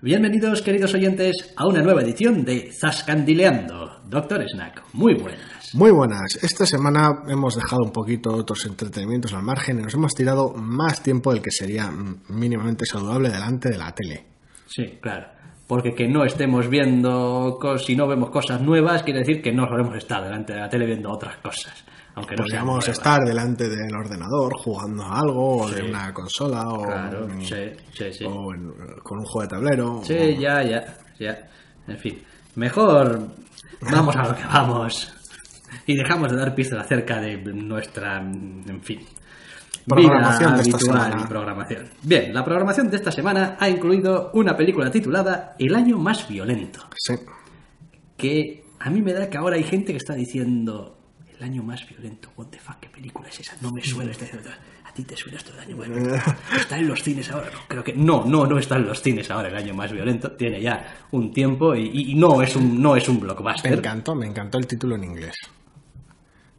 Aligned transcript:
Bienvenidos, 0.00 0.62
queridos 0.62 0.94
oyentes, 0.94 1.52
a 1.56 1.66
una 1.66 1.82
nueva 1.82 2.02
edición 2.02 2.44
de 2.44 2.70
Zascandileando. 2.70 4.00
Doctor 4.08 4.44
Snack, 4.48 4.84
muy 4.92 5.14
buenas. 5.14 5.74
Muy 5.74 5.90
buenas. 5.90 6.38
Esta 6.40 6.64
semana 6.66 7.24
hemos 7.26 7.56
dejado 7.56 7.82
un 7.82 7.90
poquito 7.90 8.32
otros 8.32 8.64
entretenimientos 8.66 9.34
al 9.34 9.42
margen 9.42 9.80
y 9.80 9.82
nos 9.82 9.94
hemos 9.94 10.14
tirado 10.14 10.52
más 10.54 11.02
tiempo 11.02 11.32
del 11.32 11.42
que 11.42 11.50
sería 11.50 11.90
mínimamente 12.28 12.86
saludable 12.86 13.28
delante 13.28 13.70
de 13.70 13.76
la 13.76 13.92
tele. 13.92 14.24
Sí, 14.66 15.00
claro. 15.02 15.30
Porque 15.66 15.92
que 15.96 16.06
no 16.06 16.24
estemos 16.24 16.68
viendo, 16.68 17.58
si 17.84 17.96
no 17.96 18.06
vemos 18.06 18.30
cosas 18.30 18.60
nuevas, 18.62 19.02
quiere 19.02 19.18
decir 19.18 19.42
que 19.42 19.52
no 19.52 19.66
solemos 19.66 19.96
estar 19.96 20.22
delante 20.22 20.52
de 20.52 20.60
la 20.60 20.68
tele 20.68 20.86
viendo 20.86 21.10
otras 21.10 21.38
cosas. 21.38 21.84
Aunque 22.18 22.34
no 22.34 22.42
Podríamos 22.42 22.88
estar 22.88 23.20
delante 23.24 23.68
del 23.68 23.94
ordenador 23.94 24.52
jugando 24.58 25.04
a 25.04 25.20
algo, 25.20 25.58
o 25.58 25.70
de 25.70 25.84
una 25.84 26.12
consola, 26.12 26.68
o, 26.68 26.82
con 29.02 29.18
un 29.18 29.24
juego 29.24 29.42
de 29.42 29.48
tablero. 29.48 30.00
Sí, 30.02 30.36
ya, 30.36 30.62
ya, 30.64 30.96
ya. 31.18 31.48
En 31.86 31.96
fin, 31.98 32.20
mejor 32.56 33.28
vamos 33.80 34.16
a 34.16 34.28
lo 34.28 34.34
que 34.34 34.44
vamos 34.44 35.14
y 35.86 35.96
dejamos 35.96 36.32
de 36.32 36.38
dar 36.38 36.54
pistas 36.56 36.80
acerca 36.80 37.20
de 37.20 37.36
nuestra, 37.54 38.18
en 38.18 38.80
fin, 38.82 39.00
programación 39.86 40.54
vida 40.54 40.60
habitual 40.60 41.20
y 41.20 41.26
programación. 41.28 41.88
Bien, 42.02 42.34
la 42.34 42.44
programación 42.44 42.90
de 42.90 42.96
esta 42.96 43.12
semana 43.12 43.56
ha 43.60 43.68
incluido 43.68 44.32
una 44.34 44.56
película 44.56 44.90
titulada 44.90 45.54
El 45.58 45.74
año 45.76 45.98
más 45.98 46.28
violento, 46.28 46.80
Sí. 46.96 47.14
que 48.16 48.64
a 48.80 48.90
mí 48.90 49.02
me 49.02 49.12
da 49.12 49.30
que 49.30 49.38
ahora 49.38 49.54
hay 49.56 49.64
gente 49.64 49.92
que 49.92 49.98
está 49.98 50.14
diciendo 50.14 50.97
el 51.38 51.44
año 51.44 51.62
más 51.62 51.88
violento, 51.88 52.30
what 52.36 52.46
the 52.46 52.58
fuck, 52.58 52.78
qué 52.80 52.88
película 52.88 53.28
es 53.28 53.40
esa, 53.40 53.56
no 53.60 53.70
me 53.70 53.82
suena 53.82 54.10
este 54.10 54.30
a 54.84 54.92
ti 54.92 55.04
te 55.04 55.16
suena 55.16 55.38
esto 55.38 55.52
del 55.52 55.60
año 55.60 55.76
más 55.76 55.88
violento, 55.88 56.16
está 56.56 56.78
en 56.78 56.88
los 56.88 57.02
cines 57.02 57.30
ahora, 57.30 57.50
no, 57.52 57.60
creo 57.68 57.84
que 57.84 57.92
no, 57.92 58.24
no, 58.24 58.46
no 58.46 58.58
está 58.58 58.76
en 58.76 58.86
los 58.86 59.00
cines 59.00 59.30
ahora 59.30 59.48
el 59.48 59.56
año 59.56 59.74
más 59.74 59.92
violento, 59.92 60.32
tiene 60.32 60.60
ya 60.60 61.06
un 61.12 61.32
tiempo 61.32 61.74
y, 61.76 62.14
no 62.14 62.42
es 62.42 62.56
un 62.56 62.80
no 62.82 62.96
es 62.96 63.08
un 63.08 63.16
Me 63.16 63.20
blockbuster. 63.22 63.72
encantó, 63.72 64.14
me 64.14 64.26
encantó 64.26 64.58
el 64.58 64.66
título 64.66 64.96
en 64.96 65.04
inglés. 65.04 65.34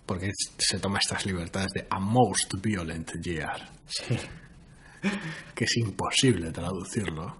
Porque 0.06 0.32
se 0.58 0.80
toma 0.80 0.98
estas 0.98 1.24
libertades 1.28 1.72
de 1.72 1.86
A 1.90 2.00
Most 2.00 2.56
Violent 2.62 3.12
Year, 3.22 3.70
Sí. 3.86 4.18
que 5.54 5.66
es 5.66 5.78
imposible 5.78 6.52
traducirlo. 6.52 7.38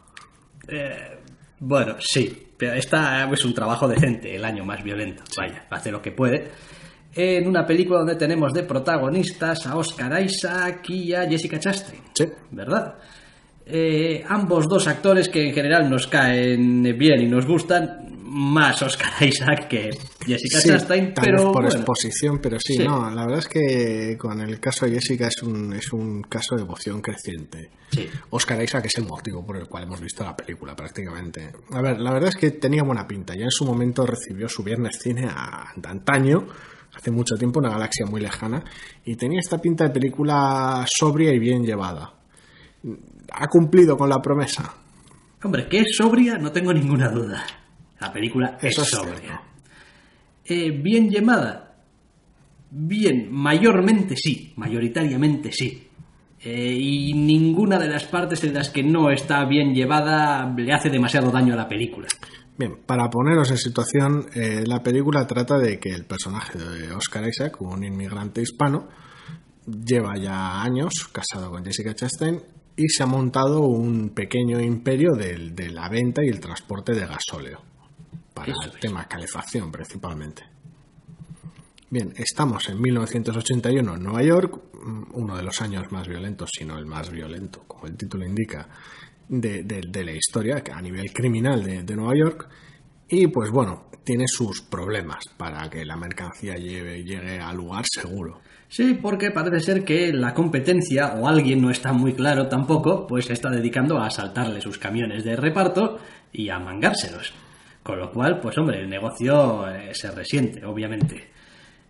Eh, 0.68 1.20
bueno, 1.60 1.96
sí, 2.00 2.48
pero 2.58 2.74
esta 2.74 3.28
es 3.32 3.44
un 3.44 3.54
trabajo 3.56 3.88
decente, 3.88 4.36
el 4.36 4.46
año 4.46 4.64
más 4.66 4.84
violento. 4.84 5.24
Vaya, 5.36 5.66
hace 5.72 5.92
lo 5.92 6.00
que 6.02 6.12
puede. 6.12 6.52
En 7.16 7.48
una 7.48 7.66
película 7.66 8.00
donde 8.00 8.16
tenemos 8.16 8.54
de 8.54 8.64
protagonistas 8.64 9.66
a 9.68 9.76
Oscar 9.76 10.22
Isaac 10.24 10.88
y 10.90 11.14
a 11.14 11.28
Jessica 11.28 11.60
Chastain, 11.60 12.02
Sí. 12.14 12.26
¿verdad? 12.52 12.96
Eh, 13.66 14.24
ambos 14.28 14.68
dos 14.68 14.88
actores 14.88 15.30
que 15.30 15.48
en 15.50 15.54
general 15.54 15.90
nos 15.90 16.08
caen 16.08 16.82
bien 16.98 17.22
y 17.22 17.28
nos 17.28 17.46
gustan, 17.46 18.08
más 18.32 18.82
Oscar 18.84 19.12
Isaac 19.28 19.68
que 19.68 19.90
Jessica 20.26 20.60
Sí, 20.60 20.70
Chastain, 20.70 21.14
tal 21.16 21.26
vez 21.26 21.32
pero 21.36 21.52
por 21.52 21.64
bueno, 21.64 21.70
exposición, 21.78 22.40
pero 22.40 22.60
sí, 22.60 22.74
Sí. 22.76 22.84
no, 22.84 23.10
la 23.10 23.24
verdad 23.26 23.40
es 23.40 23.48
que 23.48 24.16
con 24.20 24.40
el 24.42 24.60
caso 24.60 24.86
de 24.86 24.94
Jessica 24.94 25.28
es 25.28 25.42
un, 25.44 25.74
es 25.74 25.92
un 25.94 26.22
caso 26.24 26.56
de 26.56 26.62
devoción 26.62 27.02
creciente. 27.02 27.72
Sí. 27.92 28.08
Oscar 28.30 28.62
Isaac 28.64 28.86
es 28.86 28.98
el 29.00 29.06
motivo 29.06 29.44
por 29.46 29.58
el 29.58 29.68
cual 29.68 29.84
hemos 29.84 30.00
visto 30.00 30.24
la 30.24 30.36
película 30.36 30.76
prácticamente. 30.76 31.52
A 31.72 31.82
ver, 31.82 32.00
la 32.00 32.12
verdad 32.14 32.30
es 32.30 32.36
que 32.36 32.52
tenía 32.52 32.84
buena 32.84 33.08
pinta, 33.08 33.34
ya 33.36 33.46
en 33.46 33.52
su 33.52 33.66
momento 33.66 34.06
recibió 34.06 34.48
su 34.48 34.64
viernes 34.64 35.00
cine 35.02 35.28
a, 35.28 35.74
de 35.76 35.90
antaño, 35.90 36.48
hace 37.00 37.12
mucho 37.12 37.36
tiempo, 37.36 37.60
una 37.60 37.70
galaxia 37.70 38.06
muy 38.06 38.20
lejana, 38.20 38.62
y 39.06 39.16
tenía 39.16 39.40
esta 39.40 39.58
pinta 39.58 39.86
de 39.86 39.92
película 39.92 40.86
sobria 40.86 41.34
y 41.34 41.40
bien 41.40 41.64
llevada. 41.64 42.14
¿Ha 43.32 43.48
cumplido 43.48 43.96
con 43.96 44.10
la 44.10 44.22
promesa? 44.22 44.74
Hombre, 45.42 45.68
que 45.70 45.80
es 45.80 45.96
sobria, 45.96 46.38
no 46.38 46.52
tengo 46.52 46.74
ninguna 46.74 47.10
duda. 47.10 47.46
La 48.02 48.12
película 48.12 48.58
Eso 48.62 48.82
es 48.82 48.90
sobria. 48.90 49.42
Eh, 50.44 50.72
bien 50.72 51.10
llamada. 51.10 51.78
Bien, 52.72 53.32
mayormente 53.32 54.16
sí, 54.18 54.54
mayoritariamente 54.58 55.52
sí. 55.52 55.88
Eh, 56.42 56.78
y 56.78 57.14
ninguna 57.14 57.80
de 57.80 57.88
las 57.88 58.06
partes 58.06 58.44
en 58.44 58.54
las 58.54 58.70
que 58.70 58.84
no 58.84 59.10
está 59.10 59.46
bien 59.46 59.74
llevada 59.74 60.54
le 60.56 60.74
hace 60.74 60.90
demasiado 60.90 61.32
daño 61.32 61.54
a 61.54 61.58
la 61.58 61.68
película. 61.68 62.08
Bien, 62.60 62.76
para 62.86 63.10
poneros 63.10 63.50
en 63.52 63.58
situación, 63.58 64.26
eh, 64.34 64.66
la 64.68 64.84
película 64.84 65.26
trata 65.26 65.58
de 65.58 65.80
que 65.80 65.92
el 65.92 66.04
personaje 66.04 66.60
de 66.60 66.92
Oscar 66.92 67.26
Isaac, 67.26 67.62
un 67.62 67.86
inmigrante 67.86 68.42
hispano, 68.42 68.90
lleva 69.66 70.18
ya 70.18 70.62
años 70.62 71.08
casado 71.10 71.52
con 71.52 71.64
Jessica 71.64 71.96
Chastain 71.96 72.44
y 72.76 72.90
se 72.90 73.02
ha 73.02 73.06
montado 73.06 73.62
un 73.62 74.10
pequeño 74.10 74.60
imperio 74.60 75.14
de, 75.14 75.70
la 75.70 75.88
venta 75.88 76.22
y 76.22 76.28
el 76.28 76.42
transporte 76.42 76.94
de 76.94 77.06
gasóleo 77.06 77.62
para 78.34 78.52
Eso 78.52 78.64
el 78.64 78.72
es. 78.72 78.80
tema 78.82 79.08
calefacción 79.08 79.72
principalmente. 79.72 80.44
Bien, 81.90 82.14
estamos 82.18 82.68
en 82.68 82.82
1981 82.82 83.96
en 83.96 84.04
Nueva 84.04 84.22
York, 84.22 84.62
mm, 84.84 85.04
uno 85.14 85.38
de 85.38 85.44
los 85.44 85.62
años 85.62 85.90
más 85.94 86.10
violentos, 86.10 86.50
si 86.54 86.66
no 86.66 86.78
el 86.78 86.86
más 86.86 87.10
violento, 87.10 87.64
como 87.66 87.88
el 87.88 87.96
título 87.96 88.26
indica, 88.26 88.68
de, 89.30 89.64
de- 89.64 90.04
la 90.04 90.12
historia 90.12 90.62
a 90.74 90.82
nivel 90.82 91.14
criminal 91.14 91.64
de, 91.64 91.84
de 91.84 91.96
Nueva 91.96 92.14
York. 92.18 92.50
Y 93.08 93.28
pues 93.28 93.50
bueno, 93.52 93.90
tiene 94.04 94.26
sus 94.28 94.62
problemas 94.62 95.24
para 95.38 95.70
que 95.70 95.86
la 95.86 95.96
mercancía 95.96 96.56
lleve- 96.56 97.04
llegue 97.04 97.40
al 97.40 97.56
lugar 97.58 97.86
seguro. 97.90 98.42
Sí, 98.68 99.00
porque 99.02 99.32
parece 99.32 99.60
ser 99.62 99.84
que 99.84 100.14
la 100.14 100.34
competencia, 100.36 101.14
o 101.16 101.28
alguien 101.28 101.60
no 101.62 101.72
está 101.72 101.92
muy 101.92 102.14
claro 102.14 102.48
tampoco, 102.48 103.08
pues 103.08 103.26
se 103.26 103.34
está 103.34 103.50
dedicando 103.50 103.98
a 103.98 104.06
asaltarle 104.08 104.62
sus 104.62 104.78
camiones 104.78 105.24
de 105.24 105.36
reparto 105.36 105.98
y 106.32 106.50
a 106.50 106.60
mangárselos. 106.60 107.34
Con 107.82 107.98
lo 108.00 108.12
cual, 108.12 108.40
pues 108.40 108.56
hombre, 108.60 108.82
el 108.82 108.90
negocio 108.90 109.68
eh, 109.70 109.90
se 109.94 110.12
resiente, 110.12 110.64
obviamente. 110.66 111.30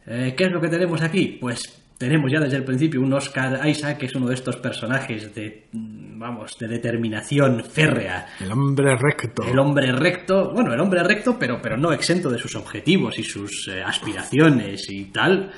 Eh, 0.06 0.34
¿Qué 0.38 0.46
es 0.46 0.52
lo 0.52 0.62
que 0.62 0.70
tenemos 0.70 1.02
aquí? 1.02 1.38
Pues 1.42 1.64
tenemos 2.00 2.32
ya 2.32 2.40
desde 2.40 2.56
el 2.56 2.64
principio 2.64 3.02
un 3.02 3.14
Oscar 3.14 3.68
Isaac, 3.68 3.98
que 3.98 4.06
es 4.06 4.16
uno 4.16 4.28
de 4.28 4.34
estos 4.34 4.56
personajes 4.56 5.36
de, 5.36 5.68
vamos, 5.74 6.58
de 6.58 6.70
determinación 6.70 7.62
férrea, 7.62 8.26
El 8.40 8.54
hombre 8.54 8.96
recto. 8.96 9.44
el 9.44 9.60
hombre 9.60 9.92
recto, 9.92 10.52
bueno, 10.54 10.74
el 10.74 10.80
hombre 10.80 11.04
recto, 11.04 11.38
pero, 11.38 11.60
pero 11.62 11.76
no 11.76 11.92
exento 11.92 12.30
de 12.30 12.40
sus 12.40 12.56
objetivos 12.56 13.20
y 13.20 13.24
sus 13.24 13.68
eh, 13.68 13.84
aspiraciones 13.84 14.90
y 14.90 15.12
tal, 15.12 15.52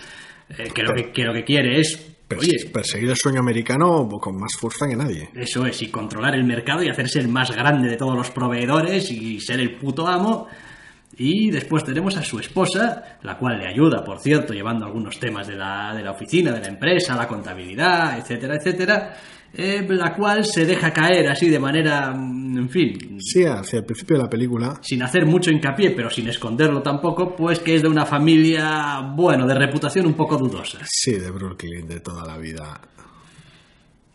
eh, 0.50 0.72
que, 0.74 0.81
lo 0.81 0.94
que, 0.94 1.12
que 1.12 1.24
lo 1.24 1.31
que 1.31 1.44
quiere 1.44 1.79
es, 1.79 2.12
oye, 2.35 2.72
perseguir 2.73 3.12
el 3.12 3.18
sueño 3.18 3.40
americano 3.40 4.09
con 4.19 4.35
más 4.35 4.53
fuerza 4.59 4.88
que 4.90 4.96
nadie. 4.96 5.29
eso 5.35 5.68
es, 5.68 5.79
y 5.84 5.91
controlar 5.91 6.34
el 6.34 6.44
mercado 6.44 6.81
y 6.81 6.90
hacerse 6.90 7.19
el 7.19 7.28
más 7.28 7.56
grande 7.56 7.88
de 7.88 7.97
todos 7.97 8.18
los 8.18 8.31
proveedores 8.31 9.12
y 9.12 9.40
ser 9.40 9.59
el 9.59 9.78
puto 9.78 10.08
amo. 10.08 10.47
Y 11.17 11.51
después 11.51 11.83
tenemos 11.83 12.16
a 12.17 12.23
su 12.23 12.39
esposa, 12.39 13.17
la 13.23 13.38
cual 13.38 13.59
le 13.59 13.67
ayuda, 13.67 14.03
por 14.03 14.19
cierto, 14.19 14.53
llevando 14.53 14.85
algunos 14.85 15.19
temas 15.19 15.47
de 15.47 15.55
la, 15.55 15.94
de 15.94 16.03
la 16.03 16.11
oficina, 16.11 16.51
de 16.51 16.61
la 16.61 16.67
empresa, 16.67 17.16
la 17.16 17.27
contabilidad, 17.27 18.17
etcétera, 18.17 18.55
etcétera, 18.55 19.13
eh, 19.53 19.85
la 19.89 20.16
cual 20.16 20.45
se 20.45 20.66
deja 20.66 20.91
caer 20.91 21.27
así 21.29 21.49
de 21.49 21.59
manera, 21.59 22.13
mm, 22.13 22.57
en 22.57 22.69
fin, 22.69 23.17
Sí, 23.19 23.44
hacia 23.44 23.79
el 23.79 23.85
principio 23.85 24.17
de 24.17 24.23
la 24.23 24.29
película 24.29 24.79
sin 24.81 25.03
hacer 25.03 25.25
mucho 25.25 25.52
hincapié, 25.52 25.91
pero 25.91 26.09
sin 26.09 26.28
esconderlo 26.29 26.81
tampoco, 26.81 27.35
pues 27.35 27.59
que 27.59 27.75
es 27.75 27.81
de 27.81 27.90
una 27.90 28.05
familia, 28.05 29.02
bueno, 29.16 29.46
de 29.46 29.53
reputación 29.53 30.05
un 30.05 30.13
poco 30.13 30.37
dudosa. 30.37 30.79
Sí, 30.85 31.13
de 31.13 31.29
Brooklyn, 31.29 31.87
de 31.87 31.99
toda 31.99 32.25
la 32.25 32.37
vida. 32.37 32.79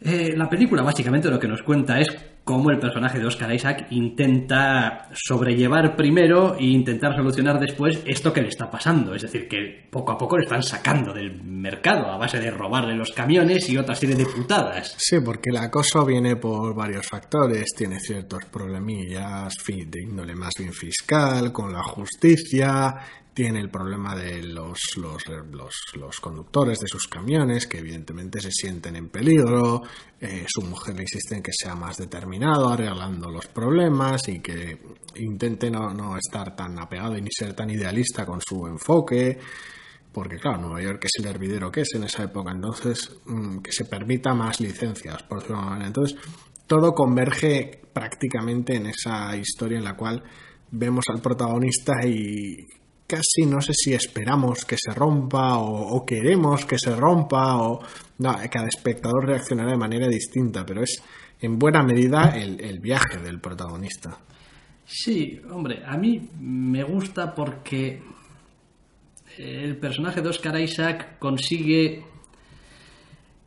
Eh, 0.00 0.34
la 0.37 0.48
película 0.48 0.82
básicamente 0.82 1.31
lo 1.31 1.38
que 1.38 1.48
nos 1.48 1.62
cuenta 1.62 1.98
es 1.98 2.08
cómo 2.44 2.70
el 2.70 2.78
personaje 2.78 3.19
de 3.19 3.26
Oscar 3.26 3.52
Isaac 3.52 3.88
intenta 3.90 5.08
sobrellevar 5.12 5.96
primero 5.96 6.54
e 6.56 6.66
intentar 6.66 7.16
solucionar 7.16 7.58
después 7.58 8.02
esto 8.04 8.32
que 8.32 8.43
le 8.43 8.48
está 8.48 8.70
pasando. 8.70 9.14
Es 9.14 9.22
decir, 9.22 9.48
que 9.48 9.88
poco 9.90 10.12
a 10.12 10.19
poco 10.19 10.37
le 10.37 10.44
están 10.44 10.62
sacando 10.62 11.12
del 11.12 11.43
mercado 11.43 12.06
a 12.06 12.19
base 12.19 12.38
de 12.38 12.52
robarle 12.52 12.94
los 12.94 13.10
camiones 13.10 13.69
y 13.69 13.76
otra 13.76 13.96
serie 13.96 14.14
de 14.14 14.26
putadas. 14.26 14.94
Sí, 14.96 15.19
porque 15.19 15.50
el 15.50 15.56
acoso 15.56 16.04
viene 16.04 16.37
por 16.37 16.75
varios 16.75 17.06
factores, 17.06 17.72
tiene 17.76 17.98
ciertos 17.98 18.44
problemillas 18.44 19.54
de 19.66 20.02
índole 20.02 20.37
más 20.37 20.52
bien 20.56 20.72
fiscal, 20.72 21.52
con 21.52 21.72
la 21.72 21.82
justicia, 21.82 22.94
tiene 23.36 23.60
el 23.60 23.68
problema 23.68 24.16
de 24.16 24.42
los, 24.42 24.78
los, 24.96 25.22
los, 25.94 26.20
conductores 26.20 26.78
de 26.78 26.88
sus 26.88 27.06
camiones, 27.06 27.66
que 27.66 27.80
evidentemente 27.80 28.40
se 28.40 28.50
sienten 28.50 28.96
en 28.96 29.10
peligro, 29.10 29.82
eh, 30.18 30.46
su 30.48 30.62
mujer 30.62 30.96
le 30.96 31.02
insiste 31.02 31.34
en 31.34 31.42
que 31.42 31.52
sea 31.52 31.74
más 31.74 31.98
determinada 31.98 32.26
encaminado, 32.26 32.68
arreglando 32.70 33.30
los 33.30 33.46
problemas 33.48 34.26
y 34.28 34.40
que 34.40 34.78
intente 35.16 35.70
no, 35.70 35.92
no 35.92 36.16
estar 36.16 36.56
tan 36.56 36.78
apegado 36.78 37.18
y 37.18 37.20
ni 37.20 37.28
ser 37.30 37.52
tan 37.52 37.68
idealista 37.68 38.24
con 38.24 38.40
su 38.40 38.66
enfoque, 38.66 39.38
porque 40.14 40.38
claro, 40.38 40.62
Nueva 40.62 40.80
York 40.80 41.04
es 41.04 41.12
el 41.18 41.26
hervidero 41.26 41.70
que 41.70 41.82
es 41.82 41.94
en 41.94 42.04
esa 42.04 42.22
época, 42.24 42.52
entonces 42.52 43.18
mm, 43.26 43.58
que 43.58 43.70
se 43.70 43.84
permita 43.84 44.32
más 44.32 44.62
licencias, 44.62 45.22
por 45.24 45.40
decirlo. 45.40 45.76
Entonces, 45.78 46.18
todo 46.66 46.94
converge 46.94 47.82
prácticamente 47.92 48.76
en 48.76 48.86
esa 48.86 49.36
historia 49.36 49.76
en 49.76 49.84
la 49.84 49.94
cual 49.94 50.22
vemos 50.70 51.04
al 51.10 51.20
protagonista 51.20 51.92
y 52.06 52.66
casi 53.06 53.47
no 53.47 53.61
sé 53.61 53.73
si 53.75 53.94
esperamos 53.94 54.64
que 54.64 54.76
se 54.76 54.93
rompa 54.93 55.58
o, 55.58 55.97
o 55.97 56.05
queremos 56.05 56.64
que 56.64 56.79
se 56.79 56.94
rompa 56.94 57.56
o 57.58 57.81
no, 58.19 58.37
cada 58.50 58.67
espectador 58.67 59.26
reaccionará 59.26 59.70
de 59.70 59.76
manera 59.76 60.08
distinta, 60.08 60.64
pero 60.64 60.82
es 60.82 61.03
en 61.41 61.58
buena 61.58 61.82
medida 61.82 62.37
el, 62.37 62.61
el 62.61 62.81
viaje 62.81 63.19
del 63.19 63.41
protagonista. 63.41 64.19
Sí, 64.85 65.41
hombre, 65.50 65.82
a 65.85 65.97
mí 65.97 66.31
me 66.41 66.82
gusta 66.85 67.35
porque 67.35 68.00
el 69.37 69.76
personaje 69.76 70.23
de 70.23 70.29
Oscar 70.29 70.58
Isaac 70.61 71.19
consigue 71.19 72.05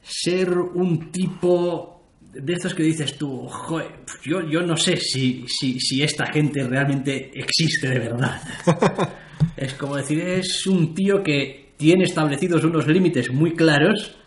ser 0.02 0.58
un 0.58 1.12
tipo 1.12 2.04
de 2.22 2.54
estos 2.54 2.76
que 2.76 2.84
dices 2.84 3.18
tú, 3.18 3.48
"Joder, 3.48 4.02
yo, 4.24 4.42
yo 4.48 4.62
no 4.62 4.78
sé 4.78 4.98
si, 4.98 5.46
si, 5.48 5.80
si 5.80 6.04
esta 6.04 6.28
gente 6.28 6.64
realmente 6.64 7.32
existe 7.34 7.88
de 7.88 8.00
verdad. 8.00 8.42
es 9.58 9.74
como 9.74 9.96
decir, 9.96 10.22
es 10.22 10.66
un 10.68 10.94
tío 10.94 11.24
que 11.24 11.74
tiene 11.78 12.04
establecidos 12.04 12.64
unos 12.64 12.88
límites 12.88 13.32
muy 13.32 13.54
claros 13.54 14.18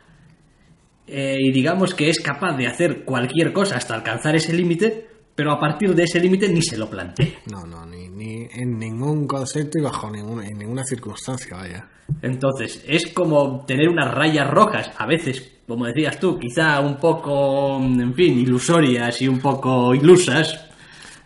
eh, 1.06 1.36
y 1.38 1.52
digamos 1.52 1.94
que 1.94 2.08
es 2.08 2.20
capaz 2.20 2.56
de 2.56 2.66
hacer 2.66 3.04
cualquier 3.04 3.52
cosa 3.52 3.76
hasta 3.76 3.94
alcanzar 3.94 4.34
ese 4.36 4.54
límite, 4.54 5.06
pero 5.34 5.52
a 5.52 5.58
partir 5.58 5.94
de 5.94 6.04
ese 6.04 6.20
límite 6.20 6.48
ni 6.48 6.62
se 6.62 6.78
lo 6.78 6.88
plantea. 6.88 7.40
No, 7.50 7.66
no, 7.66 7.84
ni, 7.84 8.08
ni 8.08 8.46
en 8.54 8.78
ningún 8.78 9.26
concepto 9.26 9.78
y 9.78 9.82
bajo 9.82 10.10
ninguna, 10.10 10.46
en 10.46 10.58
ninguna 10.58 10.84
circunstancia, 10.84 11.56
vaya. 11.56 11.88
Entonces, 12.20 12.84
es 12.86 13.12
como 13.12 13.64
tener 13.64 13.88
unas 13.88 14.12
rayas 14.12 14.48
rojas, 14.48 14.90
a 14.96 15.06
veces, 15.06 15.60
como 15.66 15.86
decías 15.86 16.18
tú, 16.18 16.38
quizá 16.38 16.80
un 16.80 16.96
poco, 16.96 17.78
en 17.78 18.14
fin, 18.14 18.38
ilusorias 18.38 19.22
y 19.22 19.28
un 19.28 19.38
poco 19.38 19.94
ilusas. 19.94 20.68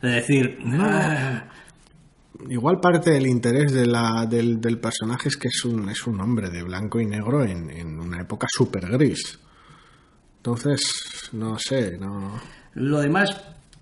Es 0.03 0.13
decir, 0.13 0.59
ah, 0.79 1.49
Igual 2.49 2.81
parte 2.81 3.11
del 3.11 3.27
interés 3.27 3.73
de 3.73 3.87
la, 3.87 4.27
del, 4.27 4.61
del 4.61 4.79
personaje 4.79 5.29
es 5.29 5.37
que 5.37 5.49
es 5.49 5.65
un, 5.65 5.89
es 5.89 6.07
un 6.07 6.21
hombre 6.21 6.49
de 6.51 6.63
blanco 6.63 7.01
y 7.01 7.07
negro 7.07 7.45
en, 7.45 7.71
en 7.71 7.99
una 7.99 8.21
época 8.21 8.47
súper 8.51 8.87
gris. 8.89 9.39
Entonces, 10.39 11.31
no 11.33 11.59
sé, 11.59 11.99
no... 11.99 12.41
lo 12.75 13.01
demás, 13.01 13.37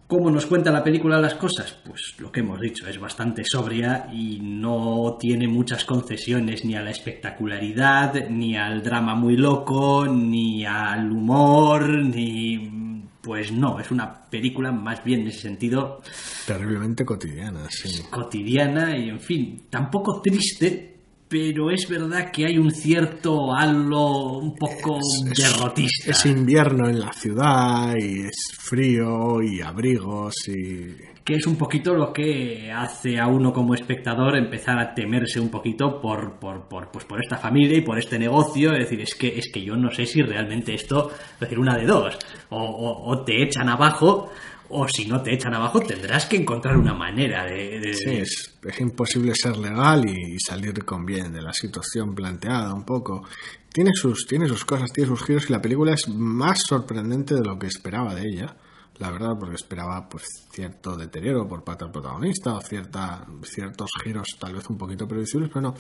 ¿cómo 0.07 0.31
nos 0.31 0.47
cuenta 0.47 0.71
la 0.71 0.83
película 0.83 1.21
las 1.21 1.35
cosas? 1.35 1.77
Pues 1.85 2.15
lo 2.19 2.33
que 2.33 2.41
hemos 2.41 2.59
dicho, 2.59 2.89
es 2.89 2.99
bastante 2.99 3.43
sobria 3.45 4.09
y 4.13 4.41
no 4.41 5.19
tiene 5.21 5.47
muchas 5.47 5.85
concesiones 5.85 6.65
ni 6.65 6.75
a 6.75 6.83
la 6.83 6.91
espectacularidad, 6.91 8.29
ni 8.31 8.57
al 8.57 8.83
drama 8.83 9.15
muy 9.15 9.37
loco, 9.37 10.07
ni 10.07 10.65
al 10.65 11.13
humor, 11.13 11.87
ni... 11.87 12.84
Pues 13.25 13.51
no, 13.51 13.81
es 13.81 13.91
una 13.91 14.29
película 14.29 14.71
más 14.71 15.03
bien 15.03 15.23
en 15.23 15.29
ese 15.29 15.41
sentido 15.41 16.03
Terriblemente 16.47 17.05
cotidiana, 17.07 17.67
sí. 17.71 18.03
cotidiana 18.11 18.97
y 18.99 19.09
en 19.09 19.19
fin, 19.21 19.65
tampoco 19.71 20.21
triste, 20.21 20.95
pero 21.27 21.71
es 21.71 21.89
verdad 21.89 22.31
que 22.31 22.45
hay 22.47 22.59
un 22.59 22.71
cierto 22.71 23.55
halo 23.55 24.39
un 24.39 24.55
poco 24.55 24.99
Es- 24.99 25.43
derrotista. 25.43 26.11
Es 26.11 26.27
invierno 26.27 26.87
en 26.89 27.01
la 27.01 27.13
ciudad 27.15 27.95
y 27.99 28.25
es 28.27 28.53
frío 28.59 29.41
y 29.43 29.61
abrigos 29.63 30.35
y... 30.49 31.14
que 31.25 31.37
es 31.37 31.47
un 31.47 31.57
poquito 31.57 31.95
lo 31.95 32.13
que 32.13 32.71
hace 32.71 33.19
a 33.19 33.27
uno 33.29 33.51
como 33.53 33.73
espectador 33.75 34.37
empezar 34.37 34.79
a 34.79 34.95
temerse 34.95 35.41
un 35.41 35.49
poquito 35.51 35.99
por, 36.01 36.35
por, 36.39 36.69
por, 36.69 36.91
pues 36.91 37.07
por 37.07 37.19
esta 37.23 37.39
familia 37.39 37.79
y 37.79 37.81
por 37.81 37.99
este 37.99 38.19
negocio. 38.19 38.73
Es 38.73 38.81
decir, 38.81 39.01
es 39.01 39.15
que, 39.15 39.39
es 39.39 39.51
que 39.51 39.65
yo 39.65 39.75
no 39.77 39.91
sé 39.91 40.05
si 40.05 40.21
realmente 40.23 40.75
esto, 40.75 41.11
es 41.35 41.41
decir, 41.41 41.59
una 41.59 41.77
de 41.79 41.87
dos, 41.87 42.19
o, 42.51 42.59
o- 42.63 43.11
o 43.11 43.25
te 43.25 43.43
echan 43.43 43.71
abajo, 43.71 44.31
o 44.69 44.87
si 44.89 45.07
no 45.07 45.23
te 45.23 45.33
echan 45.33 45.55
abajo 45.55 45.81
tendrás 45.81 46.27
que 46.27 46.37
encontrar 46.37 46.77
una 46.77 46.93
manera 46.95 47.45
de... 47.47 47.81
de- 47.81 47.95
Sí, 47.95 48.11
es, 48.17 48.59
es 48.63 48.81
imposible 48.81 49.33
ser 49.35 49.57
legal 49.57 50.05
y, 50.07 50.35
y 50.35 50.39
salir 50.41 50.85
con 50.85 51.07
bien 51.07 51.33
de 51.33 51.41
la 51.41 51.53
situación 51.55 52.15
planteada 52.15 52.75
un 52.75 52.85
poco. 52.85 53.27
Tiene 53.73 53.91
sus, 53.95 54.27
tiene 54.27 54.47
sus 54.47 54.65
cosas, 54.67 54.93
tiene 54.93 55.09
sus 55.09 55.23
giros 55.25 55.49
y 55.49 55.53
la 55.53 55.63
película 55.63 55.95
es 55.95 56.07
más 56.09 56.61
sorprendente 56.67 57.35
de 57.35 57.45
lo 57.45 57.59
que 57.59 57.67
esperaba 57.67 58.15
de 58.15 58.29
ella. 58.29 58.57
La 58.99 59.11
verdad, 59.11 59.37
porque 59.39 59.57
esperaba 59.57 60.09
pues 60.09 60.25
cierto 60.53 60.97
deterioro 60.97 61.49
por 61.49 61.65
parte 61.65 61.85
del 61.85 61.93
protagonista 61.93 62.55
o 62.55 62.61
cierta, 62.61 63.27
ciertos 63.43 63.91
giros 64.05 64.29
tal 64.39 64.55
vez 64.55 64.71
un 64.71 64.79
poquito 64.79 65.09
previsibles, 65.09 65.49
pero 65.49 65.63
no. 65.63 65.75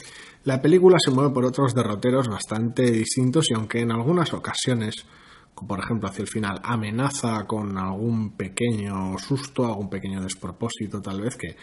La 0.44 0.60
película 0.60 0.96
se 0.98 1.12
mueve 1.12 1.30
por 1.32 1.44
otros 1.44 1.74
derroteros 1.74 2.26
bastante 2.28 2.90
distintos 2.90 3.46
y 3.50 3.54
aunque 3.54 3.80
en 3.80 3.92
algunas 3.92 4.32
ocasiones 4.34 5.06
por 5.54 5.78
ejemplo 5.78 6.08
hacia 6.08 6.22
el 6.22 6.28
final, 6.28 6.60
amenaza 6.64 7.44
con 7.46 7.78
algún 7.78 8.32
pequeño 8.32 9.16
susto, 9.18 9.64
algún 9.64 9.88
pequeño 9.88 10.20
despropósito 10.20 11.00
tal 11.00 11.20
vez, 11.20 11.36
que 11.36 11.56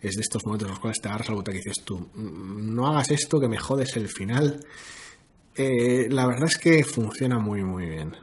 es 0.00 0.14
de 0.16 0.22
estos 0.22 0.44
momentos 0.44 0.66
en 0.66 0.70
los 0.72 0.80
cuales 0.80 1.00
te 1.00 1.08
agarras 1.08 1.28
la 1.28 1.34
bota 1.36 1.52
que 1.52 1.58
dices 1.58 1.84
tú, 1.84 1.98
"Mm, 2.14 2.74
no 2.74 2.88
hagas 2.88 3.10
esto 3.12 3.38
que 3.40 3.48
me 3.48 3.56
jodes 3.58 3.96
el 3.96 4.08
final. 4.08 4.60
Eh, 5.54 6.08
la 6.10 6.26
verdad 6.26 6.46
es 6.46 6.58
que 6.58 6.82
funciona 6.84 7.38
muy 7.38 7.62
muy 7.62 7.86
bien. 7.86 8.14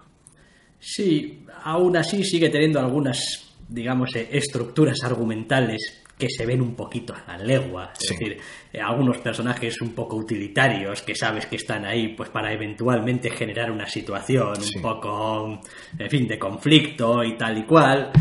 Sí, 0.87 1.43
aún 1.63 1.97
así 1.97 2.23
sigue 2.23 2.49
teniendo 2.49 2.79
algunas, 2.79 3.43
digamos, 3.67 4.15
eh, 4.15 4.29
estructuras 4.31 4.97
argumentales 5.03 6.03
que 6.15 6.29
se 6.29 6.45
ven 6.45 6.61
un 6.61 6.75
poquito 6.75 7.13
a 7.13 7.35
la 7.35 7.43
legua. 7.43 7.91
Es 7.99 8.07
Sí. 8.07 8.13
decir, 8.13 8.37
eh, 8.71 8.79
algunos 8.79 9.17
personajes 9.17 9.81
un 9.81 9.93
poco 9.95 10.15
utilitarios 10.15 11.01
que 11.01 11.15
sabes 11.15 11.47
que 11.47 11.55
están 11.55 11.85
ahí 11.85 12.09
pues 12.15 12.29
para 12.29 12.53
eventualmente 12.53 13.31
generar 13.31 13.71
una 13.71 13.87
situación 13.87 14.55
Sí. 14.61 14.77
un 14.77 14.81
poco, 14.83 15.59
en 15.97 16.09
fin, 16.09 16.27
de 16.27 16.37
conflicto 16.37 17.23
y 17.23 17.35
tal 17.35 17.57
y 17.57 17.63
cual. 17.63 18.11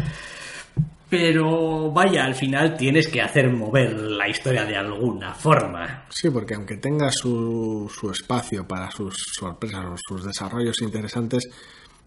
Pero 1.09 1.93
vaya, 1.93 2.25
al 2.25 2.35
final 2.35 2.77
tienes 2.77 3.07
que 3.07 3.21
hacer 3.21 3.49
mover 3.53 3.93
la 3.93 4.29
historia 4.29 4.65
de 4.65 4.77
alguna 4.77 5.33
forma. 5.35 6.07
Sí, 6.09 6.31
porque 6.31 6.55
aunque 6.55 6.79
tenga 6.79 7.11
su, 7.13 7.89
su 7.95 8.11
espacio 8.11 8.67
para 8.67 8.91
sus 8.91 9.15
sorpresas 9.39 9.85
o 9.85 9.95
sus 9.97 10.25
desarrollos 10.25 10.81
interesantes, 10.83 11.45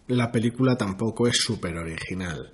la 0.07 0.31
película 0.31 0.75
tampoco 0.75 1.27
es 1.27 1.37
súper 1.37 1.77
original. 1.77 2.53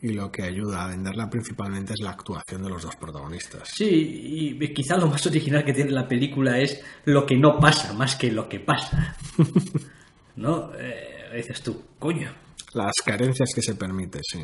Y 0.00 0.08
lo 0.14 0.32
que 0.32 0.42
ayuda 0.42 0.84
a 0.84 0.88
venderla 0.88 1.30
principalmente 1.30 1.92
es 1.92 2.00
la 2.00 2.10
actuación 2.10 2.62
de 2.62 2.68
los 2.68 2.82
dos 2.82 2.96
protagonistas. 2.96 3.68
Sí, 3.72 4.58
y 4.58 4.74
quizá 4.74 4.96
lo 4.96 5.06
más 5.06 5.24
original 5.26 5.64
que 5.64 5.72
tiene 5.72 5.92
la 5.92 6.08
película 6.08 6.58
es 6.58 6.82
lo 7.04 7.24
que 7.24 7.36
no 7.36 7.60
pasa 7.60 7.92
más 7.92 8.16
que 8.16 8.32
lo 8.32 8.48
que 8.48 8.58
pasa. 8.58 9.16
¿No? 10.36 10.72
Eh, 10.76 11.36
dices 11.36 11.62
tú, 11.62 11.82
coño. 12.00 12.32
Las 12.74 12.94
carencias 13.04 13.50
que 13.54 13.62
se 13.62 13.76
permite, 13.76 14.18
sí. 14.22 14.42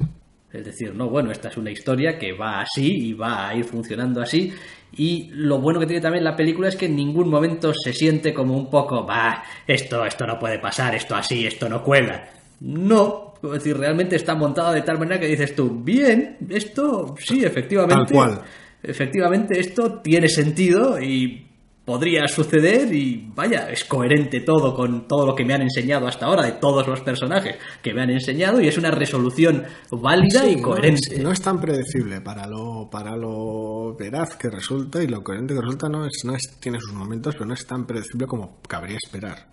Es 0.52 0.64
decir, 0.64 0.94
no, 0.94 1.10
bueno, 1.10 1.30
esta 1.30 1.48
es 1.48 1.56
una 1.56 1.70
historia 1.70 2.18
que 2.18 2.32
va 2.32 2.60
así 2.60 3.08
y 3.08 3.12
va 3.12 3.48
a 3.48 3.54
ir 3.54 3.64
funcionando 3.64 4.22
así. 4.22 4.52
Y 4.92 5.28
lo 5.32 5.60
bueno 5.60 5.80
que 5.80 5.86
tiene 5.86 6.00
también 6.00 6.24
la 6.24 6.36
película 6.36 6.68
es 6.68 6.76
que 6.76 6.86
en 6.86 6.96
ningún 6.96 7.28
momento 7.28 7.72
se 7.74 7.92
siente 7.92 8.32
como 8.32 8.56
un 8.56 8.70
poco, 8.70 9.04
va, 9.04 9.42
esto, 9.66 10.04
esto 10.06 10.26
no 10.26 10.38
puede 10.38 10.58
pasar, 10.58 10.94
esto 10.94 11.14
así, 11.16 11.46
esto 11.46 11.68
no 11.68 11.82
cuela. 11.82 12.37
No, 12.60 13.34
es 13.42 13.50
decir, 13.50 13.76
realmente 13.76 14.16
está 14.16 14.34
montada 14.34 14.72
de 14.72 14.82
tal 14.82 14.98
manera 14.98 15.20
que 15.20 15.26
dices 15.26 15.54
tú, 15.54 15.70
bien, 15.82 16.36
esto 16.48 17.14
sí, 17.18 17.44
efectivamente. 17.44 18.12
Tal 18.12 18.12
cual. 18.12 18.40
Efectivamente, 18.82 19.58
esto 19.58 20.00
tiene 20.00 20.28
sentido 20.28 21.00
y 21.00 21.48
podría 21.88 22.28
suceder 22.28 22.92
y 22.92 23.30
vaya, 23.34 23.70
es 23.70 23.84
coherente 23.86 24.40
todo 24.40 24.74
con 24.74 25.08
todo 25.08 25.24
lo 25.24 25.34
que 25.34 25.42
me 25.42 25.54
han 25.54 25.62
enseñado 25.62 26.06
hasta 26.06 26.26
ahora 26.26 26.44
de 26.44 26.52
todos 26.52 26.86
los 26.86 27.00
personajes 27.00 27.56
que 27.82 27.94
me 27.94 28.02
han 28.02 28.10
enseñado 28.10 28.60
y 28.60 28.68
es 28.68 28.76
una 28.76 28.90
resolución 28.90 29.64
válida 29.90 30.42
Sí, 30.42 30.56
y 30.58 30.60
coherente. 30.60 31.12
No 31.12 31.16
es, 31.16 31.22
no 31.22 31.32
es 31.32 31.40
tan 31.40 31.58
predecible 31.58 32.20
para 32.20 32.46
lo, 32.46 32.90
para 32.90 33.16
lo 33.16 33.96
veraz 33.98 34.36
que 34.36 34.50
resulta 34.50 35.02
y 35.02 35.06
lo 35.06 35.24
coherente 35.24 35.54
que 35.54 35.62
resulta 35.62 35.88
no 35.88 36.04
es, 36.04 36.24
no 36.24 36.34
es, 36.34 36.60
tiene 36.60 36.78
sus 36.78 36.92
momentos, 36.92 37.34
pero 37.34 37.46
no 37.46 37.54
es 37.54 37.66
tan 37.66 37.86
predecible 37.86 38.26
como 38.26 38.58
cabría 38.68 38.98
esperar. 39.02 39.46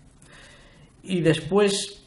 Y 1.02 1.22
después 1.22 2.05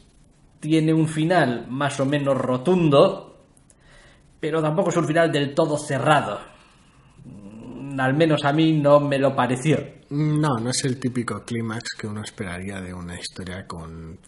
tiene 0.60 0.92
un 0.92 1.08
final 1.08 1.66
más 1.68 1.98
o 2.00 2.06
menos 2.06 2.36
rotundo, 2.36 3.38
pero 4.38 4.60
tampoco 4.62 4.90
es 4.90 4.96
un 4.96 5.06
final 5.06 5.32
del 5.32 5.54
todo 5.54 5.76
cerrado. 5.78 6.38
Mm, 7.24 7.98
Al 8.00 8.14
menos 8.14 8.44
a 8.44 8.52
mí 8.52 8.72
no 8.72 9.00
me 9.00 9.18
lo 9.18 9.34
pareció. 9.34 9.78
No, 10.10 10.58
no 10.60 10.70
es 10.70 10.84
el 10.84 10.98
típico 11.00 11.42
clímax 11.44 11.94
que 11.98 12.06
uno 12.06 12.22
esperaría 12.22 12.80
de 12.80 12.92
una 12.94 13.18
historia 13.18 13.66
con 13.66 14.18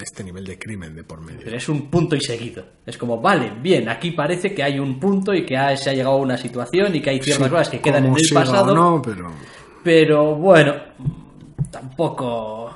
este 0.00 0.22
nivel 0.24 0.44
de 0.44 0.58
crimen 0.58 0.94
de 0.94 1.02
por 1.04 1.20
medio. 1.20 1.40
Pero 1.44 1.56
es 1.56 1.68
un 1.68 1.90
punto 1.90 2.14
y 2.16 2.20
seguido. 2.20 2.64
Es 2.86 2.96
como, 2.96 3.20
vale, 3.20 3.52
bien, 3.60 3.88
aquí 3.88 4.12
parece 4.12 4.54
que 4.54 4.62
hay 4.62 4.78
un 4.78 4.98
punto 5.00 5.34
y 5.34 5.44
que 5.44 5.56
ha- 5.56 5.76
se 5.76 5.90
ha 5.90 5.92
llegado 5.92 6.14
a 6.16 6.20
una 6.20 6.36
situación 6.36 6.94
y 6.94 7.00
que 7.00 7.10
hay 7.10 7.20
ciertas 7.20 7.46
Sí, 7.46 7.50
cosas 7.50 7.68
que 7.70 7.80
quedan 7.80 8.06
en 8.06 8.14
el 8.14 8.20
pasado. 8.32 8.74
no, 8.74 9.02
pero 9.02 9.30
Pero 9.82 10.36
bueno, 10.36 10.74
tampoco. 11.70 12.73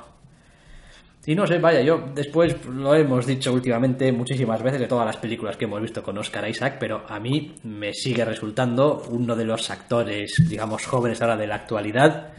Y 1.25 1.35
no 1.35 1.45
sé, 1.45 1.59
vaya, 1.59 1.81
yo 1.81 2.05
después 2.15 2.55
lo 2.65 2.95
hemos 2.95 3.25
dicho 3.27 3.53
últimamente 3.53 4.11
muchísimas 4.11 4.63
veces 4.63 4.79
de 4.79 4.87
todas 4.87 5.05
las 5.05 5.17
películas 5.17 5.57
que 5.57 5.65
hemos 5.65 5.81
visto 5.81 6.01
con 6.01 6.17
Oscar 6.17 6.47
Isaac, 6.49 6.77
pero 6.79 7.03
a 7.07 7.19
mí 7.19 7.53
me 7.63 7.93
sigue 7.93 8.25
resultando 8.25 9.03
uno 9.09 9.35
de 9.35 9.45
los 9.45 9.69
actores, 9.69 10.33
digamos, 10.49 10.85
jóvenes 10.87 11.21
ahora 11.21 11.37
de 11.37 11.45
la 11.45 11.55
actualidad 11.55 12.29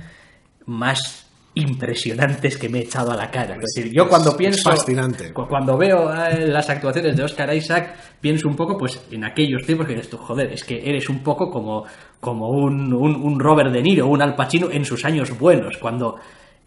más 0.66 1.26
impresionantes 1.54 2.56
que 2.56 2.68
me 2.68 2.78
he 2.78 2.82
echado 2.82 3.10
a 3.12 3.16
la 3.16 3.30
cara. 3.30 3.56
Es 3.56 3.74
decir, 3.74 3.92
yo 3.92 4.08
cuando 4.08 4.36
pienso. 4.36 4.70
fascinante. 4.70 5.32
cu- 5.32 5.46
Cuando 5.48 5.76
veo 5.76 6.12
eh, 6.12 6.46
las 6.46 6.68
actuaciones 6.70 7.16
de 7.16 7.22
Oscar 7.24 7.54
Isaac, 7.54 7.94
pienso 8.20 8.48
un 8.48 8.56
poco 8.56 8.78
pues 8.78 9.00
en 9.10 9.24
aquellos 9.24 9.62
tiempos 9.66 9.86
que 9.86 9.94
dices 9.94 10.10
tú, 10.10 10.16
joder, 10.16 10.52
es 10.52 10.64
que 10.64 10.80
eres 10.88 11.08
un 11.08 11.22
poco 11.22 11.50
como, 11.50 11.84
como 12.20 12.48
un, 12.50 12.92
un, 12.92 13.14
un 13.16 13.38
Robert 13.40 13.72
De 13.72 13.82
Niro, 13.82 14.06
un 14.06 14.22
Al 14.22 14.34
Pacino 14.36 14.70
en 14.70 14.84
sus 14.84 15.04
años 15.04 15.36
buenos, 15.38 15.76
cuando 15.76 16.16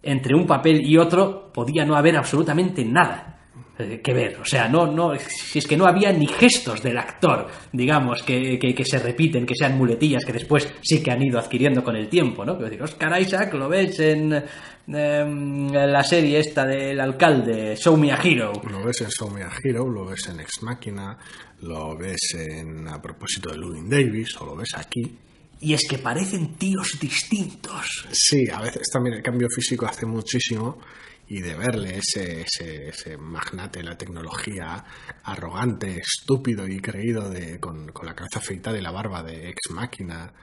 entre 0.03 0.35
un 0.35 0.45
papel 0.45 0.85
y 0.85 0.97
otro 0.97 1.51
podía 1.53 1.85
no 1.85 1.95
haber 1.95 2.17
absolutamente 2.17 2.83
nada 2.83 3.33
eh, 3.79 4.01
que 4.03 4.13
ver. 4.13 4.39
O 4.39 4.45
sea, 4.45 4.67
no, 4.67 4.85
no, 4.85 5.17
si 5.17 5.57
es 5.57 5.65
que 5.65 5.75
no 5.75 5.87
había 5.87 6.11
ni 6.11 6.27
gestos 6.27 6.83
del 6.83 6.97
actor, 6.97 7.47
digamos, 7.71 8.21
que, 8.21 8.59
que, 8.59 8.85
se 8.85 8.99
repiten, 8.99 9.47
que 9.47 9.55
sean 9.55 9.75
muletillas, 9.75 10.23
que 10.23 10.33
después 10.33 10.71
sí 10.81 11.01
que 11.01 11.09
han 11.09 11.23
ido 11.23 11.39
adquiriendo 11.39 11.83
con 11.83 11.95
el 11.95 12.07
tiempo, 12.07 12.45
¿no? 12.45 12.53
Quiero 12.53 12.69
decir, 12.69 12.83
Oscar 12.83 13.19
Isaac 13.19 13.53
lo 13.55 13.67
ves 13.67 13.99
en 13.99 14.43
em, 14.87 15.71
la 15.71 16.03
serie 16.03 16.39
esta 16.39 16.67
del 16.67 16.99
alcalde, 16.99 17.75
Show 17.75 17.97
Me 17.97 18.11
a 18.11 18.19
Hero. 18.23 18.51
Lo 18.69 18.83
ves 18.83 19.01
en 19.01 19.09
Show 19.09 19.31
Me 19.31 19.41
a 19.41 19.51
Hero, 19.63 19.89
lo 19.89 20.05
ves 20.05 20.27
en 20.27 20.41
Ex 20.41 20.61
Machina, 20.61 21.17
lo 21.61 21.97
ves 21.97 22.35
en 22.35 22.87
A 22.87 23.01
propósito 23.01 23.49
de 23.49 23.57
Louis 23.57 23.89
Davis, 23.89 24.39
o 24.39 24.45
lo 24.45 24.55
ves 24.55 24.75
aquí. 24.75 25.17
Y 25.63 25.73
es 25.73 25.87
que 25.89 25.97
parecen 25.97 26.55
tíos 26.55 26.99
distintos. 26.99 28.05
Sí, 28.11 28.49
a 28.51 28.59
veces 28.59 28.89
también 28.91 29.15
el 29.15 29.23
cambio 29.23 29.47
físico 29.49 29.85
hace 29.85 30.05
muchísimo 30.05 30.77
y 31.25 31.39
de 31.39 31.55
verle 31.55 31.99
ese, 31.99 32.41
ese, 32.41 32.89
ese 32.89 33.17
magnate 33.17 33.79
de 33.79 33.85
la 33.85 33.97
tecnología 33.97 34.83
arrogante, 35.23 35.99
estúpido 35.99 36.67
y 36.67 36.81
creído 36.81 37.29
de, 37.29 37.61
con, 37.61 37.93
con 37.93 38.05
la 38.05 38.13
cabeza 38.13 38.39
afeitada 38.39 38.77
y 38.77 38.81
la 38.81 38.91
barba 38.91 39.23
de 39.23 39.49
Ex 39.49 39.71
Máquina. 39.71 40.33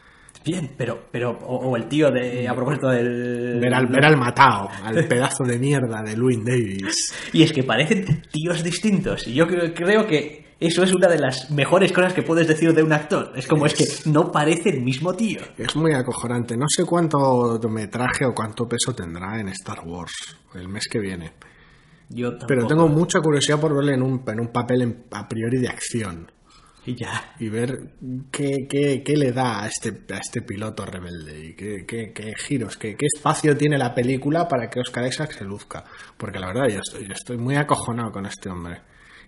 Bien, 0.43 0.71
pero, 0.75 1.09
pero, 1.13 1.33
o, 1.33 1.69
o 1.69 1.77
el 1.77 1.87
tío 1.87 2.11
de, 2.11 2.49
a 2.49 2.55
propósito 2.55 2.89
del... 2.89 3.61
Ver 3.61 3.75
al, 3.75 3.89
ver 3.89 4.07
al 4.07 4.17
matao, 4.17 4.71
al 4.83 5.05
pedazo 5.09 5.45
de 5.45 5.59
mierda 5.59 6.03
de 6.03 6.17
Louis 6.17 6.39
Davis. 6.43 7.15
Y 7.35 7.43
es 7.43 7.53
que 7.53 7.63
parecen 7.63 8.23
tíos 8.33 8.65
distintos. 8.65 9.29
Y 9.29 9.35
yo 9.35 9.47
creo, 9.47 9.75
creo 9.75 10.07
que 10.07 10.50
eso 10.61 10.83
es 10.83 10.93
una 10.95 11.09
de 11.09 11.19
las 11.19 11.51
mejores 11.51 11.91
cosas 11.93 12.13
que 12.13 12.23
puedes 12.23 12.47
decir 12.47 12.73
de 12.75 12.83
un 12.83 12.93
actor. 12.93 13.33
Es 13.35 13.47
como 13.47 13.65
es 13.67 13.75
que 13.75 13.85
no 14.11 14.31
parece 14.31 14.69
el 14.71 14.83
mismo 14.83 15.15
tío. 15.15 15.41
Es 15.59 15.75
muy 15.75 15.93
acojonante. 15.95 16.57
No 16.57 16.67
sé 16.69 16.85
cuánto 16.85 17.59
metraje 17.69 18.25
o 18.27 18.35
cuánto 18.35 18.69
peso 18.69 18.95
tendrá 18.95 19.41
en 19.41 19.49
Star 19.49 19.81
Wars 19.87 20.13
el 20.55 20.69
mes 20.69 20.87
que 20.89 20.99
viene. 21.01 21.33
Yo 22.11 22.33
Pero 22.47 22.67
tengo 22.67 22.89
mucha 22.89 23.21
curiosidad 23.21 23.61
por 23.61 23.75
verle 23.75 23.95
en 23.95 24.03
un, 24.03 24.23
en 24.27 24.41
un 24.41 24.49
papel 24.49 24.83
en- 24.83 25.05
a 25.13 25.29
priori 25.29 25.59
de 25.59 25.69
acción. 25.69 26.31
Y 26.87 26.95
ya. 26.97 27.35
y 27.39 27.51
ver 27.51 27.93
qué, 28.33 28.67
qué, 28.69 29.03
qué 29.05 29.17
le 29.17 29.33
da 29.33 29.63
a 29.63 29.67
este, 29.69 30.03
a 30.13 30.17
este 30.17 30.41
piloto 30.41 30.85
rebelde 30.87 31.49
y 31.49 31.55
qué, 31.55 31.85
qué- 31.87 32.11
qué 32.15 32.33
giros, 32.37 32.79
qué, 32.79 32.97
qué 32.97 33.05
espacio 33.07 33.55
tiene 33.55 33.77
la 33.77 33.95
película 33.95 34.49
para 34.49 34.69
que 34.71 34.81
Oscar 34.81 35.07
Isaac 35.07 35.33
se 35.33 35.45
luzca. 35.45 35.85
Porque 36.17 36.39
la 36.39 36.47
verdad, 36.49 36.69
yo 36.69 36.81
estoy, 36.81 37.07
yo 37.07 37.13
estoy 37.13 37.37
muy 37.37 37.57
acojonado 37.57 38.11
con 38.11 38.25
este 38.25 38.49
hombre. 38.49 38.81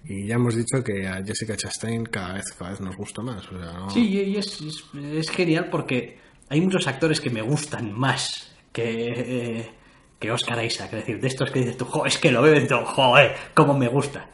Y 0.04 0.26
ya 0.26 0.34
hemos 0.34 0.56
dicho 0.56 0.82
que 0.84 1.06
a 1.06 1.22
Jessica 1.24 1.56
Chastain 1.56 2.04
cada 2.06 2.34
vez, 2.34 2.52
cada 2.58 2.70
vez 2.72 2.80
nos 2.80 2.96
gusta 2.96 3.22
más. 3.22 3.48
Sí, 3.92 4.08
y 4.08 4.36
es, 4.36 4.60
es, 4.94 5.30
genial 5.30 5.68
porque 5.70 6.18
hay 6.48 6.60
muchos 6.60 6.86
actores 6.88 7.20
que 7.20 7.30
me 7.30 7.40
gustan 7.42 7.92
más 7.92 8.52
que, 8.72 8.82
eh, 9.60 9.70
que 10.18 10.30
Oscar 10.32 10.64
Isaac. 10.64 10.92
Es 10.92 11.00
decir, 11.00 11.20
de 11.20 11.28
estos 11.28 11.50
que 11.50 11.60
dices 11.60 11.76
tú, 11.76 11.84
"Jo, 11.84 12.04
es 12.04 12.18
que 12.18 12.32
lo 12.32 12.42
veo 12.42 12.56
y 12.56 12.60
dices, 12.60 12.76
joder, 12.84 13.34
cómo 13.54 13.74
me 13.78 13.88
gusta. 13.88 14.28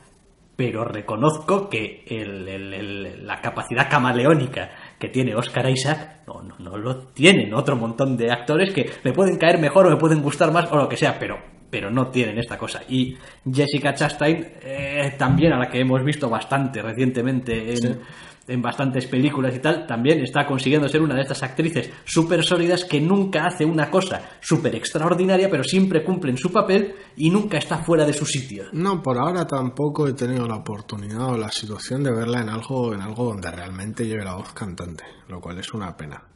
Pero 0.56 0.84
reconozco 0.84 1.68
que 1.68 2.02
el- 2.08 3.24
la 3.26 3.40
capacidad 3.40 3.88
camaleónica 3.88 4.70
que 4.98 5.08
tiene 5.08 5.36
Oscar 5.36 5.68
Isaac 5.70 6.22
no, 6.26 6.42
no, 6.42 6.58
no 6.58 6.76
lo 6.76 7.06
tienen 7.08 7.54
otro 7.54 7.76
montón 7.76 8.16
de 8.16 8.32
actores 8.32 8.72
que 8.74 8.90
me 9.04 9.12
pueden 9.12 9.36
caer 9.38 9.58
mejor 9.60 9.86
o 9.86 9.90
me 9.90 9.96
pueden 9.96 10.20
gustar 10.22 10.50
más 10.50 10.70
o 10.72 10.76
lo 10.76 10.88
que 10.88 10.96
sea, 10.96 11.16
pero, 11.18 11.36
pero 11.70 11.90
no 11.90 12.08
tienen 12.08 12.38
esta 12.38 12.56
cosa. 12.56 12.82
Y 12.88 13.16
Jessica 13.50 13.94
Chastain, 13.94 14.52
eh, 14.62 15.14
también 15.18 15.52
a 15.52 15.58
la 15.58 15.68
que 15.68 15.80
hemos 15.80 16.02
visto 16.04 16.28
bastante 16.28 16.82
recientemente 16.82 17.74
en, 17.74 18.00
en 18.48 18.62
bastantes 18.62 19.06
películas 19.06 19.54
y 19.54 19.60
tal, 19.60 19.86
también 19.86 20.20
está 20.20 20.46
consiguiendo 20.46 20.88
ser 20.88 21.02
una 21.02 21.14
de 21.14 21.22
estas 21.22 21.42
actrices 21.42 21.90
súper 22.04 22.42
sólidas 22.42 22.84
que 22.84 23.00
nunca 23.00 23.46
hace 23.46 23.64
una 23.64 23.90
cosa 23.90 24.22
súper 24.40 24.74
extraordinaria, 24.74 25.50
pero 25.50 25.62
siempre 25.62 26.02
cumple 26.02 26.30
en 26.30 26.38
su 26.38 26.50
papel 26.50 26.94
y 27.16 27.30
nunca 27.30 27.58
está 27.58 27.78
fuera 27.78 28.04
de 28.04 28.14
su 28.14 28.24
sitio. 28.24 28.64
No, 28.72 29.02
por 29.02 29.18
ahora 29.18 29.46
tampoco 29.46 30.08
he 30.08 30.14
tenido 30.14 30.46
la 30.46 30.56
oportunidad 30.56 31.28
o 31.28 31.36
la 31.36 31.50
situación 31.50 32.02
de 32.02 32.12
verla 32.12 32.40
en 32.40 32.48
algo, 32.48 32.94
en 32.94 33.02
algo 33.02 33.24
donde 33.26 33.50
realmente 33.50 34.06
lleve 34.06 34.24
la 34.24 34.34
voz 34.34 34.52
cantante, 34.52 35.04
lo 35.28 35.40
cual 35.40 35.58
es 35.58 35.72
una 35.74 35.96
pena. 35.96 36.27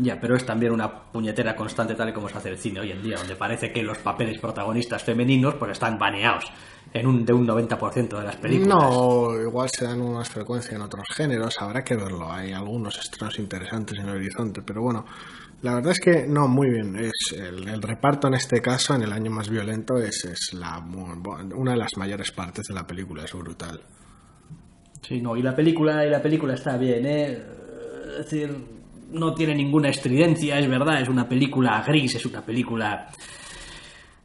Ya, 0.00 0.20
pero 0.20 0.36
es 0.36 0.46
también 0.46 0.72
una 0.72 0.88
puñetera 1.10 1.56
constante 1.56 1.94
tal 1.94 2.10
y 2.10 2.12
como 2.12 2.28
se 2.28 2.38
hace 2.38 2.50
el 2.50 2.58
cine 2.58 2.80
hoy 2.80 2.92
en 2.92 3.02
día, 3.02 3.16
donde 3.16 3.34
parece 3.34 3.72
que 3.72 3.82
los 3.82 3.98
papeles 3.98 4.38
protagonistas 4.38 5.02
femeninos 5.02 5.54
pues 5.56 5.72
están 5.72 5.98
baneados 5.98 6.44
en 6.92 7.06
un, 7.06 7.24
de 7.24 7.32
un 7.32 7.46
90% 7.46 8.18
de 8.18 8.24
las 8.24 8.36
películas. 8.36 8.78
No, 8.78 9.40
igual 9.40 9.68
se 9.70 9.86
dan 9.86 10.00
unas 10.00 10.28
frecuencias 10.28 10.74
en 10.74 10.82
otros 10.82 11.08
géneros, 11.14 11.60
habrá 11.60 11.82
que 11.82 11.96
verlo. 11.96 12.30
Hay 12.30 12.52
algunos 12.52 12.96
estrenos 12.98 13.38
interesantes 13.40 13.98
en 13.98 14.08
el 14.08 14.16
horizonte, 14.16 14.62
pero 14.62 14.82
bueno, 14.82 15.04
la 15.62 15.74
verdad 15.74 15.92
es 15.92 16.00
que 16.00 16.26
no, 16.28 16.46
muy 16.46 16.70
bien. 16.70 16.96
Es 16.96 17.32
el, 17.36 17.68
el 17.68 17.82
reparto 17.82 18.28
en 18.28 18.34
este 18.34 18.62
caso, 18.62 18.94
en 18.94 19.02
el 19.02 19.12
año 19.12 19.32
más 19.32 19.48
violento, 19.48 19.98
es, 19.98 20.24
es 20.24 20.54
la, 20.54 20.78
una 20.78 21.72
de 21.72 21.78
las 21.78 21.96
mayores 21.96 22.30
partes 22.30 22.68
de 22.68 22.74
la 22.74 22.86
película, 22.86 23.24
es 23.24 23.32
brutal. 23.32 23.80
Sí, 25.02 25.20
no, 25.20 25.36
y 25.36 25.42
la 25.42 25.56
película, 25.56 26.06
y 26.06 26.10
la 26.10 26.22
película 26.22 26.54
está 26.54 26.76
bien, 26.76 27.04
¿eh? 27.06 27.42
Es 28.10 28.30
decir, 28.30 28.77
no 29.10 29.34
tiene 29.34 29.54
ninguna 29.54 29.88
estridencia, 29.88 30.58
es 30.58 30.68
verdad, 30.68 31.00
es 31.00 31.08
una 31.08 31.28
película 31.28 31.82
gris, 31.86 32.14
es 32.14 32.26
una 32.26 32.42
película 32.42 33.08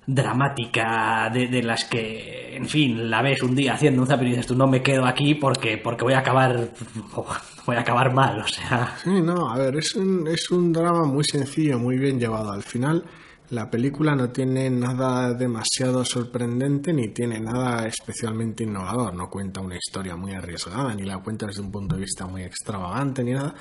dramática 0.06 1.30
de, 1.34 1.64
las 1.64 1.86
que, 1.86 2.56
en 2.58 2.68
fin, 2.68 3.10
la 3.10 3.22
ves 3.22 3.42
un 3.42 3.56
día 3.56 3.74
haciendo 3.74 4.02
un 4.02 4.08
zapping 4.08 4.28
y 4.28 4.30
dices 4.32 4.48
tú 4.48 4.56
no 4.56 4.68
me 4.68 4.82
quedo 4.82 5.06
aquí 5.06 5.36
porque, 5.36 5.78
porque 5.78 6.04
voy 6.04 6.14
a 6.14 6.20
acabar 6.20 6.70
voy 7.66 7.76
a 7.76 7.80
acabar 7.80 8.14
mal, 8.14 8.42
o 8.42 8.48
sea... 8.48 8.96
Sí, 9.02 9.22
no, 9.22 9.50
a 9.50 9.58
ver, 9.58 9.78
es 9.78 9.96
un, 9.96 10.28
es 10.28 10.52
un 10.52 10.74
drama 10.74 11.06
muy 11.06 11.24
sencillo, 11.24 11.80
muy 11.80 11.98
bien 11.98 12.20
llevado. 12.20 12.52
Al 12.52 12.64
final, 12.64 13.06
la 13.50 13.70
película 13.70 14.16
no 14.16 14.30
tiene 14.30 14.70
nada 14.70 15.34
demasiado 15.34 16.04
sorprendente 16.06 16.94
ni 16.94 17.10
tiene 17.10 17.40
nada 17.40 17.86
especialmente 17.88 18.64
innovador. 18.64 19.14
No 19.14 19.30
cuenta 19.30 19.62
una 19.62 19.76
historia 19.76 20.16
muy 20.16 20.34
arriesgada, 20.34 20.96
ni 20.96 21.04
la 21.04 21.20
cuenta 21.20 21.48
desde 21.48 21.62
un 21.62 21.72
punto 21.72 21.96
de 21.96 22.02
vista 22.02 22.26
muy 22.26 22.44
extravagante, 22.44 23.24
ni 23.24 23.34
nada. 23.34 23.54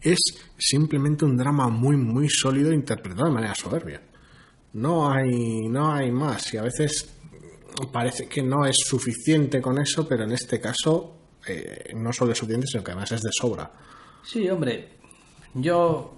Es 0.00 0.18
simplemente 0.56 1.24
un 1.24 1.36
drama 1.36 1.68
muy, 1.68 1.96
muy 1.96 2.28
sólido 2.28 2.72
interpretado 2.72 3.26
de 3.26 3.34
manera 3.34 3.54
soberbia. 3.54 4.02
No 4.74 5.10
hay, 5.10 5.68
no 5.68 5.92
hay 5.92 6.10
más. 6.10 6.54
Y 6.54 6.56
a 6.56 6.62
veces 6.62 7.14
parece 7.92 8.26
que 8.28 8.42
no 8.42 8.64
es 8.64 8.76
suficiente 8.86 9.60
con 9.60 9.78
eso, 9.78 10.08
pero 10.08 10.24
en 10.24 10.32
este 10.32 10.60
caso 10.60 11.16
eh, 11.46 11.92
no 11.94 12.12
solo 12.12 12.32
es 12.32 12.38
suficiente, 12.38 12.66
sino 12.66 12.84
que 12.84 12.92
además 12.92 13.12
es 13.12 13.22
de 13.22 13.30
sobra. 13.32 13.70
Sí, 14.22 14.48
hombre, 14.48 14.98
yo 15.54 16.14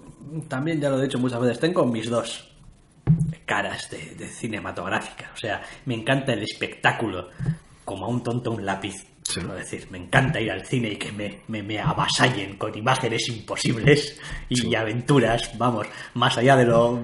también 0.47 0.79
ya 0.79 0.89
lo 0.89 0.99
he 0.99 1.03
dicho 1.03 1.19
muchas 1.19 1.41
veces, 1.41 1.59
tengo 1.59 1.85
mis 1.85 2.09
dos 2.09 2.46
caras 3.45 3.89
de, 3.89 4.15
de 4.15 4.27
cinematográfica. 4.27 5.31
O 5.33 5.37
sea, 5.37 5.61
me 5.85 5.95
encanta 5.95 6.33
el 6.33 6.43
espectáculo, 6.43 7.29
como 7.85 8.05
a 8.05 8.09
un 8.09 8.23
tonto 8.23 8.51
un 8.51 8.65
lápiz. 8.65 8.95
Sí. 9.23 9.41
Decir, 9.41 9.87
me 9.91 9.97
encanta 9.97 10.39
ir 10.39 10.49
al 10.49 10.65
cine 10.65 10.89
y 10.91 10.95
que 10.95 11.11
me, 11.11 11.41
me, 11.49 11.61
me 11.61 11.79
avasallen 11.79 12.55
con 12.55 12.77
imágenes 12.77 13.27
imposibles 13.27 14.17
y 14.47 14.55
Sí. 14.55 14.73
aventuras, 14.75 15.57
vamos, 15.57 15.85
más 16.13 16.37
allá 16.37 16.55
de 16.55 16.65
lo, 16.65 17.03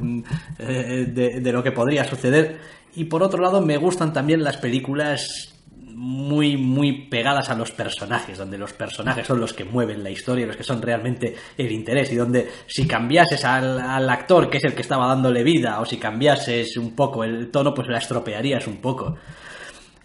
eh, 0.60 1.05
de, 1.07 1.41
de 1.41 1.51
lo 1.51 1.62
que 1.62 1.74
podría 1.74 2.05
suceder. 2.05 2.62
Y 2.95 3.05
por 3.05 3.24
otro 3.24 3.41
lado, 3.41 3.62
me 3.62 3.75
gustan 3.75 4.13
también 4.13 4.41
las 4.41 4.55
películas 4.55 5.52
muy, 5.93 6.57
muy 6.57 7.07
pegadas 7.07 7.50
a 7.50 7.55
los 7.55 7.71
personajes, 7.71 8.38
donde 8.38 8.57
los 8.57 8.73
personajes 8.73 9.25
son 9.25 9.39
los 9.39 9.53
que 9.53 9.63
mueven 9.63 10.03
la 10.03 10.09
historia, 10.09 10.45
los 10.45 10.57
que 10.57 10.63
son 10.63 10.81
realmente 10.81 11.35
el 11.57 11.71
interés, 11.71 12.12
y 12.12 12.15
donde 12.15 12.50
si 12.67 12.88
cambiases 12.88 13.45
al, 13.45 13.79
al 13.79 14.09
actor, 14.09 14.50
que 14.50 14.57
es 14.57 14.63
el 14.63 14.73
que 14.73 14.81
estaba 14.81 15.07
dándole 15.07 15.43
vida, 15.43 15.79
o 15.79 15.85
si 15.85 15.97
cambiases 15.97 16.77
un 16.77 16.95
poco 16.95 17.23
el 17.23 17.51
tono, 17.51 17.73
pues 17.73 17.88
la 17.88 17.97
estropearías 17.97 18.67
un 18.67 18.77
poco. 18.77 19.15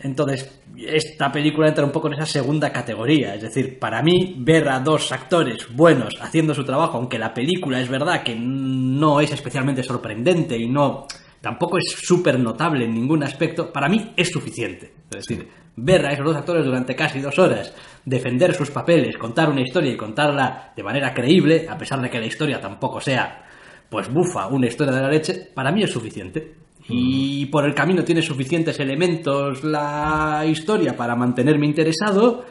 Entonces, 0.00 0.60
esta 0.76 1.32
película 1.32 1.68
entra 1.68 1.84
un 1.84 1.90
poco 1.90 2.06
en 2.06 2.14
esa 2.14 2.26
segunda 2.26 2.72
categoría. 2.72 3.34
Es 3.34 3.42
decir, 3.42 3.78
para 3.78 4.00
mí, 4.00 4.36
ver 4.38 4.68
a 4.68 4.78
dos 4.78 5.10
actores 5.10 5.66
buenos 5.74 6.14
haciendo 6.20 6.54
su 6.54 6.64
trabajo, 6.64 6.98
aunque 6.98 7.18
la 7.18 7.34
película 7.34 7.80
es 7.80 7.88
verdad 7.88 8.22
que 8.22 8.36
no 8.36 9.20
es 9.20 9.32
especialmente 9.32 9.82
sorprendente 9.82 10.56
y 10.56 10.68
no 10.68 11.06
tampoco 11.40 11.78
es 11.78 11.90
súper 11.90 12.38
notable 12.38 12.84
en 12.84 12.94
ningún 12.94 13.22
aspecto, 13.22 13.72
para 13.72 13.88
mí 13.88 14.12
es 14.16 14.28
suficiente. 14.28 14.92
Es 15.10 15.26
decir, 15.26 15.48
ver 15.76 16.06
a 16.06 16.12
esos 16.12 16.24
dos 16.24 16.36
actores 16.36 16.64
durante 16.64 16.94
casi 16.94 17.20
dos 17.20 17.38
horas, 17.38 17.72
defender 18.04 18.54
sus 18.54 18.70
papeles, 18.70 19.16
contar 19.16 19.48
una 19.50 19.62
historia 19.62 19.92
y 19.92 19.96
contarla 19.96 20.72
de 20.76 20.82
manera 20.82 21.14
creíble, 21.14 21.66
a 21.68 21.78
pesar 21.78 22.00
de 22.00 22.10
que 22.10 22.20
la 22.20 22.26
historia 22.26 22.60
tampoco 22.60 23.00
sea, 23.00 23.44
pues 23.88 24.12
bufa, 24.12 24.48
una 24.48 24.66
historia 24.66 24.92
de 24.92 25.02
la 25.02 25.08
leche, 25.08 25.50
para 25.54 25.72
mí 25.72 25.82
es 25.82 25.90
suficiente. 25.90 26.54
y 26.90 27.44
por 27.46 27.66
el 27.66 27.74
camino 27.74 28.02
tiene 28.02 28.22
suficientes 28.22 28.80
elementos 28.80 29.62
la 29.62 30.42
historia 30.46 30.96
para 30.96 31.14
mantenerme 31.14 31.66
interesado 31.66 32.46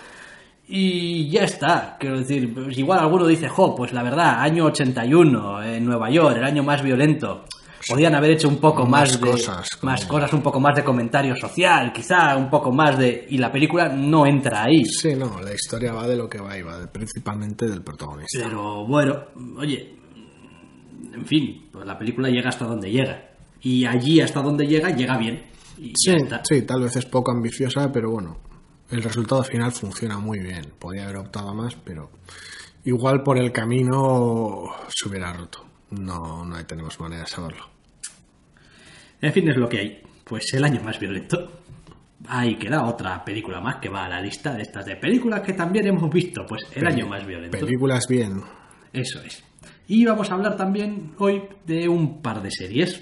y 0.68 1.30
ya 1.30 1.44
está. 1.44 1.96
Quiero 2.00 2.20
decir, 2.20 2.54
pues 2.54 2.78
igual 2.78 3.00
alguno 3.00 3.26
dice, 3.26 3.48
jo, 3.48 3.74
pues 3.76 3.94
la 3.94 4.04
verdad, 4.04 4.42
año 4.42 4.66
81 4.66 5.64
en 5.64 5.86
Nueva 5.86 6.10
York, 6.10 6.38
el 6.38 6.44
año 6.44 6.64
más 6.64 6.84
violento. 6.84 7.46
Podían 7.88 8.16
haber 8.16 8.32
hecho 8.32 8.48
un 8.50 8.58
poco 8.58 8.86
más, 8.86 9.12
Más 9.12 9.22
de 9.22 9.30
cosas, 9.32 9.76
como- 9.78 9.92
más 9.92 10.06
cosas, 10.06 10.34
un 10.34 10.42
poco 10.42 10.60
más 10.60 10.76
de 10.76 10.84
comentario 10.84 11.36
social, 11.36 11.94
quizá 11.94 12.36
un 12.36 12.50
poco 12.50 12.72
más 12.72 12.98
de 12.98 13.26
y 13.30 13.38
la 13.38 13.52
película 13.52 13.90
no 13.90 14.26
entra 14.26 14.64
ahí. 14.64 14.84
Sí, 14.86 15.16
no, 15.16 15.40
la 15.42 15.54
historia 15.54 15.94
va 15.94 16.08
de 16.08 16.18
lo 16.18 16.28
que 16.30 16.40
va 16.40 16.58
y 16.58 16.62
va 16.64 16.80
de- 16.80 16.88
principalmente 16.88 17.68
del 17.68 17.82
protagonista. 17.84 18.40
Pero 18.44 18.86
bueno, 18.86 19.16
oye, 19.58 19.96
en 21.14 21.26
fin, 21.26 21.68
pues 21.72 21.86
la 21.86 21.98
película 21.98 22.30
llega 22.30 22.50
hasta 22.50 22.66
donde 22.66 22.92
llega. 22.92 23.30
Y 23.62 23.86
allí 23.86 24.22
hasta 24.22 24.42
donde 24.42 24.68
llega, 24.68 24.90
llega 24.90 25.18
bien. 25.18 25.44
Y 25.78 25.94
Sí, 25.96 26.16
sí, 26.44 26.62
tal 26.64 26.82
vez 26.82 26.96
es 26.96 27.06
poco 27.06 27.32
ambiciosa, 27.32 27.92
pero 27.92 28.12
bueno, 28.12 28.38
el 28.90 29.02
resultado 29.04 29.44
final 29.44 29.72
funciona 29.72 30.18
muy 30.20 30.40
bien. 30.40 30.74
Podría 30.80 31.04
haber 31.06 31.18
optado 31.18 31.54
más, 31.54 31.76
pero 31.76 32.10
igual 32.84 33.24
por 33.24 33.38
el 33.38 33.52
camino 33.52 34.64
se 34.90 35.08
hubiera 35.10 35.34
roto. 35.34 35.64
No, 35.92 36.44
no 36.46 36.66
tenemos 36.66 37.00
manera 37.00 37.22
de 37.24 37.28
saberlo. 37.28 37.64
En 39.22 39.34
fin, 39.34 39.50
es 39.50 39.58
lo 39.58 39.68
que 39.68 39.80
hay. 39.80 40.02
Pues 40.24 40.54
el 40.54 40.64
año 40.64 40.82
más 40.84 41.00
violento. 41.00 41.62
Ahí 42.28 42.56
queda 42.56 42.84
otra 42.86 43.24
película 43.24 43.62
más 43.62 43.78
que 43.78 43.90
va 43.90 44.06
a 44.06 44.10
la 44.10 44.22
lista 44.22 44.54
de 44.54 44.64
estas 44.64 44.86
de 44.86 44.96
películas 44.98 45.42
que 45.42 45.54
también 45.54 45.88
hemos 45.88 46.10
visto. 46.12 46.46
Pues 46.48 46.64
el 46.74 46.86
año 46.86 47.08
más 47.08 47.26
violento. 47.26 47.58
Películas 47.58 48.06
bien. 48.10 48.42
Eso 48.92 49.22
es. 49.22 49.44
Y 49.88 50.04
vamos 50.06 50.30
a 50.30 50.34
hablar 50.34 50.58
también 50.58 51.14
hoy 51.20 51.44
de 51.66 51.88
un 51.88 52.22
par 52.22 52.42
de 52.42 52.52
series. 52.52 53.02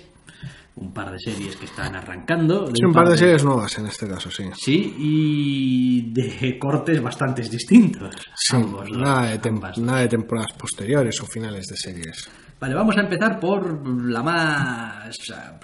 Un 0.76 0.94
par 0.94 1.10
de 1.12 1.18
series 1.20 1.56
que 1.56 1.66
están 1.66 1.96
arrancando. 1.96 2.68
Sí, 2.68 2.84
un 2.86 2.92
par 2.94 3.08
de 3.08 3.18
series 3.18 3.44
nuevas 3.46 3.78
en 3.80 3.88
este 3.88 4.08
caso, 4.08 4.30
sí. 4.30 4.44
Sí, 4.56 4.94
y 5.00 6.12
de 6.12 6.60
cortes 6.60 7.02
bastante 7.02 7.42
distintos. 7.44 8.14
Sí, 8.36 8.58
Ambos 8.58 8.92
nada, 8.92 9.38
de 9.38 9.50
ambas. 9.50 9.78
nada 9.78 10.02
de 10.02 10.10
temporadas 10.10 10.52
posteriores 10.52 11.20
o 11.22 11.26
finales 11.26 11.66
de 11.68 11.78
series. 11.78 12.30
Vale, 12.66 12.74
vamos 12.74 12.98
a 12.98 13.02
empezar 13.02 13.40
por 13.40 13.88
la 14.10 14.24
más... 14.24 15.16
ah, 15.36 15.60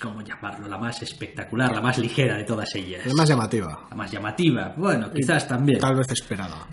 ¿Cómo 0.00 0.22
llamarlo? 0.22 0.68
La 0.68 0.78
más 0.78 1.02
espectacular, 1.02 1.72
la 1.74 1.80
más 1.80 1.98
ligera 1.98 2.36
de 2.36 2.44
todas 2.44 2.72
ellas. 2.76 3.04
La 3.06 3.12
más 3.14 3.28
llamativa, 3.28 3.86
La 3.90 3.96
más 3.96 4.08
llamativa. 4.12 4.72
Bueno, 4.76 5.10
quizás 5.10 5.48
también. 5.48 5.80
tal 5.80 5.96
vez 5.96 6.08
esperada. 6.12 6.64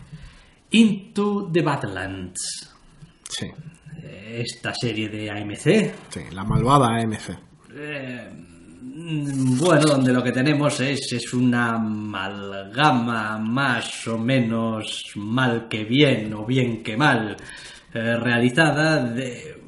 Into 0.70 1.50
the 1.52 1.64
Badlands. 1.64 2.70
Sí, 3.28 3.48
Eh, 4.04 4.44
Esta 4.46 4.72
serie 4.80 5.10
de 5.10 5.32
AMC. 5.32 5.96
sí, 6.10 6.20
la 6.32 6.44
malvada 6.44 6.98
AMC. 7.02 7.30
eh, 7.76 8.30
mm, 8.84 9.58
bueno, 9.58 9.82
donde 9.88 10.14
lo 10.14 10.22
que 10.22 10.32
tenemos 10.32 10.80
es, 10.80 11.12
es 11.12 11.34
una 11.34 11.74
amalgama 11.78 13.40
más 13.40 14.08
o 14.08 14.20
menos 14.20 15.06
mal 15.16 15.68
que 15.68 15.86
bien 15.86 16.32
o 16.36 16.46
bien 16.46 16.84
que 16.84 16.96
mal 16.96 17.36
eh, 17.96 18.16
realizada 18.18 19.04
de 19.04 19.60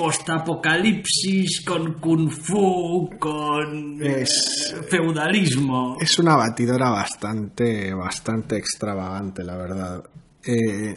postapocalipsis 0.00 1.62
con 1.64 2.00
kung 2.00 2.30
fu, 2.30 3.10
con 3.18 4.00
Es- 4.02 4.74
feudalismo. 4.88 5.96
Es 6.00 6.18
una 6.18 6.36
batidora 6.36 6.90
bastante, 6.90 7.92
bastante 7.92 8.56
extravagante, 8.56 9.44
la 9.44 9.56
verdad. 9.56 10.02
Eh, 10.42 10.94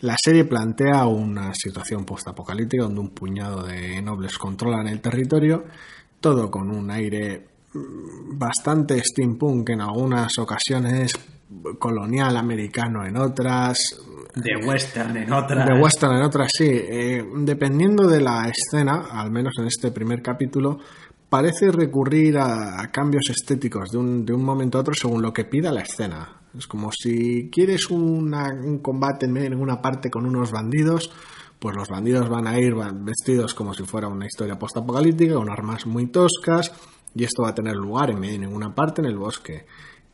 la 0.00 0.14
serie 0.22 0.44
plantea 0.44 1.06
una 1.06 1.52
situación 1.52 2.04
postapocalíptica 2.04 2.84
donde 2.84 3.00
un 3.00 3.10
puñado 3.10 3.64
de 3.64 4.00
nobles 4.02 4.38
controlan 4.38 4.86
el 4.86 5.00
territorio, 5.00 5.64
todo 6.20 6.48
con 6.50 6.70
un 6.70 6.90
aire 6.90 7.48
mm, 7.74 8.38
bastante 8.38 9.02
steampunk 9.02 9.70
en 9.70 9.80
algunas 9.80 10.38
ocasiones, 10.38 11.12
colonial 11.78 12.36
americano 12.36 13.04
en 13.04 13.16
otras, 13.16 13.78
De 14.34 14.56
western 14.66 15.16
en 15.16 15.32
otra. 15.32 15.64
de 15.64 15.80
western 15.80 16.16
en 16.16 16.22
otras, 16.22 16.50
sí. 16.56 16.68
Eh, 16.70 17.24
dependiendo 17.36 18.06
de 18.06 18.20
la 18.20 18.48
escena, 18.48 19.06
al 19.10 19.30
menos 19.30 19.54
en 19.58 19.66
este 19.66 19.90
primer 19.90 20.22
capítulo, 20.22 20.78
parece 21.28 21.70
recurrir 21.72 22.38
a, 22.38 22.88
cambios 22.92 23.28
estéticos 23.30 23.90
de 23.90 23.98
un, 23.98 24.24
de 24.24 24.32
un 24.32 24.44
momento 24.44 24.78
a 24.78 24.82
otro 24.82 24.94
según 24.94 25.22
lo 25.22 25.32
que 25.32 25.44
pida 25.44 25.72
la 25.72 25.82
escena. 25.82 26.40
Es 26.56 26.66
como 26.66 26.90
si 26.92 27.50
quieres 27.50 27.90
una- 27.90 28.52
un 28.52 28.78
combate 28.78 29.26
en 29.26 29.54
una 29.54 29.80
parte 29.82 30.10
con 30.10 30.24
unos 30.24 30.50
bandidos, 30.50 31.10
pues 31.58 31.76
los 31.76 31.88
bandidos 31.88 32.28
van 32.28 32.46
a 32.46 32.58
ir 32.58 32.74
vestidos 33.00 33.52
como 33.54 33.74
si 33.74 33.82
fuera 33.84 34.08
una 34.08 34.26
historia 34.26 34.58
postapocalíptica, 34.58 35.34
con 35.34 35.50
armas 35.50 35.86
muy 35.86 36.06
toscas, 36.06 36.72
y 37.14 37.24
esto 37.24 37.42
va 37.42 37.50
a 37.50 37.54
tener 37.54 37.74
lugar 37.76 38.10
en, 38.10 38.22
en 38.24 38.46
una 38.46 38.74
parte 38.74 39.02
en 39.02 39.06
el 39.08 39.18
bosque 39.18 39.66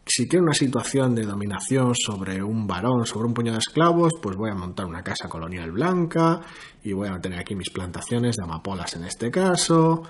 si 0.07 0.29
quiero 0.29 0.45
una 0.45 0.55
situación 0.55 1.15
de 1.15 1.25
dominación 1.25 1.95
sobre 1.95 2.43
un 2.43 2.67
varón, 2.67 3.07
sobre 3.07 3.27
un 3.29 3.35
puñado 3.35 3.57
de 3.57 3.61
esclavos, 3.61 4.13
pues 4.21 4.37
voy 4.37 4.51
a 4.51 4.55
montar 4.55 4.87
una 4.87 5.03
casa 5.03 5.29
colonial 5.29 5.73
blanca 5.73 6.41
y 6.83 6.93
voy 6.93 7.09
a 7.09 7.19
tener 7.21 7.39
aquí 7.41 7.55
mis 7.55 7.71
plantaciones 7.71 8.37
de 8.37 8.45
amapolas 8.45 8.95
en 8.97 9.05
este 9.05 9.31
caso, 9.31 10.03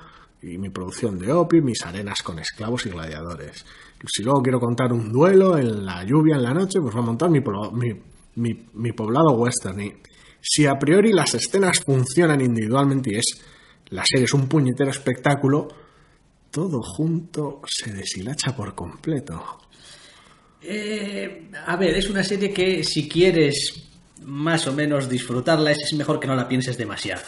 y 0.42 0.59
mi 0.59 0.68
producción 0.68 1.18
de 1.18 1.33
opio, 1.33 1.62
mis 1.62 1.80
arenas 1.87 2.22
con 2.22 2.38
esclavos 2.38 2.85
y 2.87 2.90
gladiadores. 2.90 3.64
Si 4.07 4.22
luego 4.22 4.42
quiero 4.42 4.61
contar 4.61 4.92
un 4.92 5.11
duelo 5.11 5.57
en 5.57 5.87
la 5.87 6.04
lluvia 6.04 6.37
en 6.37 6.42
la 6.42 6.52
noche, 6.52 6.80
pues 6.80 6.92
voy 6.94 7.02
a 7.02 7.07
montar 7.07 7.30
mi, 7.30 7.40
mi- 8.35 8.66
mi 8.74 8.92
poblado 8.92 9.30
western. 9.38 9.80
Y 9.80 9.92
si 10.40 10.66
a 10.66 10.74
priori 10.78 11.12
las 11.12 11.35
escenas 11.35 11.80
funcionan 11.87 12.40
individualmente 12.42 13.12
y 13.14 13.16
es 13.16 13.40
la 13.90 14.02
serie 14.04 14.24
es 14.26 14.35
un 14.35 14.46
puñetero 14.48 14.90
espectáculo, 14.90 15.68
todo 16.50 16.83
junto 16.83 17.62
se 17.66 17.92
deshilacha 17.92 18.54
por 18.54 18.74
completo. 18.74 19.61
Eh, 20.66 21.48
a 21.66 21.77
ver, 21.77 21.94
es 21.96 22.09
una 22.09 22.22
serie 22.24 22.53
que 22.53 22.83
si 22.85 23.09
quieres 23.09 23.83
más 24.22 24.66
o 24.66 24.72
menos 24.72 25.09
disfrutarla 25.09 25.72
es 25.72 25.92
mejor 25.94 26.18
que 26.18 26.27
no 26.27 26.35
la 26.35 26.48
pienses 26.48 26.79
demasiado. 26.79 27.22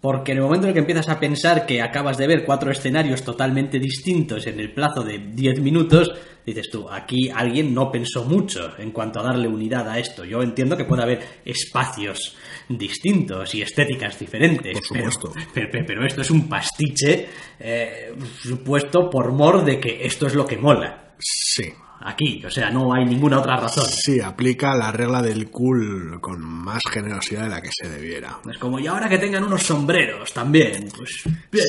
Porque 0.00 0.32
en 0.32 0.38
el 0.38 0.44
momento 0.44 0.64
en 0.66 0.68
el 0.68 0.74
que 0.74 0.80
empiezas 0.80 1.10
a 1.10 1.20
pensar 1.20 1.66
que 1.66 1.82
acabas 1.82 2.16
de 2.16 2.26
ver 2.26 2.44
cuatro 2.46 2.70
escenarios 2.70 3.22
totalmente 3.22 3.78
distintos 3.78 4.46
en 4.46 4.58
el 4.58 4.72
plazo 4.72 5.02
de 5.02 5.18
10 5.18 5.60
minutos, 5.60 6.10
dices 6.46 6.70
tú, 6.70 6.88
aquí 6.88 7.28
alguien 7.28 7.74
no 7.74 7.92
pensó 7.92 8.24
mucho 8.24 8.72
en 8.78 8.92
cuanto 8.92 9.20
a 9.20 9.24
darle 9.24 9.46
unidad 9.46 9.86
a 9.90 9.98
esto. 9.98 10.24
Yo 10.24 10.42
entiendo 10.42 10.74
que 10.74 10.86
puede 10.86 11.02
haber 11.02 11.20
espacios 11.44 12.34
distintos 12.66 13.54
y 13.54 13.60
estéticas 13.60 14.18
diferentes. 14.18 14.72
Por 14.72 14.84
supuesto. 14.86 15.32
Pero, 15.34 15.50
pero- 15.52 15.68
pero- 15.70 15.84
pero 15.86 16.06
esto 16.06 16.22
es 16.22 16.30
un 16.30 16.48
pastiche 16.48 17.28
eh, 17.58 18.14
supuesto 18.40 19.10
por 19.10 19.32
mor 19.32 19.62
de 19.66 19.78
que 19.78 20.06
esto 20.06 20.26
es 20.28 20.34
lo 20.34 20.46
que 20.46 20.56
mola. 20.56 21.12
Sí. 21.18 21.64
Aquí, 22.02 22.42
o 22.44 22.50
sea, 22.50 22.70
no 22.70 22.94
hay 22.94 23.04
ninguna 23.04 23.40
otra 23.40 23.56
razón. 23.56 23.84
Sí, 23.84 24.20
aplica 24.20 24.74
la 24.74 24.90
regla 24.90 25.20
del 25.20 25.50
cool 25.50 26.18
con 26.20 26.40
más 26.40 26.80
generosidad 26.90 27.42
de 27.42 27.50
la 27.50 27.60
que 27.60 27.68
se 27.70 27.90
debiera. 27.90 28.40
Es 28.50 28.58
como, 28.58 28.78
y 28.78 28.86
ahora 28.86 29.08
que 29.08 29.18
tengan 29.18 29.44
unos 29.44 29.62
sombreros 29.62 30.32
también, 30.32 30.88
pues... 30.96 31.22
bien. 31.52 31.66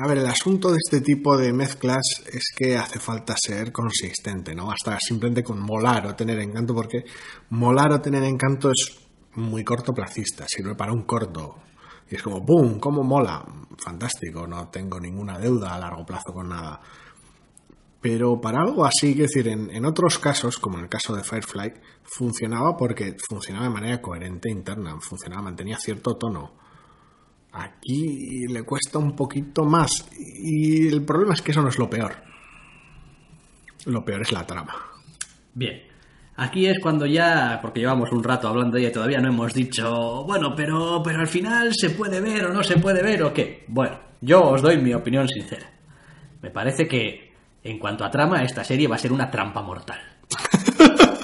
A 0.00 0.06
ver, 0.06 0.18
el 0.18 0.26
asunto 0.26 0.70
de 0.70 0.76
este 0.76 1.00
tipo 1.00 1.36
de 1.36 1.52
mezclas 1.52 2.22
es 2.32 2.52
que 2.54 2.76
hace 2.76 3.00
falta 3.00 3.34
ser 3.36 3.72
consistente, 3.72 4.54
no 4.54 4.66
basta 4.66 4.98
simplemente 5.00 5.42
con 5.42 5.60
molar 5.60 6.06
o 6.06 6.14
tener 6.14 6.38
encanto, 6.38 6.74
porque 6.74 7.04
molar 7.50 7.92
o 7.92 8.00
tener 8.00 8.22
encanto 8.22 8.70
es 8.70 8.96
muy 9.34 9.64
cortoplacista, 9.64 10.46
sirve 10.46 10.74
para 10.76 10.92
un 10.92 11.02
corto. 11.02 11.56
Y 12.10 12.14
es 12.14 12.22
como, 12.22 12.44
¡pum! 12.44 12.78
¿Cómo 12.78 13.02
mola? 13.02 13.44
Fantástico, 13.76 14.46
no 14.46 14.68
tengo 14.68 15.00
ninguna 15.00 15.38
deuda 15.38 15.74
a 15.74 15.78
largo 15.78 16.06
plazo 16.06 16.32
con 16.32 16.48
nada. 16.48 16.80
Pero 18.00 18.40
para 18.40 18.62
algo 18.62 18.84
así, 18.84 19.12
quiero 19.12 19.22
decir, 19.22 19.48
en, 19.48 19.70
en 19.70 19.84
otros 19.84 20.18
casos, 20.18 20.58
como 20.58 20.78
en 20.78 20.84
el 20.84 20.88
caso 20.88 21.16
de 21.16 21.24
Firefly, 21.24 21.72
funcionaba 22.04 22.76
porque 22.76 23.16
funcionaba 23.28 23.66
de 23.66 23.72
manera 23.72 24.00
coherente 24.00 24.50
interna, 24.50 25.00
funcionaba, 25.00 25.42
mantenía 25.42 25.78
cierto 25.78 26.16
tono. 26.16 26.52
Aquí 27.52 28.46
le 28.46 28.62
cuesta 28.62 28.98
un 28.98 29.16
poquito 29.16 29.64
más. 29.64 30.08
Y 30.16 30.86
el 30.86 31.04
problema 31.04 31.34
es 31.34 31.42
que 31.42 31.50
eso 31.50 31.62
no 31.62 31.68
es 31.68 31.78
lo 31.78 31.90
peor. 31.90 32.14
Lo 33.86 34.04
peor 34.04 34.22
es 34.22 34.32
la 34.32 34.46
trama. 34.46 34.74
Bien. 35.54 35.82
Aquí 36.36 36.66
es 36.66 36.78
cuando 36.78 37.04
ya, 37.04 37.58
porque 37.60 37.80
llevamos 37.80 38.12
un 38.12 38.22
rato 38.22 38.46
hablando 38.46 38.76
de 38.76 38.82
ella 38.82 38.90
y 38.90 38.92
todavía 38.92 39.18
no 39.18 39.28
hemos 39.28 39.52
dicho, 39.52 40.22
bueno, 40.24 40.54
pero, 40.54 41.02
pero 41.02 41.18
al 41.18 41.26
final 41.26 41.74
se 41.74 41.90
puede 41.90 42.20
ver 42.20 42.46
o 42.46 42.52
no 42.52 42.62
se 42.62 42.78
puede 42.78 43.02
ver 43.02 43.24
o 43.24 43.34
qué. 43.34 43.64
Bueno, 43.66 43.98
yo 44.20 44.44
os 44.44 44.62
doy 44.62 44.78
mi 44.78 44.94
opinión 44.94 45.26
sincera. 45.26 45.68
Me 46.40 46.50
parece 46.50 46.86
que, 46.86 47.27
en 47.70 47.78
cuanto 47.78 48.04
a 48.04 48.10
trama, 48.10 48.42
esta 48.42 48.64
serie 48.64 48.88
va 48.88 48.96
a 48.96 48.98
ser 48.98 49.12
una 49.12 49.30
trampa 49.30 49.62
mortal. 49.62 49.98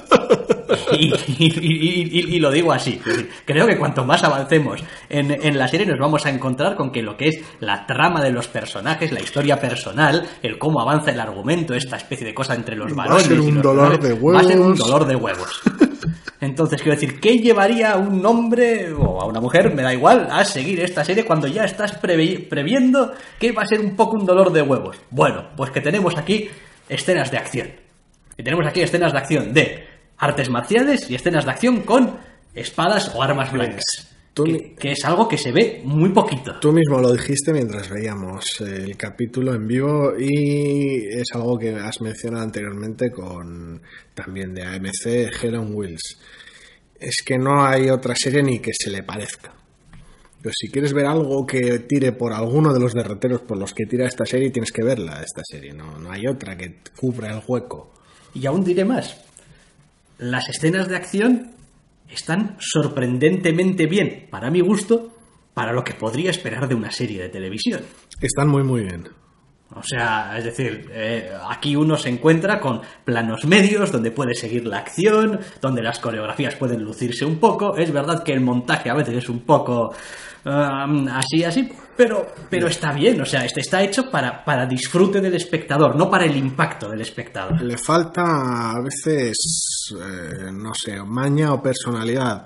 Y, 0.91 1.07
y- 1.07 1.13
y- 1.39 2.09
y- 2.19 2.35
y 2.35 2.39
lo 2.39 2.51
digo 2.51 2.71
así. 2.71 2.99
Creo 3.45 3.67
que 3.67 3.77
cuanto 3.77 4.03
más 4.05 4.23
avancemos 4.23 4.81
en, 5.09 5.31
en 5.31 5.57
la 5.57 5.67
serie 5.67 5.85
nos 5.85 5.99
vamos 5.99 6.25
a 6.25 6.29
encontrar 6.29 6.75
con 6.75 6.91
que 6.91 7.01
lo 7.01 7.15
que 7.17 7.27
es 7.29 7.39
la 7.59 7.85
trama 7.85 8.21
de 8.23 8.31
los 8.31 8.47
personajes, 8.47 9.11
la 9.11 9.21
historia 9.21 9.59
personal, 9.59 10.27
el 10.41 10.57
cómo 10.57 10.81
avanza 10.81 11.11
el 11.11 11.19
argumento, 11.19 11.75
esta 11.75 11.97
especie 11.97 12.25
de 12.25 12.33
cosa 12.33 12.55
entre 12.55 12.75
los 12.75 12.91
Va 12.91 13.03
a 13.03 13.07
varones 13.07 13.25
ser 13.27 13.37
y 13.37 13.39
un 13.39 13.55
los 13.55 13.63
dolor 13.63 13.89
menores, 13.89 14.01
de 14.01 14.13
Va 14.27 14.39
a 14.39 14.43
ser 14.43 14.59
un 14.59 14.75
dolor 14.75 15.05
de 15.05 15.15
huevos. 15.15 15.61
Entonces, 16.45 16.81
quiero 16.81 16.99
decir, 16.99 17.19
¿qué 17.19 17.37
llevaría 17.39 17.93
a 17.93 17.97
un 17.97 18.25
hombre 18.25 18.93
o 18.93 19.21
a 19.21 19.25
una 19.25 19.41
mujer, 19.41 19.73
me 19.73 19.81
da 19.81 19.93
igual, 19.93 20.27
a 20.31 20.45
seguir 20.45 20.79
esta 20.79 21.03
serie 21.03 21.25
cuando 21.25 21.47
ya 21.47 21.65
estás 21.65 22.01
previ- 22.01 22.47
previendo 22.47 23.13
que 23.39 23.51
va 23.51 23.63
a 23.63 23.67
ser 23.67 23.79
un 23.81 23.95
poco 23.95 24.17
un 24.17 24.25
dolor 24.25 24.51
de 24.53 24.61
huevos? 24.61 24.97
Bueno, 25.09 25.49
pues 25.57 25.71
que 25.71 25.81
tenemos 25.81 26.17
aquí 26.17 26.49
escenas 26.87 27.31
de 27.31 27.37
acción. 27.37 27.69
Y 28.37 28.43
tenemos 28.43 28.65
aquí 28.67 28.81
escenas 28.81 29.11
de 29.11 29.17
acción 29.17 29.53
de 29.53 29.83
artes 30.17 30.49
marciales 30.49 31.09
y 31.09 31.15
escenas 31.15 31.45
de 31.45 31.51
acción 31.51 31.81
con 31.81 32.17
espadas 32.53 33.13
o 33.15 33.21
armas 33.23 33.51
blancas. 33.51 33.83
Que, 34.35 34.75
que 34.77 34.91
es 34.91 35.05
algo 35.05 35.29
que 35.29 35.37
se 35.37 35.53
ve 35.53 35.81
muy 35.85 36.09
poquito. 36.09 36.59
Tú 36.59 36.73
mismo 36.73 36.99
lo 36.99 37.13
dijiste 37.13 37.53
mientras 37.53 37.89
veíamos 37.89 38.43
el 38.59 38.97
capítulo 38.97 39.53
en 39.53 39.65
vivo 39.65 40.11
y 40.19 41.05
es 41.07 41.29
algo 41.33 41.57
que 41.57 41.73
has 41.73 42.01
mencionado 42.01 42.43
anteriormente 42.43 43.11
con 43.11 43.81
también 44.13 44.53
de 44.53 44.63
AMC 44.63 45.41
Helen 45.41 45.73
Wills. 45.73 46.19
Es 47.05 47.21
que 47.23 47.37
no 47.37 47.63
hay 47.63 47.91
otra 47.91 48.15
serie 48.15 48.41
ni 48.41 48.57
que 48.57 48.71
se 48.73 48.89
le 48.89 49.03
parezca. 49.03 49.53
Pero 50.41 50.51
si 50.59 50.69
quieres 50.69 50.91
ver 50.91 51.05
algo 51.05 51.45
que 51.45 51.77
tire 51.87 52.13
por 52.13 52.33
alguno 52.33 52.73
de 52.73 52.79
los 52.79 52.93
derroteros 52.93 53.41
por 53.41 53.59
los 53.59 53.75
que 53.75 53.85
tira 53.85 54.07
esta 54.07 54.25
serie, 54.25 54.49
tienes 54.49 54.71
que 54.71 54.83
verla, 54.83 55.21
esta 55.21 55.43
serie. 55.43 55.71
No, 55.71 55.99
no 55.99 56.11
hay 56.11 56.25
otra 56.25 56.57
que 56.57 56.79
cubra 56.95 57.31
el 57.31 57.43
hueco. 57.47 57.93
Y 58.33 58.47
aún 58.47 58.63
diré 58.63 58.85
más. 58.85 59.23
Las 60.17 60.49
escenas 60.49 60.89
de 60.89 60.95
acción 60.95 61.51
están 62.09 62.57
sorprendentemente 62.59 63.85
bien, 63.85 64.27
para 64.31 64.49
mi 64.49 64.61
gusto, 64.61 65.15
para 65.53 65.73
lo 65.73 65.83
que 65.83 65.93
podría 65.93 66.31
esperar 66.31 66.67
de 66.67 66.73
una 66.73 66.89
serie 66.89 67.21
de 67.21 67.29
televisión. 67.29 67.81
Están 68.19 68.47
muy, 68.47 68.63
muy 68.63 68.81
bien. 68.81 69.09
O 69.73 69.81
sea, 69.81 70.37
es 70.37 70.43
decir, 70.43 70.89
eh, 70.91 71.31
aquí 71.49 71.75
uno 71.75 71.97
se 71.97 72.09
encuentra 72.09 72.59
con 72.59 72.81
planos 73.03 73.45
medios 73.45 73.91
donde 73.91 74.11
puede 74.11 74.35
seguir 74.35 74.65
la 74.67 74.77
acción, 74.77 75.39
donde 75.59 75.81
las 75.81 75.99
coreografías 75.99 76.55
pueden 76.55 76.83
lucirse 76.83 77.25
un 77.25 77.39
poco. 77.39 77.75
Es 77.75 77.91
verdad 77.91 78.23
que 78.23 78.31
el 78.31 78.41
montaje 78.41 78.89
a 78.89 78.93
veces 78.93 79.15
es 79.17 79.27
un 79.27 79.41
poco 79.41 79.93
um, 80.45 81.07
así, 81.07 81.43
así, 81.43 81.69
pero, 81.97 82.27
pero 82.49 82.67
está 82.67 82.93
bien. 82.93 83.19
O 83.19 83.25
sea, 83.25 83.43
este 83.43 83.61
está 83.61 83.81
hecho 83.81 84.09
para, 84.11 84.45
para 84.45 84.67
disfrute 84.67 85.19
del 85.19 85.33
espectador, 85.33 85.95
no 85.95 86.09
para 86.11 86.25
el 86.25 86.37
impacto 86.37 86.87
del 86.87 87.01
espectador. 87.01 87.59
Le 87.61 87.77
falta 87.77 88.21
a 88.71 88.81
veces, 88.81 89.35
eh, 89.99 90.51
no 90.53 90.73
sé, 90.75 91.01
maña 91.03 91.51
o 91.53 91.61
personalidad. 91.61 92.45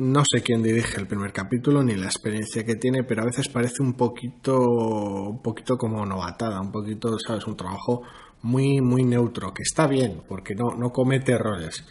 No 0.00 0.22
sé 0.24 0.42
quién 0.42 0.62
dirige 0.62 0.98
el 0.98 1.06
primer 1.06 1.30
capítulo 1.30 1.82
ni 1.82 1.94
la 1.94 2.06
experiencia 2.06 2.64
que 2.64 2.76
tiene, 2.76 3.04
pero 3.04 3.20
a 3.20 3.26
veces 3.26 3.48
parece 3.48 3.82
un 3.82 3.92
poquito, 3.92 4.58
un 4.58 5.42
poquito 5.42 5.76
como 5.76 6.06
novatada, 6.06 6.58
un 6.58 6.72
poquito, 6.72 7.18
sabes, 7.18 7.46
un 7.46 7.54
trabajo 7.54 8.00
muy, 8.40 8.80
muy 8.80 9.04
neutro, 9.04 9.52
que 9.52 9.62
está 9.62 9.86
bien, 9.86 10.22
porque 10.26 10.54
no, 10.54 10.70
no 10.74 10.88
comete 10.88 11.32
errores, 11.32 11.84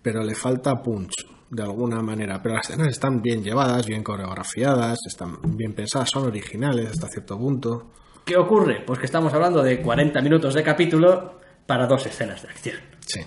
pero 0.00 0.22
le 0.22 0.34
falta 0.34 0.82
punch 0.82 1.12
de 1.50 1.62
alguna 1.62 2.00
manera. 2.00 2.40
Pero 2.42 2.54
las 2.54 2.70
escenas 2.70 2.88
están 2.88 3.20
bien 3.20 3.44
llevadas, 3.44 3.84
bien 3.84 4.02
coreografiadas, 4.02 4.98
están 5.06 5.36
bien 5.54 5.74
pensadas, 5.74 6.08
son 6.08 6.28
originales 6.28 6.88
hasta 6.88 7.08
cierto 7.08 7.36
punto. 7.36 7.90
¿Qué 8.24 8.38
ocurre? 8.38 8.84
Pues 8.86 8.98
que 9.00 9.04
estamos 9.04 9.34
hablando 9.34 9.62
de 9.62 9.82
40 9.82 10.18
minutos 10.22 10.54
de 10.54 10.62
capítulo 10.62 11.38
para 11.66 11.86
dos 11.86 12.06
escenas 12.06 12.40
de 12.42 12.48
acción. 12.48 12.80
Sí. 13.04 13.20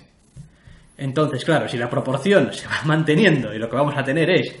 Entonces, 0.96 1.44
claro, 1.44 1.68
si 1.68 1.76
la 1.76 1.90
proporción 1.90 2.52
se 2.52 2.66
va 2.66 2.80
manteniendo 2.84 3.52
y 3.54 3.58
lo 3.58 3.68
que 3.68 3.76
vamos 3.76 3.96
a 3.96 4.04
tener 4.04 4.30
es 4.30 4.54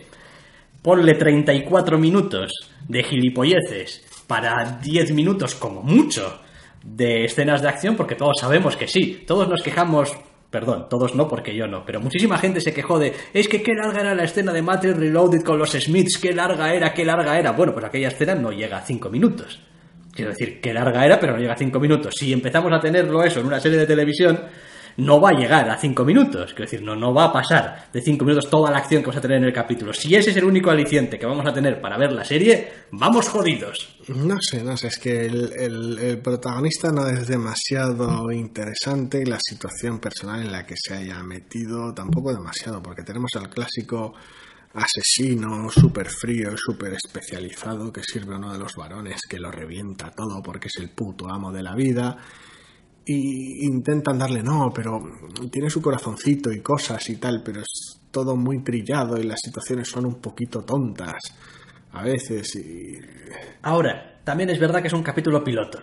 ponle 0.82 1.14
34 1.14 1.98
minutos 1.98 2.52
de 2.86 3.02
gilipolleces 3.02 4.04
para 4.26 4.78
10 4.82 5.12
minutos 5.12 5.54
como 5.54 5.82
mucho 5.82 6.40
de 6.84 7.24
escenas 7.24 7.62
de 7.62 7.68
acción, 7.68 7.96
porque 7.96 8.14
todos 8.14 8.36
sabemos 8.38 8.76
que 8.76 8.86
sí, 8.86 9.24
todos 9.26 9.48
nos 9.48 9.62
quejamos, 9.62 10.14
perdón, 10.50 10.86
todos 10.90 11.14
no 11.14 11.26
porque 11.26 11.56
yo 11.56 11.66
no, 11.66 11.84
pero 11.86 12.00
muchísima 12.00 12.36
gente 12.36 12.60
se 12.60 12.74
quejó 12.74 12.98
de, 12.98 13.14
es 13.32 13.48
que 13.48 13.62
qué 13.62 13.72
larga 13.72 14.02
era 14.02 14.14
la 14.14 14.24
escena 14.24 14.52
de 14.52 14.60
Matrix 14.60 14.96
Reloaded 14.96 15.42
con 15.42 15.58
los 15.58 15.70
Smiths, 15.70 16.18
qué 16.18 16.32
larga 16.34 16.74
era, 16.74 16.92
qué 16.92 17.04
larga 17.04 17.38
era. 17.38 17.52
Bueno, 17.52 17.72
pues 17.72 17.86
aquella 17.86 18.08
escena 18.08 18.34
no 18.34 18.52
llega 18.52 18.78
a 18.78 18.82
5 18.82 19.08
minutos. 19.08 19.60
Quiero 20.12 20.30
decir, 20.30 20.60
qué 20.60 20.72
larga 20.72 21.04
era, 21.04 21.18
pero 21.18 21.32
no 21.32 21.38
llega 21.38 21.54
a 21.54 21.56
5 21.56 21.80
minutos. 21.80 22.14
Si 22.16 22.32
empezamos 22.32 22.70
a 22.72 22.78
tenerlo 22.78 23.24
eso 23.24 23.40
en 23.40 23.46
una 23.46 23.58
serie 23.58 23.78
de 23.78 23.86
televisión, 23.86 24.38
no 24.96 25.20
va 25.20 25.30
a 25.30 25.32
llegar 25.32 25.68
a 25.68 25.76
5 25.78 26.04
minutos. 26.04 26.52
Quiero 26.54 26.70
decir, 26.70 26.82
no, 26.82 26.94
no 26.94 27.12
va 27.12 27.24
a 27.26 27.32
pasar 27.32 27.88
de 27.92 28.00
5 28.00 28.24
minutos 28.24 28.48
toda 28.50 28.70
la 28.70 28.78
acción 28.78 29.02
que 29.02 29.06
vamos 29.08 29.18
a 29.18 29.22
tener 29.22 29.38
en 29.38 29.44
el 29.44 29.52
capítulo. 29.52 29.92
Si 29.92 30.14
ese 30.14 30.30
es 30.30 30.36
el 30.36 30.44
único 30.44 30.70
aliciente 30.70 31.18
que 31.18 31.26
vamos 31.26 31.46
a 31.46 31.52
tener 31.52 31.80
para 31.80 31.96
ver 31.98 32.12
la 32.12 32.24
serie, 32.24 32.72
vamos 32.92 33.28
jodidos. 33.28 33.96
No 34.08 34.36
sé, 34.40 34.62
no 34.62 34.76
sé, 34.76 34.88
es 34.88 34.98
que 34.98 35.26
el, 35.26 35.52
el- 35.52 35.98
el 35.98 36.18
protagonista 36.18 36.92
no 36.92 37.06
es 37.08 37.26
demasiado 37.26 38.30
interesante 38.32 39.24
la 39.26 39.38
situación 39.40 39.98
personal 39.98 40.42
en 40.42 40.52
la 40.52 40.64
que 40.66 40.74
se 40.76 40.94
haya 40.94 41.22
metido 41.22 41.92
tampoco 41.94 42.32
demasiado, 42.32 42.82
porque 42.82 43.02
tenemos 43.02 43.30
al 43.36 43.48
clásico 43.50 44.14
asesino 44.74 45.70
súper 45.70 46.08
frío, 46.08 46.50
súper 46.56 46.94
especializado, 46.94 47.92
que 47.92 48.02
sirve 48.02 48.34
a 48.34 48.38
uno 48.38 48.52
de 48.52 48.58
los 48.58 48.74
varones, 48.74 49.20
que 49.28 49.38
lo 49.38 49.50
revienta 49.50 50.10
todo 50.10 50.42
porque 50.42 50.68
es 50.68 50.76
el 50.78 50.90
puto 50.90 51.28
amo 51.28 51.52
de 51.52 51.62
la 51.62 51.74
vida. 51.74 52.16
Y 53.06 53.66
intentan 53.66 54.18
darle, 54.18 54.42
no, 54.42 54.72
pero 54.74 54.98
tiene 55.50 55.68
su 55.68 55.82
corazoncito 55.82 56.50
y 56.50 56.60
cosas 56.60 57.08
y 57.10 57.16
tal, 57.16 57.42
pero 57.44 57.60
es 57.60 58.00
todo 58.10 58.34
muy 58.36 58.62
trillado 58.62 59.18
y 59.18 59.24
las 59.24 59.40
situaciones 59.40 59.88
son 59.88 60.06
un 60.06 60.20
poquito 60.20 60.62
tontas 60.62 61.20
a 61.92 62.02
veces 62.02 62.56
y 62.56 62.98
Ahora, 63.62 64.20
también 64.24 64.50
es 64.50 64.58
verdad 64.58 64.80
que 64.80 64.88
es 64.88 64.92
un 64.94 65.02
capítulo 65.02 65.42
piloto. 65.44 65.80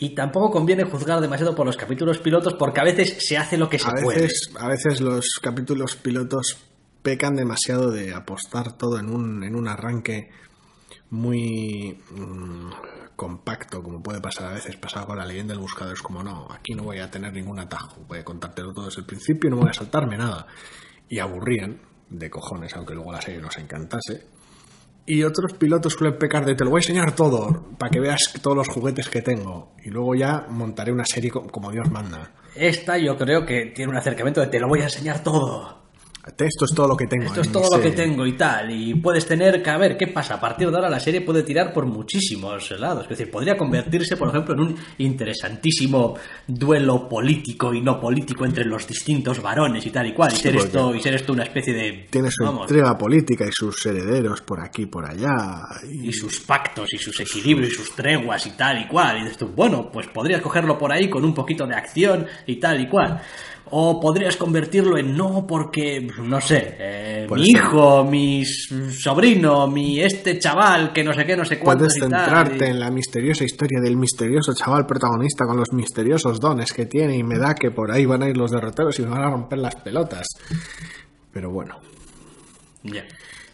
Y 0.00 0.14
tampoco 0.14 0.50
conviene 0.50 0.84
juzgar 0.84 1.20
demasiado 1.20 1.54
por 1.54 1.66
los 1.66 1.76
capítulos 1.76 2.18
pilotos 2.18 2.54
porque 2.54 2.80
a 2.80 2.84
veces 2.84 3.16
se 3.18 3.36
hace 3.36 3.58
lo 3.58 3.68
que 3.68 3.78
se 3.78 3.88
a 3.88 3.92
puede. 3.92 4.22
veces, 4.22 4.52
a 4.58 4.68
veces 4.68 5.00
los 5.00 5.40
capítulos 5.42 5.96
pilotos 5.96 6.56
pecan 7.02 7.34
demasiado 7.34 7.90
de 7.90 8.14
apostar 8.14 8.76
todo 8.76 8.98
en 8.98 9.08
un, 9.08 9.42
en 9.42 9.56
un 9.56 9.66
arranque 9.66 10.30
muy 11.10 11.98
mm, 12.10 12.70
compacto, 13.18 13.82
como 13.82 14.00
puede 14.00 14.20
pasar 14.20 14.46
a 14.46 14.54
veces, 14.54 14.76
pasar 14.76 15.04
con 15.04 15.18
la 15.18 15.26
leyenda 15.26 15.52
del 15.52 15.60
buscador. 15.60 15.92
Es 15.94 16.02
como, 16.02 16.22
no, 16.22 16.46
aquí 16.50 16.74
no 16.74 16.84
voy 16.84 17.00
a 17.00 17.10
tener 17.10 17.32
ningún 17.32 17.58
atajo, 17.58 17.96
voy 18.06 18.20
a 18.20 18.24
contártelo 18.24 18.72
todo 18.72 18.86
desde 18.86 19.00
el 19.00 19.06
principio 19.06 19.50
no 19.50 19.56
voy 19.56 19.70
a 19.70 19.72
saltarme 19.74 20.16
nada. 20.16 20.46
Y 21.08 21.18
aburrían 21.18 21.80
de 22.08 22.30
cojones, 22.30 22.74
aunque 22.76 22.94
luego 22.94 23.10
la 23.12 23.20
serie 23.20 23.40
nos 23.40 23.58
encantase. 23.58 24.26
Y 25.04 25.22
otros 25.24 25.54
pilotos 25.54 25.94
suelen 25.94 26.16
pecar 26.18 26.44
de 26.44 26.54
te 26.54 26.64
lo 26.64 26.70
voy 26.70 26.78
a 26.78 26.82
enseñar 26.84 27.12
todo, 27.16 27.66
para 27.78 27.90
que 27.90 27.98
veas 27.98 28.32
todos 28.40 28.56
los 28.56 28.68
juguetes 28.68 29.08
que 29.08 29.20
tengo. 29.22 29.72
Y 29.82 29.90
luego 29.90 30.14
ya 30.14 30.46
montaré 30.48 30.92
una 30.92 31.04
serie 31.04 31.30
co- 31.30 31.46
como 31.48 31.72
Dios 31.72 31.90
manda. 31.90 32.30
Esta 32.54 32.98
yo 32.98 33.16
creo 33.16 33.44
que 33.44 33.72
tiene 33.74 33.90
un 33.90 33.98
acercamiento 33.98 34.40
de 34.40 34.46
te 34.46 34.60
lo 34.60 34.68
voy 34.68 34.80
a 34.80 34.84
enseñar 34.84 35.22
todo. 35.24 35.87
Esto 36.36 36.64
es 36.64 36.74
todo 36.74 36.88
lo 36.88 36.96
que 36.96 37.06
tengo. 37.06 37.26
Esto 37.26 37.42
es 37.42 37.52
todo 37.52 37.68
lo 37.70 37.82
que 37.82 37.90
serie. 37.90 38.04
tengo 38.04 38.26
y 38.26 38.36
tal. 38.36 38.70
Y 38.70 38.94
puedes 38.94 39.26
tener 39.26 39.62
que, 39.62 39.70
a 39.70 39.78
ver, 39.78 39.96
¿qué 39.96 40.08
pasa? 40.08 40.34
A 40.34 40.40
partir 40.40 40.68
de 40.68 40.76
ahora 40.76 40.90
la 40.90 41.00
serie 41.00 41.20
puede 41.20 41.44
tirar 41.44 41.72
por 41.72 41.86
muchísimos 41.86 42.70
lados. 42.72 43.04
Es 43.04 43.10
decir, 43.10 43.30
podría 43.30 43.56
convertirse, 43.56 44.16
por 44.16 44.28
ejemplo, 44.28 44.54
en 44.54 44.60
un 44.60 44.76
interesantísimo 44.98 46.16
duelo 46.46 47.08
político 47.08 47.72
y 47.72 47.80
no 47.80 48.00
político 48.00 48.44
entre 48.44 48.64
los 48.64 48.86
distintos 48.86 49.40
varones 49.40 49.86
y 49.86 49.90
tal 49.90 50.08
y 50.08 50.12
cual. 50.12 50.32
Y 50.32 50.36
ser 50.36 50.56
esto, 50.56 50.94
y 50.94 51.00
ser 51.00 51.14
esto 51.14 51.32
una 51.32 51.44
especie 51.44 51.72
de... 51.72 52.08
Tiene 52.10 52.28
su 52.30 52.44
vamos, 52.44 52.62
intriga 52.62 52.98
política 52.98 53.44
y 53.46 53.52
sus 53.52 53.86
herederos 53.86 54.40
por 54.40 54.60
aquí 54.60 54.86
por 54.86 55.04
allá. 55.04 55.30
Y 55.88 56.08
y 56.08 56.12
sus 56.12 56.40
pactos 56.40 56.94
y 56.94 56.98
sus 56.98 57.20
equilibrios 57.20 57.72
y 57.72 57.76
sus 57.76 57.94
treguas 57.94 58.46
y 58.46 58.50
tal 58.52 58.80
y 58.80 58.88
cual. 58.88 59.18
Y 59.18 59.20
dices 59.24 59.36
tú, 59.36 59.48
bueno, 59.48 59.90
pues 59.92 60.06
podrías 60.08 60.40
cogerlo 60.40 60.78
por 60.78 60.90
ahí 60.90 61.10
con 61.10 61.24
un 61.24 61.34
poquito 61.34 61.66
de 61.66 61.74
acción 61.74 62.26
y 62.46 62.56
tal 62.56 62.80
y 62.80 62.88
cual. 62.88 63.20
O 63.70 64.00
podrías 64.00 64.36
convertirlo 64.36 64.96
en 64.98 65.16
no 65.16 65.46
porque, 65.46 66.08
no 66.22 66.40
sé, 66.40 66.76
eh, 66.78 67.26
mi 67.30 67.46
ser- 67.46 67.56
hijo, 67.56 68.04
mi 68.04 68.44
sobrino, 68.44 69.66
mi 69.66 70.00
este 70.00 70.38
chaval, 70.38 70.92
que 70.92 71.04
no 71.04 71.12
sé 71.14 71.24
qué, 71.24 71.36
no 71.36 71.44
sé 71.44 71.58
cuántos 71.58 71.88
puedes 71.88 71.96
y 71.96 72.00
tal. 72.10 72.24
centrarte 72.24 72.66
y- 72.66 72.70
en 72.70 72.80
la 72.80 72.90
misteriosa 72.90 73.44
historia 73.44 73.80
del 73.80 73.96
misterioso 73.96 74.52
chaval 74.54 74.86
protagonista 74.86 75.44
con 75.46 75.56
los 75.56 75.72
misteriosos 75.72 76.40
dones 76.40 76.72
que 76.72 76.86
tiene 76.86 77.16
y 77.16 77.22
me 77.22 77.38
da 77.38 77.54
que 77.54 77.70
por 77.70 77.90
ahí 77.92 78.06
van 78.06 78.22
a 78.22 78.28
ir 78.28 78.36
los 78.36 78.50
derroteros 78.50 78.98
y 78.98 79.02
me 79.02 79.08
van 79.10 79.22
a 79.22 79.30
romper 79.30 79.58
las 79.58 79.74
pelotas. 79.76 80.26
Pero 81.32 81.50
bueno, 81.50 81.76
Ya. 82.82 83.04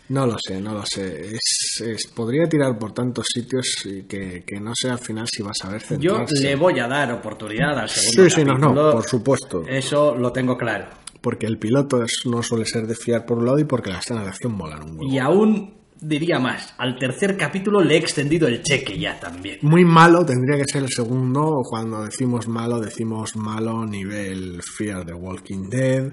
No 0.08 0.26
lo 0.26 0.36
sé, 0.38 0.60
no 0.60 0.74
lo 0.74 0.84
sé. 0.86 1.34
Es, 1.34 1.80
es- 1.84 2.06
podría 2.08 2.46
tirar 2.48 2.78
por 2.78 2.92
tantos 2.92 3.26
sitios 3.32 3.66
y 3.86 4.02
que, 4.02 4.44
que 4.46 4.60
no 4.60 4.72
sé 4.74 4.90
al 4.90 4.98
final 4.98 5.26
si 5.28 5.42
vas 5.42 5.56
a 5.64 5.70
ver 5.70 5.80
Yo 5.98 6.16
centrarse. 6.16 6.42
le 6.42 6.56
voy 6.56 6.78
a 6.78 6.86
dar 6.88 7.12
oportunidad 7.12 7.78
al 7.78 7.88
segundo 7.88 8.24
Sí, 8.24 8.30
sí, 8.30 8.44
no, 8.44 8.58
no, 8.58 8.74
por 8.92 9.04
supuesto. 9.04 9.64
Eso 9.66 10.14
lo 10.14 10.30
tengo 10.32 10.56
claro. 10.56 10.86
Porque 11.20 11.46
el 11.46 11.58
piloto 11.58 12.02
es- 12.04 12.22
no 12.26 12.42
suele 12.42 12.66
ser 12.66 12.86
de 12.86 12.94
fiar 12.94 13.24
por 13.24 13.38
un 13.38 13.46
lado 13.46 13.58
y 13.58 13.64
porque 13.64 13.90
las 13.90 14.04
escenas 14.04 14.24
de 14.24 14.28
acción 14.30 14.52
molan 14.54 14.82
un 14.82 14.90
huevo. 14.98 15.12
Y 15.12 15.18
aún 15.18 15.74
diría 16.00 16.38
más, 16.38 16.74
al 16.76 16.98
tercer 16.98 17.34
capítulo 17.38 17.80
le 17.82 17.94
he 17.94 17.96
extendido 17.96 18.46
el 18.46 18.62
cheque 18.62 18.98
ya 18.98 19.18
también. 19.18 19.58
Muy 19.62 19.86
malo 19.86 20.26
tendría 20.26 20.58
que 20.58 20.70
ser 20.70 20.82
el 20.82 20.90
segundo. 20.90 21.62
Cuando 21.66 22.04
decimos 22.04 22.46
malo, 22.46 22.78
decimos 22.78 23.36
malo 23.36 23.86
nivel 23.86 24.60
Fear 24.62 25.06
the 25.06 25.14
Walking 25.14 25.70
Dead. 25.70 26.12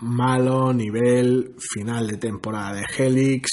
Malo, 0.00 0.72
nivel, 0.72 1.54
final 1.58 2.06
de 2.06 2.16
temporada 2.16 2.74
de 2.74 2.84
Helix. 2.96 3.48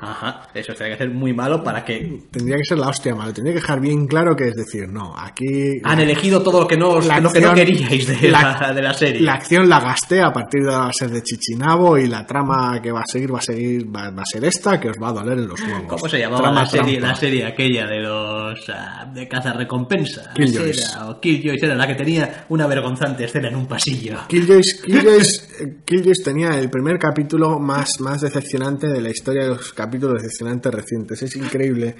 Ajá, 0.00 0.48
eso 0.54 0.72
tendría 0.74 0.96
que 0.96 1.04
ser 1.04 1.14
muy 1.14 1.32
malo 1.32 1.62
para 1.62 1.84
que... 1.84 2.22
Tendría 2.30 2.56
que 2.56 2.64
ser 2.64 2.78
la 2.78 2.88
hostia 2.88 3.14
malo. 3.14 3.32
Tendría 3.32 3.54
que 3.54 3.60
dejar 3.60 3.80
bien 3.80 4.06
claro 4.06 4.34
que 4.36 4.48
es 4.48 4.54
decir, 4.54 4.88
no, 4.88 5.14
aquí... 5.16 5.80
Han 5.84 6.00
elegido 6.00 6.42
todo 6.42 6.60
lo 6.60 6.66
que 6.66 6.76
no, 6.76 7.00
La 7.00 7.20
lo 7.20 7.32
que 7.32 7.40
no 7.40 7.54
queríais 7.54 8.06
de 8.06 8.28
la, 8.28 8.72
de 8.74 8.82
la 8.82 8.94
serie. 8.94 9.20
La 9.22 9.34
acción 9.34 9.68
la 9.68 9.80
gasté, 9.80 10.20
a 10.20 10.32
partir 10.32 10.62
de 10.62 10.70
ahora 10.70 10.84
va 10.84 10.90
a 10.90 10.92
ser 10.92 11.10
de 11.10 11.22
Chichinabo 11.22 11.98
y 11.98 12.06
la 12.06 12.26
trama 12.26 12.80
que 12.82 12.90
va 12.90 13.00
a 13.00 13.06
seguir 13.06 13.34
va 13.34 13.38
a 13.38 13.42
seguir 13.42 13.84
va, 13.94 14.10
va 14.10 14.22
a 14.22 14.26
ser 14.26 14.44
esta 14.44 14.80
que 14.80 14.90
os 14.90 14.96
va 15.02 15.08
a 15.08 15.12
doler 15.12 15.38
en 15.38 15.48
los 15.48 15.60
huevos. 15.60 15.84
¿Cómo 15.88 16.08
se 16.08 16.18
llamaba 16.18 16.42
Trama 16.42 16.60
la 16.60 16.66
serie, 16.66 16.98
trampa. 16.98 17.08
la 17.08 17.14
serie 17.14 17.46
aquella 17.46 17.86
de 17.86 18.00
los 18.00 18.60
ah, 18.68 19.10
de 19.12 19.28
caza 19.28 19.52
recompensa? 19.52 20.32
Killjoys. 20.34 20.94
Era, 20.94 21.10
o 21.10 21.20
Killjoys 21.20 21.62
era 21.62 21.74
la 21.74 21.86
que 21.86 21.94
tenía 21.94 22.44
una 22.48 22.66
vergonzante 22.66 23.24
escena 23.24 23.48
en 23.48 23.56
un 23.56 23.66
pasillo. 23.66 24.18
Killjoys, 24.28 24.82
Killjoys, 24.82 25.48
Killjoys 25.84 26.22
tenía 26.22 26.58
el 26.58 26.70
primer 26.70 26.98
capítulo 26.98 27.58
más, 27.58 28.00
más 28.00 28.20
decepcionante 28.20 28.88
de 28.88 29.00
la 29.00 29.10
historia 29.10 29.44
de 29.44 29.50
los 29.50 29.72
capítulos 29.72 30.22
decepcionantes 30.22 30.72
recientes. 30.72 31.22
Es 31.22 31.36
increíble. 31.36 31.96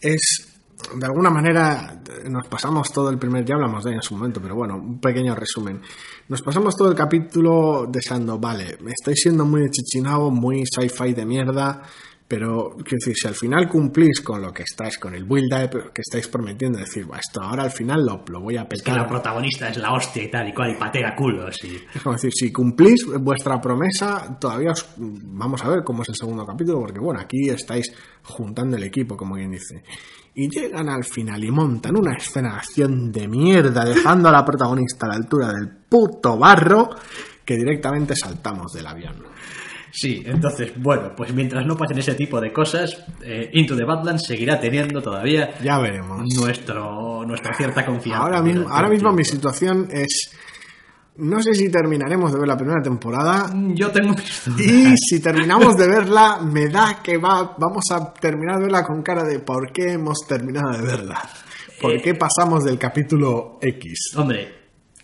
Es, 0.00 0.20
de 0.94 1.06
alguna 1.06 1.30
manera, 1.30 2.02
nos 2.28 2.46
pasamos 2.48 2.92
todo 2.92 3.10
el 3.10 3.18
primer, 3.18 3.44
ya 3.44 3.54
hablamos 3.54 3.84
de 3.84 3.90
ello 3.90 3.98
en 3.98 4.02
su 4.02 4.14
momento, 4.14 4.40
pero 4.40 4.54
bueno, 4.54 4.76
un 4.76 5.00
pequeño 5.00 5.34
resumen. 5.34 5.80
Nos 6.28 6.42
pasamos 6.42 6.76
todo 6.76 6.88
el 6.88 6.94
capítulo 6.94 7.86
deseando, 7.90 8.38
vale, 8.38 8.78
estáis 8.86 9.20
siendo 9.22 9.44
muy 9.44 9.68
chichinabo, 9.70 10.30
muy 10.30 10.64
sci-fi 10.64 11.12
de 11.12 11.26
mierda, 11.26 11.82
pero 12.30 12.70
quiero 12.84 12.98
decir, 13.04 13.14
si 13.20 13.26
al 13.26 13.34
final 13.34 13.68
cumplís 13.68 14.20
con 14.20 14.40
lo 14.40 14.52
que 14.52 14.62
estáis, 14.62 14.98
con 14.98 15.16
el 15.16 15.24
build 15.24 15.52
up 15.52 15.92
que 15.92 16.00
estáis 16.02 16.28
prometiendo, 16.28 16.78
decir, 16.78 17.04
"Buah, 17.04 17.18
esto 17.18 17.42
ahora 17.42 17.64
al 17.64 17.72
final 17.72 18.06
lo, 18.06 18.22
lo 18.28 18.40
voy 18.40 18.56
a 18.56 18.62
Que 18.68 18.76
petar. 18.76 18.98
la 18.98 19.06
protagonista 19.08 19.68
es 19.68 19.78
la 19.78 19.92
hostia 19.92 20.22
y 20.22 20.30
tal 20.30 20.48
y 20.48 20.54
cual, 20.54 20.70
y 20.70 20.74
patea 20.76 21.16
culos. 21.16 21.58
Y... 21.64 21.74
Es 21.94 22.02
como 22.02 22.14
decir, 22.14 22.30
si 22.32 22.52
cumplís 22.52 23.04
vuestra 23.20 23.60
promesa, 23.60 24.38
todavía 24.40 24.70
os 24.70 24.88
vamos 24.96 25.64
a 25.64 25.70
ver 25.70 25.82
cómo 25.84 26.04
es 26.04 26.08
el 26.10 26.14
segundo 26.14 26.46
capítulo, 26.46 26.78
porque 26.78 27.00
bueno, 27.00 27.18
aquí 27.20 27.48
estáis 27.48 27.92
juntando 28.22 28.76
el 28.76 28.84
equipo, 28.84 29.16
como 29.16 29.34
quien 29.34 29.50
dice. 29.50 29.82
Y 30.32 30.48
llegan 30.48 30.88
al 30.88 31.02
final 31.02 31.42
y 31.42 31.50
montan 31.50 31.96
una 31.98 32.12
escena 32.16 32.50
de 32.52 32.56
acción 32.58 33.10
de 33.10 33.26
mierda, 33.26 33.84
dejando 33.84 34.28
a 34.28 34.32
la 34.32 34.44
protagonista 34.44 35.06
a 35.06 35.08
la 35.08 35.16
altura 35.16 35.48
del 35.48 35.68
puto 35.88 36.38
barro, 36.38 36.90
que 37.44 37.56
directamente 37.56 38.14
saltamos 38.14 38.72
del 38.72 38.86
avión. 38.86 39.29
Sí, 39.92 40.22
entonces, 40.24 40.72
bueno, 40.76 41.12
pues 41.16 41.32
mientras 41.34 41.66
no 41.66 41.76
pasen 41.76 41.98
ese 41.98 42.14
tipo 42.14 42.40
de 42.40 42.52
cosas, 42.52 43.04
eh, 43.24 43.50
Into 43.54 43.76
the 43.76 43.84
Badlands 43.84 44.24
seguirá 44.26 44.60
teniendo 44.60 45.02
todavía 45.02 45.50
Ya 45.62 45.78
veremos. 45.78 46.22
nuestro, 46.36 47.24
nuestra 47.26 47.54
cierta 47.54 47.84
confianza. 47.84 48.22
Ahora 48.24 48.40
mismo, 48.42 48.68
ahora 48.68 48.88
mismo 48.88 49.12
mi 49.12 49.24
situación 49.24 49.88
es... 49.90 50.36
No 51.16 51.42
sé 51.42 51.52
si 51.54 51.68
terminaremos 51.70 52.32
de 52.32 52.38
ver 52.38 52.48
la 52.48 52.56
primera 52.56 52.80
temporada, 52.80 53.50
Yo 53.74 53.90
tengo 53.90 54.14
mis 54.14 54.42
dudas. 54.46 54.60
Y 54.60 54.94
si 54.96 55.20
terminamos 55.20 55.76
de 55.76 55.86
verla, 55.88 56.38
me 56.40 56.68
da 56.68 57.00
que 57.02 57.18
va, 57.18 57.56
vamos 57.58 57.84
a 57.92 58.14
terminar 58.14 58.56
de 58.56 58.62
verla 58.62 58.84
con 58.84 59.02
cara 59.02 59.24
de 59.24 59.40
por 59.40 59.70
qué 59.72 59.92
hemos 59.92 60.20
terminado 60.26 60.70
de 60.78 60.82
verla. 60.82 61.20
¿Por 61.82 61.92
Eh, 61.92 62.00
qué 62.02 62.14
pasamos 62.14 62.64
del 62.64 62.78
capítulo 62.78 63.58
X? 63.60 64.12
Hombre, 64.16 64.59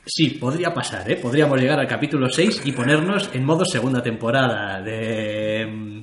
sí, 0.07 0.31
podría 0.31 0.73
pasar, 0.73 1.11
¿eh? 1.11 1.17
Podríamos 1.17 1.61
llegar 1.61 1.79
al 1.81 1.87
capítulo 1.89 2.29
6 2.31 2.63
y 2.65 2.73
ponernos 2.73 3.29
en 3.35 3.45
modo 3.45 3.65
segunda 3.65 4.03
temporada 4.03 4.81
de... 4.81 5.67
mm, 5.67 6.01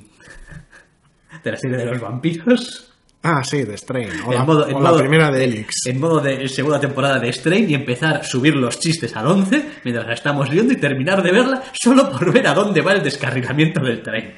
de 1.42 1.50
la 1.50 1.56
serie 1.56 1.76
de 1.78 1.86
los 1.86 2.00
vampiros. 2.00 2.90
Ah, 3.26 3.42
sí, 3.42 3.62
de 3.62 3.76
Strain. 3.78 4.10
O, 4.26 4.32
En 4.32 4.38
la, 4.38 4.44
modo- 4.44 4.64
o 4.66 4.68
en 4.68 4.74
la 4.84 4.90
modo- 4.90 4.98
primera 4.98 5.30
de 5.30 5.44
Elix. 5.44 5.86
En 5.86 5.98
modo 5.98 6.20
de 6.20 6.46
segunda 6.48 6.78
temporada 6.78 7.18
de 7.18 7.32
Strain 7.32 7.68
y 7.70 7.74
empezar 7.74 8.16
a 8.16 8.22
subir 8.22 8.54
los 8.54 8.78
chistes 8.78 9.16
al 9.16 9.26
11 9.26 9.66
mientras 9.84 10.06
la 10.06 10.12
estamos 10.14 10.50
viendo 10.50 10.72
y 10.74 10.76
terminar 10.76 11.22
de 11.22 11.32
verla 11.32 11.62
solo 11.72 12.10
por 12.10 12.30
ver 12.32 12.46
a 12.46 12.54
dónde 12.54 12.82
va 12.82 12.92
el 12.92 13.02
descarrilamiento 13.02 13.80
del 13.80 14.02
tren. 14.02 14.34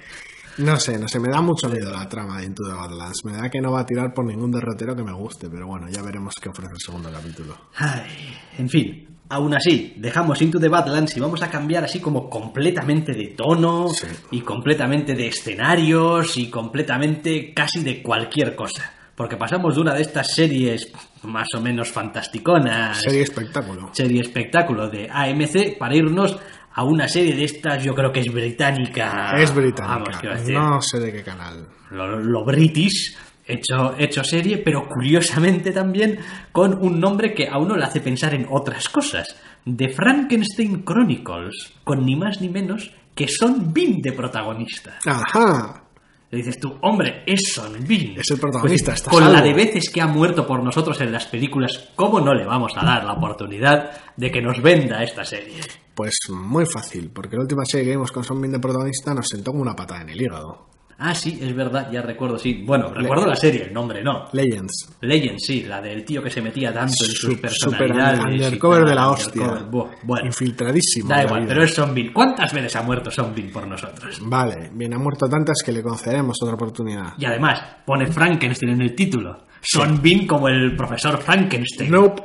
No 0.58 0.78
sé, 0.80 0.98
no 0.98 1.06
sé, 1.08 1.18
me 1.20 1.28
da 1.28 1.42
mucho 1.42 1.68
miedo 1.68 1.92
la 1.92 2.08
trama 2.08 2.38
de 2.38 2.46
Into 2.46 2.62
the 2.64 2.72
Badlands. 2.72 3.24
Me 3.24 3.32
da 3.36 3.50
que 3.50 3.60
no 3.60 3.72
va 3.72 3.80
a 3.80 3.86
tirar 3.86 4.14
por 4.14 4.24
ningún 4.24 4.50
derrotero 4.52 4.94
que 4.96 5.02
me 5.02 5.12
guste, 5.12 5.50
pero 5.50 5.66
bueno, 5.66 5.86
ya 5.90 6.00
veremos 6.02 6.34
qué 6.40 6.48
ofrece 6.48 6.72
el 6.72 6.80
segundo 6.80 7.10
capítulo. 7.12 7.56
Ay, 7.76 8.36
en 8.56 8.68
fin, 8.70 9.15
aún 9.28 9.54
así, 9.54 9.94
dejamos 9.96 10.40
Into 10.42 10.58
the 10.60 10.68
Badlands 10.68 11.16
y 11.16 11.20
vamos 11.20 11.42
a 11.42 11.50
cambiar 11.50 11.84
así 11.84 12.00
como 12.00 12.28
completamente 12.30 13.12
de 13.12 13.34
tono 13.36 13.88
Sí. 13.88 14.06
y 14.32 14.40
completamente 14.40 15.14
de 15.14 15.28
escenarios 15.28 16.36
y 16.36 16.48
completamente 16.50 17.52
casi 17.54 17.82
de 17.82 18.02
cualquier 18.02 18.54
cosa. 18.54 18.92
Porque 19.14 19.36
pasamos 19.36 19.74
de 19.74 19.80
una 19.80 19.94
de 19.94 20.02
estas 20.02 20.34
series 20.34 20.92
más 21.22 21.46
o 21.56 21.60
menos 21.60 21.90
fantasticonas, 21.90 23.00
Serie 23.00 23.22
espectáculo. 23.22 23.88
serie 23.92 24.20
espectáculo 24.20 24.88
de 24.88 25.08
AMC, 25.10 25.78
para 25.78 25.96
irnos 25.96 26.36
a 26.74 26.84
una 26.84 27.08
serie 27.08 27.34
de 27.34 27.44
estas, 27.44 27.82
yo 27.82 27.94
creo 27.94 28.12
que 28.12 28.20
es 28.20 28.30
británica. 28.32 29.32
es 29.38 29.54
británica. 29.54 30.20
Vamos, 30.22 30.38
decir, 30.40 30.54
no 30.54 30.82
sé 30.82 31.00
de 31.00 31.12
qué 31.12 31.22
canal. 31.22 31.66
lo, 31.90 32.20
lo 32.20 32.44
british, 32.44 33.16
hecho, 33.46 33.94
hecho 33.98 34.24
serie, 34.24 34.58
pero 34.58 34.88
curiosamente 34.88 35.72
también 35.72 36.18
con 36.52 36.74
un 36.82 37.00
nombre 37.00 37.34
que 37.34 37.48
a 37.48 37.58
uno 37.58 37.76
le 37.76 37.84
hace 37.84 38.00
pensar 38.00 38.34
en 38.34 38.46
otras 38.50 38.88
cosas. 38.88 39.36
The 39.64 39.88
Frankenstein 39.90 40.84
Chronicles, 40.84 41.72
con 41.84 42.04
ni 42.04 42.16
más 42.16 42.40
ni 42.40 42.48
menos 42.48 42.92
que 43.14 43.26
Son 43.28 43.72
Bean 43.72 44.00
de 44.02 44.12
protagonista. 44.12 44.98
Ajá. 45.06 45.82
Le 46.30 46.38
dices 46.38 46.58
tú, 46.58 46.76
hombre, 46.82 47.22
es 47.26 47.52
Son 47.54 47.72
Bean. 47.86 48.14
Es 48.18 48.30
el 48.30 48.38
protagonista, 48.38 48.92
está 48.92 49.10
Con 49.10 49.20
salvo. 49.22 49.34
la 49.36 49.42
de 49.42 49.54
veces 49.54 49.90
que 49.90 50.00
ha 50.00 50.06
muerto 50.06 50.46
por 50.46 50.62
nosotros 50.62 51.00
en 51.00 51.12
las 51.12 51.26
películas, 51.26 51.90
¿cómo 51.94 52.20
no 52.20 52.34
le 52.34 52.44
vamos 52.44 52.72
a 52.76 52.84
dar 52.84 53.04
la 53.04 53.12
oportunidad 53.12 53.90
de 54.16 54.30
que 54.30 54.42
nos 54.42 54.60
venda 54.60 55.02
esta 55.02 55.24
serie? 55.24 55.60
Pues 55.94 56.18
muy 56.30 56.66
fácil, 56.66 57.10
porque 57.14 57.36
la 57.36 57.42
última 57.42 57.64
serie 57.64 57.86
que 57.86 57.90
vimos 57.92 58.12
con 58.12 58.22
Son 58.24 58.40
Bean 58.40 58.52
de 58.52 58.58
protagonista 58.58 59.14
nos 59.14 59.28
sentó 59.28 59.52
como 59.52 59.62
una 59.62 59.74
patada 59.74 60.02
en 60.02 60.10
el 60.10 60.20
hígado. 60.20 60.66
Ah, 60.98 61.14
sí, 61.14 61.38
es 61.42 61.54
verdad, 61.54 61.90
ya 61.92 62.00
recuerdo, 62.00 62.38
sí. 62.38 62.62
Bueno, 62.66 62.88
recuerdo 62.88 63.26
la 63.26 63.36
serie, 63.36 63.64
el 63.64 63.72
nombre 63.74 64.02
no. 64.02 64.28
Legends. 64.32 64.96
Legend, 65.02 65.38
sí, 65.38 65.62
la 65.64 65.82
del 65.82 66.04
tío 66.06 66.22
que 66.22 66.30
se 66.30 66.40
metía 66.40 66.72
tanto 66.72 67.04
en 67.04 67.10
sus 67.10 67.18
Su- 67.34 67.38
personalidades. 67.40 68.18
super 68.18 68.32
undercover 68.32 68.84
de 68.86 68.94
la 68.94 69.10
hostia. 69.10 69.66
Bueno, 70.02 70.26
Infiltradísimo. 70.26 71.08
da 71.10 71.22
igual, 71.24 71.40
vida. 71.42 71.48
pero 71.50 71.64
es 71.64 71.74
Zombie. 71.74 72.12
¿Cuántas 72.14 72.50
veces 72.54 72.74
ha 72.76 72.82
muerto 72.82 73.10
Zombie 73.10 73.50
por 73.50 73.66
nosotros? 73.66 74.18
Vale, 74.22 74.70
bien, 74.72 74.94
ha 74.94 74.98
muerto 74.98 75.28
tantas 75.28 75.58
que 75.62 75.70
le 75.72 75.82
concederemos 75.82 76.38
otra 76.42 76.54
oportunidad. 76.54 77.12
Y 77.18 77.26
además, 77.26 77.60
pone 77.84 78.06
Frankenstein 78.06 78.72
en 78.72 78.80
el 78.80 78.94
título. 78.94 79.44
Zombie 79.60 80.26
como 80.26 80.48
el 80.48 80.74
profesor 80.76 81.18
Frankenstein. 81.18 81.90
Nope. 81.90 82.22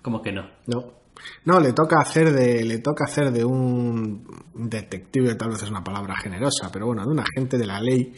¿Cómo 0.00 0.22
que 0.22 0.32
no? 0.32 0.46
No. 0.68 1.01
No, 1.44 1.60
le 1.60 1.72
toca 1.72 2.00
hacer 2.00 2.32
de. 2.32 2.64
Le 2.64 2.78
toca 2.78 3.04
hacer 3.04 3.30
de 3.32 3.44
un 3.44 4.24
detective, 4.54 5.34
tal 5.34 5.50
vez 5.50 5.62
es 5.62 5.70
una 5.70 5.82
palabra 5.84 6.14
generosa, 6.16 6.70
pero 6.72 6.86
bueno, 6.86 7.02
de 7.04 7.08
un 7.10 7.20
agente 7.20 7.58
de 7.58 7.66
la 7.66 7.80
ley 7.80 8.12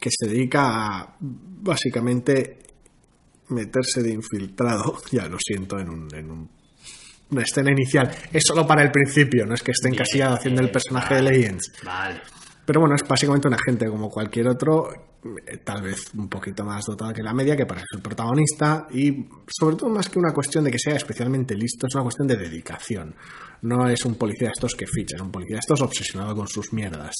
que 0.00 0.10
se 0.10 0.28
dedica 0.28 0.98
a 1.00 1.16
básicamente 1.20 2.58
meterse 3.48 4.02
de 4.02 4.10
infiltrado. 4.12 4.96
Ya 5.12 5.26
lo 5.28 5.38
siento, 5.40 5.78
en 5.78 5.88
un. 5.90 6.08
En 6.14 6.30
un- 6.30 6.50
una 7.30 7.42
escena 7.42 7.70
inicial. 7.72 8.14
Es 8.32 8.42
solo 8.46 8.66
para 8.66 8.82
el 8.82 8.90
principio, 8.92 9.44
no 9.46 9.54
es 9.54 9.62
que 9.62 9.72
esté 9.72 9.88
encasillado 9.88 10.34
haciendo 10.36 10.60
el 10.60 10.70
personaje 10.70 11.14
de 11.16 11.22
Legends. 11.22 11.72
Vale. 11.82 12.20
Pero 12.66 12.80
bueno, 12.80 12.94
es 12.94 13.02
básicamente 13.08 13.48
un 13.48 13.54
agente 13.54 13.86
como 13.88 14.08
cualquier 14.10 14.46
otro, 14.46 14.92
eh, 14.92 15.00
tal 15.64 15.82
vez 15.82 16.12
un 16.14 16.28
poquito 16.28 16.64
más 16.64 16.84
dotado 16.84 17.12
que 17.12 17.22
la 17.22 17.32
media, 17.32 17.56
que 17.56 17.66
para 17.66 17.80
ser 17.90 18.00
protagonista, 18.02 18.86
y 18.92 19.26
sobre 19.48 19.76
todo 19.76 19.90
más 19.90 20.08
que 20.08 20.18
una 20.18 20.32
cuestión 20.32 20.64
de 20.64 20.70
que 20.70 20.78
sea 20.78 20.96
especialmente 20.96 21.54
listo, 21.54 21.86
es 21.86 21.94
una 21.94 22.04
cuestión 22.04 22.28
de 22.28 22.36
dedicación. 22.36 23.14
No 23.62 23.88
es 23.88 24.04
un 24.04 24.16
policía 24.16 24.48
de 24.48 24.52
estos 24.52 24.74
que 24.74 24.86
ficha, 24.86 25.16
es 25.16 25.22
un 25.22 25.30
policía 25.32 25.56
de 25.56 25.60
estos 25.60 25.80
obsesionado 25.82 26.34
con 26.34 26.48
sus 26.48 26.72
mierdas. 26.72 27.14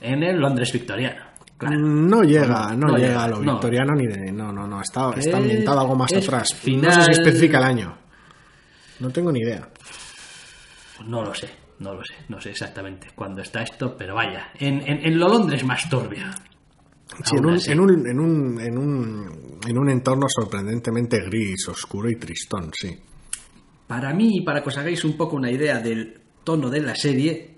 En 0.00 0.22
el 0.22 0.38
Londres 0.38 0.72
victoriano. 0.72 1.22
Claro. 1.56 1.78
No 1.78 2.22
llega, 2.24 2.74
no, 2.74 2.88
No 2.88 2.96
llega 2.96 3.08
llega, 3.08 3.24
a 3.24 3.28
lo 3.28 3.40
no. 3.40 3.52
victoriano 3.52 3.94
ni 3.94 4.06
de. 4.08 4.32
No, 4.32 4.52
no, 4.52 4.66
no, 4.66 4.80
está, 4.82 5.10
está 5.16 5.38
Eh, 5.38 5.40
ambientado 5.40 5.80
algo 5.80 5.94
más 5.94 6.12
atrás. 6.12 6.48
No 6.52 6.58
final- 6.58 6.92
sé 6.92 7.04
si 7.04 7.10
especifica 7.12 7.58
el 7.58 7.64
año. 7.64 7.96
No 8.98 9.10
tengo 9.10 9.30
ni 9.30 9.38
idea. 9.40 9.68
No 11.06 11.22
lo 11.22 11.32
sé, 11.34 11.48
no 11.78 11.94
lo 11.94 12.04
sé, 12.04 12.14
no 12.28 12.40
sé 12.40 12.50
exactamente 12.50 13.08
cuándo 13.14 13.40
está 13.42 13.62
esto, 13.62 13.96
pero 13.96 14.14
vaya, 14.16 14.48
en, 14.58 14.80
en, 14.80 15.06
en 15.06 15.18
lo 15.18 15.28
Londres 15.28 15.64
más 15.64 15.88
turbio. 15.88 16.24
Sí, 17.24 17.36
en 17.36 17.46
un, 17.46 17.58
en, 17.66 17.80
un, 17.80 18.06
en, 18.08 18.18
un, 18.18 18.60
en, 18.60 18.78
un, 18.78 19.58
en 19.68 19.78
un 19.78 19.90
entorno 19.90 20.26
sorprendentemente 20.28 21.20
gris, 21.24 21.68
oscuro 21.68 22.10
y 22.10 22.16
tristón, 22.16 22.70
sí. 22.72 22.96
Para 23.86 24.12
mí, 24.14 24.40
para 24.44 24.62
que 24.62 24.68
os 24.70 24.78
hagáis 24.78 25.04
un 25.04 25.16
poco 25.16 25.36
una 25.36 25.50
idea 25.50 25.78
del 25.80 26.20
tono 26.42 26.70
de 26.70 26.80
la 26.80 26.94
serie, 26.96 27.56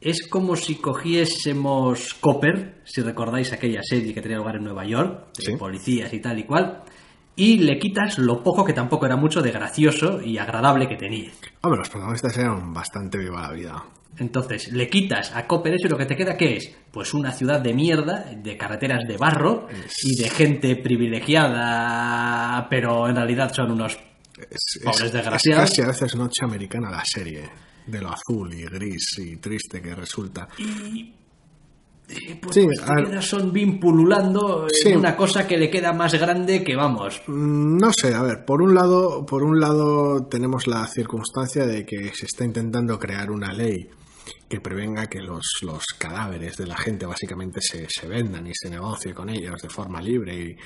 es 0.00 0.26
como 0.28 0.54
si 0.56 0.76
cogiésemos 0.76 2.14
Copper, 2.20 2.80
si 2.84 3.00
recordáis 3.02 3.52
aquella 3.52 3.80
serie 3.82 4.14
que 4.14 4.22
tenía 4.22 4.38
lugar 4.38 4.56
en 4.56 4.64
Nueva 4.64 4.86
York, 4.86 5.28
de 5.38 5.44
Sí. 5.44 5.56
policías 5.56 6.12
y 6.14 6.20
tal 6.20 6.38
y 6.38 6.44
cual, 6.44 6.82
y 7.36 7.58
le 7.58 7.78
quitas 7.78 8.18
lo 8.18 8.42
poco 8.42 8.64
que 8.64 8.72
tampoco 8.72 9.06
era 9.06 9.16
mucho 9.16 9.40
de 9.42 9.50
gracioso 9.50 10.20
y 10.22 10.38
agradable 10.38 10.88
que 10.88 10.96
tenía. 10.96 11.30
Hombre, 11.62 11.78
los 11.78 11.88
protagonistas 11.88 12.36
eran 12.38 12.72
bastante 12.72 13.18
viva 13.18 13.42
la 13.42 13.52
vida. 13.52 13.84
Entonces, 14.16 14.70
le 14.72 14.88
quitas 14.88 15.34
a 15.34 15.44
Copper 15.48 15.74
eso 15.74 15.88
y 15.88 15.90
lo 15.90 15.98
que 15.98 16.06
te 16.06 16.14
queda, 16.14 16.36
¿qué 16.36 16.56
es? 16.58 16.70
Pues 16.92 17.12
una 17.14 17.32
ciudad 17.32 17.60
de 17.60 17.74
mierda, 17.74 18.24
de 18.36 18.56
carreteras 18.56 19.02
de 19.08 19.16
barro 19.16 19.66
y 20.04 20.14
de 20.22 20.30
gente 20.30 20.76
privilegiada, 20.76 22.66
pero 22.70 23.08
en 23.08 23.16
realidad 23.16 23.52
son 23.52 23.72
unos 23.72 23.98
Es, 24.50 24.80
Pobres 24.84 25.00
es- 25.02 25.12
desgraciados. 25.12 25.64
es 25.64 25.70
casi 25.70 25.82
a 25.82 25.86
veces 25.88 26.14
noche 26.16 26.44
americana 26.44 26.90
la 26.90 27.04
serie. 27.04 27.42
de 27.86 28.00
lo 28.00 28.08
azul 28.10 28.54
y 28.54 28.62
gris 28.64 29.18
y 29.18 29.36
triste 29.36 29.82
que 29.82 29.94
resulta. 29.94 30.48
Y 30.56 31.12
eh, 32.08 32.38
pues, 32.40 32.54
Sí, 32.54 32.66
pues 32.66 33.24
Son 33.26 33.52
Bean 33.52 33.78
pululando 33.80 34.66
Sí. 34.70 34.90
en 34.90 34.98
una 34.98 35.16
cosa 35.16 35.46
que 35.46 35.56
le 35.56 35.70
queda 35.70 35.92
más 35.92 36.14
grande 36.14 36.62
que 36.62 36.76
vamos. 36.76 37.22
Mm, 37.26 37.76
No 37.78 37.92
sé, 37.92 38.14
a 38.14 38.22
ver, 38.22 38.44
por 38.44 38.62
un 38.62 38.74
lado, 38.74 39.24
por 39.26 39.42
un 39.42 39.58
lado 39.60 40.26
tenemos 40.26 40.66
la 40.66 40.86
circunstancia 40.86 41.66
de 41.66 41.84
que 41.86 42.12
se 42.14 42.26
está 42.26 42.44
intentando 42.44 42.98
crear 42.98 43.30
una 43.30 43.52
ley 43.52 43.88
que 44.48 44.60
prevenga 44.60 45.06
que 45.06 45.20
los, 45.20 45.44
los 45.62 45.84
cadáveres 45.98 46.56
de 46.56 46.66
la 46.66 46.76
gente 46.76 47.06
básicamente 47.06 47.60
se, 47.62 47.86
se 47.88 48.06
vendan 48.06 48.46
y 48.46 48.52
se 48.54 48.70
negocie 48.70 49.12
con 49.14 49.28
ellos 49.28 49.60
de 49.62 49.68
forma 49.68 50.00
libre 50.00 50.34
y 50.34 50.56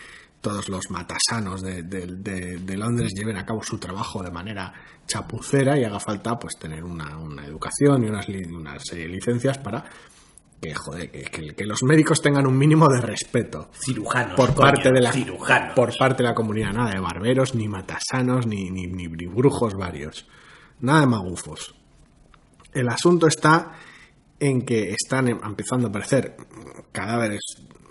todos 0.40 0.68
los 0.68 0.90
matasanos 0.90 1.62
de, 1.62 1.82
de- 1.82 2.06
de- 2.06 2.58
de 2.58 2.76
Londres 2.76 3.12
lleven 3.14 3.36
a 3.36 3.44
cabo 3.44 3.62
su 3.62 3.78
trabajo 3.78 4.22
de 4.22 4.30
manera 4.30 4.72
chapucera 5.06 5.76
y 5.78 5.82
haga 5.84 5.98
falta 5.98 6.38
pues 6.38 6.56
tener 6.58 6.84
una, 6.84 7.16
una 7.18 7.44
educación 7.46 8.04
y 8.04 8.08
unas, 8.08 8.28
unas 8.28 8.82
eh, 8.92 9.08
licencias 9.08 9.58
para 9.58 9.84
que, 10.60 10.74
joder, 10.74 11.10
que- 11.10 11.54
que- 11.54 11.64
los 11.66 11.82
médicos 11.84 12.20
tengan 12.20 12.46
un 12.46 12.56
mínimo 12.58 12.88
de 12.88 13.00
respeto 13.00 13.70
Cirujanos. 13.72 14.34
por 14.34 14.54
coño, 14.54 14.70
parte 14.72 14.90
de 14.92 15.00
la 15.00 15.12
cirujanos. 15.12 15.74
por 15.74 15.96
parte 15.96 16.22
de 16.22 16.28
la 16.28 16.34
comunidad 16.34 16.72
nada 16.72 16.90
de 16.90 17.00
barberos 17.00 17.54
ni 17.54 17.68
matasanos 17.68 18.46
ni, 18.46 18.70
ni, 18.70 18.86
ni- 18.86 19.06
ni 19.06 19.26
brujos 19.26 19.74
varios 19.74 20.26
nada 20.80 21.00
de 21.00 21.06
magufos 21.06 21.74
el 22.72 22.88
asunto 22.88 23.26
está 23.28 23.72
en 24.40 24.62
que 24.62 24.90
están 24.92 25.28
em- 25.28 25.40
empezando 25.44 25.86
a 25.86 25.90
aparecer 25.90 26.36
cadáveres 26.92 27.40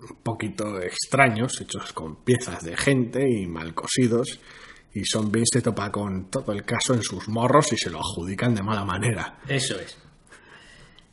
un 0.10 0.18
poquito 0.24 0.80
extraños 0.82 1.60
hechos 1.62 1.92
con 1.94 2.24
piezas 2.24 2.64
de 2.64 2.76
gente 2.78 3.24
y 3.30 3.48
mal 3.48 3.74
cosidos 3.74 4.40
y 4.94 5.04
Son 5.06 5.32
Bean 5.32 5.46
se 5.46 5.62
topa 5.62 5.92
con 5.92 6.30
todo 6.30 6.52
el 6.54 6.64
caso 6.64 6.94
en 6.94 7.04
sus 7.04 7.28
morros 7.28 7.72
y 7.74 7.78
se 7.78 7.90
lo 7.90 8.00
adjudican 8.00 8.56
de 8.56 8.64
mala 8.64 8.84
manera 8.86 9.40
Eso 9.48 9.78
es. 9.80 9.98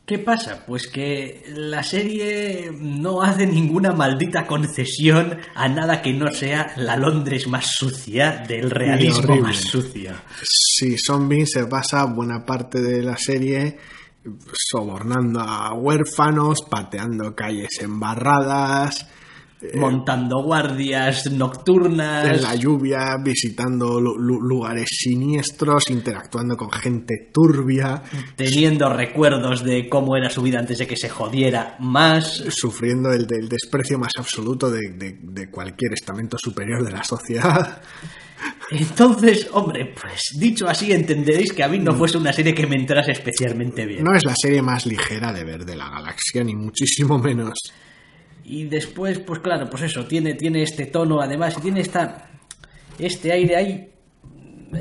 ¿Qué 0.05 0.19
pasa? 0.19 0.63
Pues 0.67 0.87
que 0.87 1.43
la 1.55 1.81
serie 1.81 2.69
no 2.71 3.23
hace 3.23 3.47
ninguna 3.47 3.91
maldita 3.91 4.45
concesión 4.45 5.39
a 5.55 5.67
nada 5.67 6.03
que 6.03 6.13
no 6.13 6.31
sea 6.31 6.73
la 6.77 6.95
Londres 6.95 7.47
más 7.47 7.65
sucia 7.75 8.43
del 8.47 8.69
realismo 8.69 9.35
más 9.37 9.57
sucio. 9.57 10.11
Sí, 10.43 10.95
Bean 11.21 11.47
se 11.47 11.65
pasa 11.65 12.05
buena 12.05 12.45
parte 12.45 12.81
de 12.81 13.01
la 13.01 13.17
serie 13.17 13.79
sobornando 14.53 15.39
a 15.39 15.73
huérfanos, 15.73 16.61
pateando 16.69 17.35
calles 17.35 17.79
embarradas, 17.81 19.07
Montando 19.73 20.43
guardias 20.43 21.31
nocturnas. 21.31 22.27
en 22.27 22.41
la 22.41 22.55
lluvia, 22.55 23.15
visitando 23.23 23.99
lu- 23.99 24.17
lu- 24.17 24.41
lugares 24.41 24.87
siniestros, 24.89 25.89
interactuando 25.89 26.55
con 26.55 26.71
gente 26.71 27.29
turbia, 27.33 28.01
teniendo 28.35 28.87
recuerdos 28.93 29.63
de 29.63 29.89
cómo 29.89 30.15
era 30.15 30.29
su 30.29 30.41
vida 30.41 30.59
antes 30.59 30.77
de 30.77 30.87
que 30.87 30.95
se 30.97 31.09
jodiera 31.09 31.75
más. 31.79 32.43
sufriendo 32.49 33.11
el, 33.11 33.25
desprecio 33.49 33.97
más 33.99 34.11
absoluto 34.17 34.69
de, 34.69 34.89
de- 34.95 35.19
de 35.21 35.49
cualquier 35.49 35.93
estamento 35.93 36.37
superior 36.39 36.83
de 36.83 36.91
la 36.91 37.03
sociedad. 37.03 37.81
Entonces, 38.71 39.47
hombre, 39.53 39.93
pues 39.99 40.21
dicho 40.39 40.67
así, 40.67 40.91
entenderéis 40.91 41.53
que 41.53 41.63
a 41.63 41.67
mí 41.67 41.79
no 41.79 41.93
fuese 41.95 42.17
una 42.17 42.33
serie 42.33 42.53
que 42.53 42.67
me 42.67 42.75
entrase 42.75 43.11
especialmente 43.11 43.85
bien. 43.85 44.03
No 44.03 44.15
es 44.15 44.23
la 44.25 44.35
serie 44.35 44.61
más 44.61 44.85
ligera 44.85 45.31
de 45.31 45.43
ver 45.43 45.65
de 45.65 45.75
la 45.75 45.89
galaxia, 45.89 46.43
ni 46.43 46.55
muchísimo 46.55 47.17
menos. 47.17 47.53
Y 48.45 48.65
después, 48.65 49.19
pues 49.19 49.39
claro, 49.39 49.67
pues 49.69 49.83
eso, 49.83 50.05
tiene, 50.05 50.35
tiene 50.35 50.61
este 50.61 50.85
tono, 50.85 51.19
además, 51.19 51.55
y 51.57 51.61
tiene 51.61 51.81
esta, 51.81 52.29
este 52.99 53.31
aire. 53.31 53.55
Hay 53.55 53.89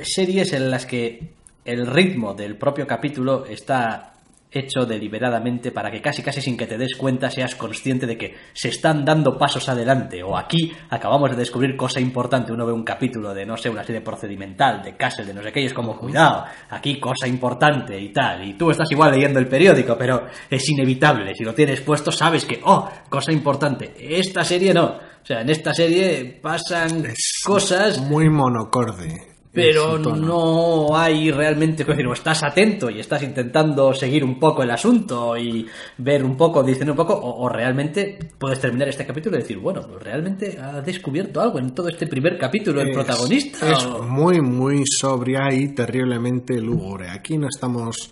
series 0.03 0.53
en 0.53 0.71
las 0.71 0.85
que 0.85 1.33
el 1.65 1.87
ritmo 1.87 2.35
del 2.35 2.59
propio 2.59 2.87
capítulo 2.87 3.47
está 3.47 4.14
hecho 4.55 4.87
deliberadamente 4.87 5.73
para 5.73 5.91
que 5.91 6.01
casi 6.01 6.23
casi 6.23 6.41
sin 6.41 6.57
que 6.57 6.67
te 6.67 6.79
des 6.79 6.95
cuenta 6.97 7.31
seas 7.31 7.55
consciente 7.55 8.07
de 8.07 8.17
que 8.17 8.35
se 8.53 8.69
están 8.69 9.05
dando 9.05 9.37
pasos 9.37 9.69
adelante. 9.69 10.23
O 10.23 10.37
aquí 10.37 10.73
acabamos 10.91 11.31
de 11.31 11.37
descubrir 11.37 11.77
cosa 11.77 12.01
importante. 12.01 12.53
Uno 12.53 12.67
ve 12.67 12.73
un 12.73 12.85
capítulo 12.85 13.35
de 13.35 13.45
no 13.45 13.57
sé 13.57 13.69
una 13.69 13.85
serie 13.85 14.01
procedimental 14.01 14.83
de 14.83 14.97
Castle 14.97 15.27
de 15.27 15.35
no 15.35 15.43
sé 15.43 15.53
qué 15.53 15.61
y 15.61 15.67
es 15.67 15.75
como 15.75 15.99
cuidado 15.99 16.45
aquí 16.71 17.01
cosa 17.01 17.27
importante 17.27 17.99
y 18.01 18.11
tal. 18.11 18.47
Y 18.47 18.55
tú 18.55 18.71
estás 18.71 18.91
igual 18.91 19.13
leyendo 19.13 19.39
el 19.39 19.49
periódico 19.49 19.97
pero 19.99 20.27
es 20.49 20.69
inevitable. 20.69 21.35
Si 21.35 21.45
lo 21.45 21.55
tienes 21.55 21.81
puesto 21.81 22.13
sabes 22.13 22.45
que 22.45 22.61
oh 22.65 22.89
cosa 23.09 23.33
importante. 23.33 23.95
Esta 23.99 24.45
serie 24.45 24.73
no. 24.73 24.85
O 24.85 25.27
sea 25.27 25.41
en 25.41 25.51
esta 25.51 25.73
serie 25.73 26.39
pasan 26.43 27.07
Es 27.07 27.43
cosas 27.45 27.99
Muy 27.99 28.29
monocorde. 28.29 29.34
Pero 29.55 29.99
no 30.21 30.97
hay 30.97 31.31
realmente, 31.31 31.85
quiero 31.85 31.93
decir, 31.97 32.07
o 32.09 32.13
estás 32.13 32.43
atento 32.43 32.91
y 32.91 32.99
estás 33.01 33.23
intentando 33.23 33.95
seguir 33.95 34.25
un 34.25 34.39
poco 34.41 34.63
el 34.63 34.71
asunto 34.71 35.37
y 35.37 35.67
ver 35.99 36.25
un 36.25 36.37
poco, 36.37 36.63
diciendo 36.63 36.93
un 36.93 36.97
poco, 36.97 37.15
o, 37.15 37.45
o 37.45 37.49
realmente 37.49 38.19
puedes 38.39 38.61
terminar 38.61 38.89
este 38.89 39.07
capítulo 39.07 39.37
y 39.37 39.41
decir, 39.43 39.59
bueno, 39.59 39.81
pues 39.89 40.03
realmente 40.03 40.59
ha 40.61 40.81
descubierto 40.81 41.41
algo 41.41 41.59
en 41.59 41.75
todo 41.75 41.89
este 41.89 42.07
primer 42.07 42.37
capítulo 42.37 42.81
el 42.81 42.91
protagonista. 42.93 43.71
Es 43.73 43.85
o- 43.87 44.03
muy, 44.03 44.41
muy 44.41 44.85
sobria 44.87 45.53
y 45.53 45.75
terriblemente 45.75 46.61
lúgubre. 46.61 47.09
Aquí 47.11 47.39
no 47.39 47.47
estamos 47.49 48.11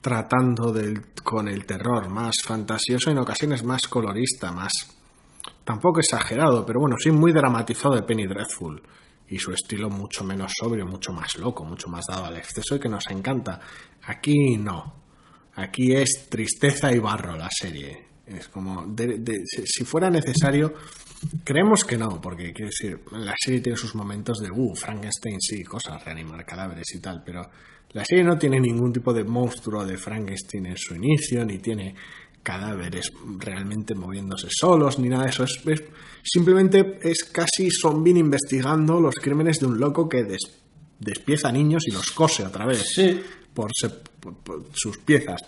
tratando 0.00 0.72
del- 0.72 1.02
con 1.22 1.46
el 1.48 1.66
terror 1.66 2.08
más 2.08 2.36
fantasioso, 2.44 3.10
en 3.10 3.18
ocasiones 3.18 3.62
más 3.62 3.82
colorista, 3.86 4.50
más 4.50 4.72
tampoco 5.64 6.00
exagerado, 6.00 6.64
pero 6.66 6.80
bueno, 6.80 6.96
sí 6.98 7.10
muy 7.10 7.32
dramatizado 7.32 7.94
de 7.94 8.02
Penny 8.02 8.26
Dreadful. 8.26 8.82
Y 9.30 9.38
su 9.38 9.52
estilo 9.52 9.88
mucho 9.88 10.24
menos 10.24 10.52
sobrio, 10.58 10.86
mucho 10.86 11.12
más 11.12 11.38
loco, 11.38 11.64
mucho 11.64 11.88
más 11.88 12.04
dado 12.08 12.26
al 12.26 12.36
exceso 12.36 12.76
y 12.76 12.80
que 12.80 12.88
nos 12.88 13.08
encanta. 13.08 13.60
Aquí 14.04 14.56
no. 14.56 15.00
Aquí 15.54 15.92
es 15.94 16.28
tristeza 16.28 16.92
y 16.92 16.98
barro 16.98 17.36
la 17.36 17.48
serie. 17.50 18.10
Es 18.26 18.48
como, 18.48 18.94
si 19.64 19.84
fuera 19.84 20.08
necesario, 20.08 20.72
creemos 21.42 21.84
que 21.84 21.98
no, 21.98 22.20
porque 22.20 22.52
quiero 22.52 22.70
decir, 22.70 23.00
la 23.12 23.34
serie 23.36 23.60
tiene 23.60 23.76
sus 23.76 23.94
momentos 23.94 24.38
de, 24.38 24.50
uh, 24.50 24.74
Frankenstein, 24.74 25.40
sí, 25.40 25.64
cosas, 25.64 26.04
reanimar 26.04 26.46
cadáveres 26.46 26.94
y 26.94 27.00
tal, 27.00 27.22
pero 27.24 27.50
la 27.92 28.04
serie 28.04 28.22
no 28.22 28.38
tiene 28.38 28.60
ningún 28.60 28.92
tipo 28.92 29.12
de 29.12 29.24
monstruo 29.24 29.84
de 29.84 29.96
Frankenstein 29.96 30.66
en 30.66 30.76
su 30.76 30.94
inicio, 30.94 31.44
ni 31.44 31.58
tiene 31.58 31.96
cadáveres 32.42 33.10
realmente 33.38 33.94
moviéndose 33.94 34.48
solos, 34.50 34.98
ni 34.98 35.08
nada 35.08 35.24
de 35.24 35.30
eso. 35.30 35.44
Es, 35.44 35.60
es- 35.66 35.82
simplemente 36.22 36.98
es 37.02 37.24
casi 37.24 37.70
zombie 37.70 38.18
investigando 38.18 39.00
los 39.00 39.14
crímenes 39.16 39.58
de 39.60 39.66
un 39.66 39.78
loco 39.80 40.08
que 40.08 40.22
des- 40.24 40.58
despieza 40.98 41.50
niños 41.52 41.82
y 41.86 41.92
los 41.92 42.10
cose 42.12 42.44
otra 42.44 42.66
vez 42.66 42.92
Sí. 42.94 43.20
por, 43.54 43.70
se- 43.74 43.88
por- 43.90 44.36
por 44.36 44.64
sus 44.74 44.98
piezas 44.98 45.40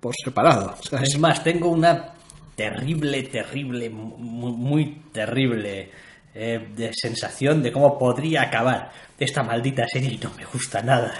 por 0.00 0.14
separado. 0.16 0.74
Es 1.00 1.18
más, 1.18 1.44
tengo 1.44 1.68
una 1.68 2.14
terrible, 2.56 3.22
terrible, 3.24 3.88
muy, 3.88 4.52
muy 4.52 5.02
terrible 5.12 5.90
eh, 6.34 6.68
de 6.76 6.90
sensación 6.94 7.62
de 7.62 7.70
cómo 7.70 7.98
podría 7.98 8.42
acabar 8.42 8.90
esta 9.18 9.42
maldita 9.42 9.84
serie 9.86 10.12
y 10.14 10.18
no 10.18 10.30
me 10.36 10.44
gusta 10.46 10.82
nada. 10.82 11.14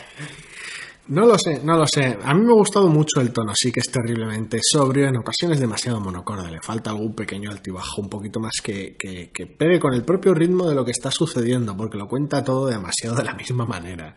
No 1.09 1.27
lo 1.27 1.37
sé, 1.37 1.61
no 1.65 1.77
lo 1.77 1.85
sé. 1.87 2.17
A 2.23 2.33
mí 2.33 2.43
me 2.43 2.53
ha 2.53 2.57
gustado 2.57 2.89
mucho 2.89 3.21
el 3.21 3.33
tono, 3.33 3.53
sí 3.57 3.73
que 3.73 3.81
es 3.81 3.91
terriblemente 3.91 4.61
sobrio, 4.63 5.09
en 5.09 5.17
ocasiones 5.17 5.59
demasiado 5.59 6.01
monocorde. 6.01 6.51
Le 6.51 6.61
falta 6.61 6.91
algún 6.91 7.15
pequeño 7.15 7.51
altibajo, 7.51 8.01
un 8.01 8.09
poquito 8.09 8.39
más 8.39 8.53
que, 8.63 8.95
que, 8.97 9.31
que 9.33 9.47
pegue 9.47 9.81
con 9.81 9.95
el 9.95 10.05
propio 10.05 10.33
ritmo 10.33 10.69
de 10.69 10.77
lo 10.77 10.85
que 10.85 10.93
está 10.93 11.11
sucediendo, 11.11 11.77
porque 11.77 11.99
lo 11.99 12.07
cuenta 12.07 12.45
todo 12.45 12.69
demasiado 12.69 13.17
de 13.17 13.25
la 13.25 13.35
misma 13.35 13.67
manera. 13.67 14.15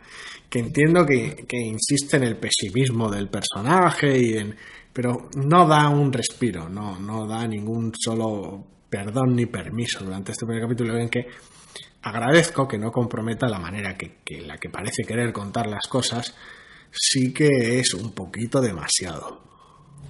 Que 0.47 0.59
entiendo 0.59 1.05
que, 1.07 1.45
que 1.47 1.57
insiste 1.57 2.17
en 2.17 2.23
el 2.23 2.37
pesimismo 2.37 3.09
del 3.09 3.29
personaje, 3.29 4.19
y 4.19 4.37
en, 4.37 4.55
pero 4.93 5.29
no 5.35 5.67
da 5.67 5.89
un 5.89 6.13
respiro, 6.13 6.69
no, 6.69 6.99
no 6.99 7.27
da 7.27 7.47
ningún 7.47 7.93
solo 7.99 8.63
perdón 8.87 9.35
ni 9.35 9.47
permiso 9.47 10.05
durante 10.05 10.31
este 10.31 10.45
primer 10.45 10.63
capítulo 10.63 10.95
en 10.97 11.09
que 11.09 11.27
agradezco 12.03 12.67
que 12.67 12.77
no 12.77 12.91
comprometa 12.91 13.47
la 13.47 13.59
manera 13.59 13.97
que, 13.97 14.19
que 14.23 14.41
la 14.41 14.57
que 14.57 14.69
parece 14.69 15.03
querer 15.03 15.33
contar 15.33 15.67
las 15.67 15.87
cosas, 15.89 16.33
sí 16.97 17.33
que 17.33 17.79
es 17.79 17.93
un 17.93 18.11
poquito 18.11 18.61
demasiado. 18.61 19.43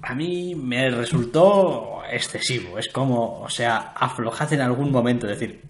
A 0.02 0.14
mí 0.14 0.54
me 0.54 0.90
resultó 0.90 2.02
excesivo. 2.10 2.78
Es 2.78 2.88
como, 2.88 3.40
o 3.40 3.50
sea, 3.50 3.92
aflojad 3.96 4.52
en 4.52 4.60
algún 4.60 4.92
momento. 4.92 5.28
Es 5.28 5.38
decir, 5.38 5.62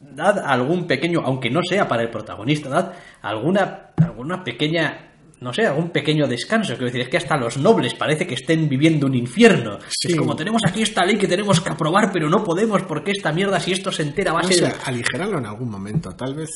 dad 0.00 0.38
algún 0.38 0.86
pequeño, 0.86 1.22
aunque 1.24 1.50
no 1.50 1.60
sea 1.62 1.88
para 1.88 2.02
el 2.02 2.10
protagonista, 2.10 2.68
dad 2.68 2.92
alguna, 3.22 3.90
alguna 3.96 4.44
pequeña, 4.44 5.07
no 5.40 5.52
sé, 5.52 5.66
algún 5.66 5.90
pequeño 5.90 6.26
descanso. 6.26 6.72
Quiero 6.74 6.86
decir, 6.86 7.00
es 7.02 7.08
que 7.08 7.16
hasta 7.16 7.36
los 7.36 7.56
nobles 7.58 7.94
parece 7.94 8.26
que 8.26 8.34
estén 8.34 8.68
viviendo 8.68 9.06
un 9.06 9.14
infierno. 9.14 9.78
Sí. 9.88 10.08
Es 10.12 10.16
como 10.16 10.34
tenemos 10.34 10.62
aquí 10.66 10.82
esta 10.82 11.04
ley 11.04 11.16
que 11.16 11.28
tenemos 11.28 11.60
que 11.60 11.70
aprobar, 11.70 12.10
pero 12.12 12.28
no 12.28 12.42
podemos 12.42 12.82
porque 12.82 13.12
esta 13.12 13.32
mierda, 13.32 13.60
si 13.60 13.72
esto 13.72 13.92
se 13.92 14.02
entera, 14.02 14.32
va 14.32 14.40
a 14.40 14.42
No 14.42 14.48
ser. 14.48 14.74
aligerarlo 14.84 15.38
en 15.38 15.46
algún 15.46 15.70
momento, 15.70 16.10
tal 16.16 16.34
vez 16.34 16.50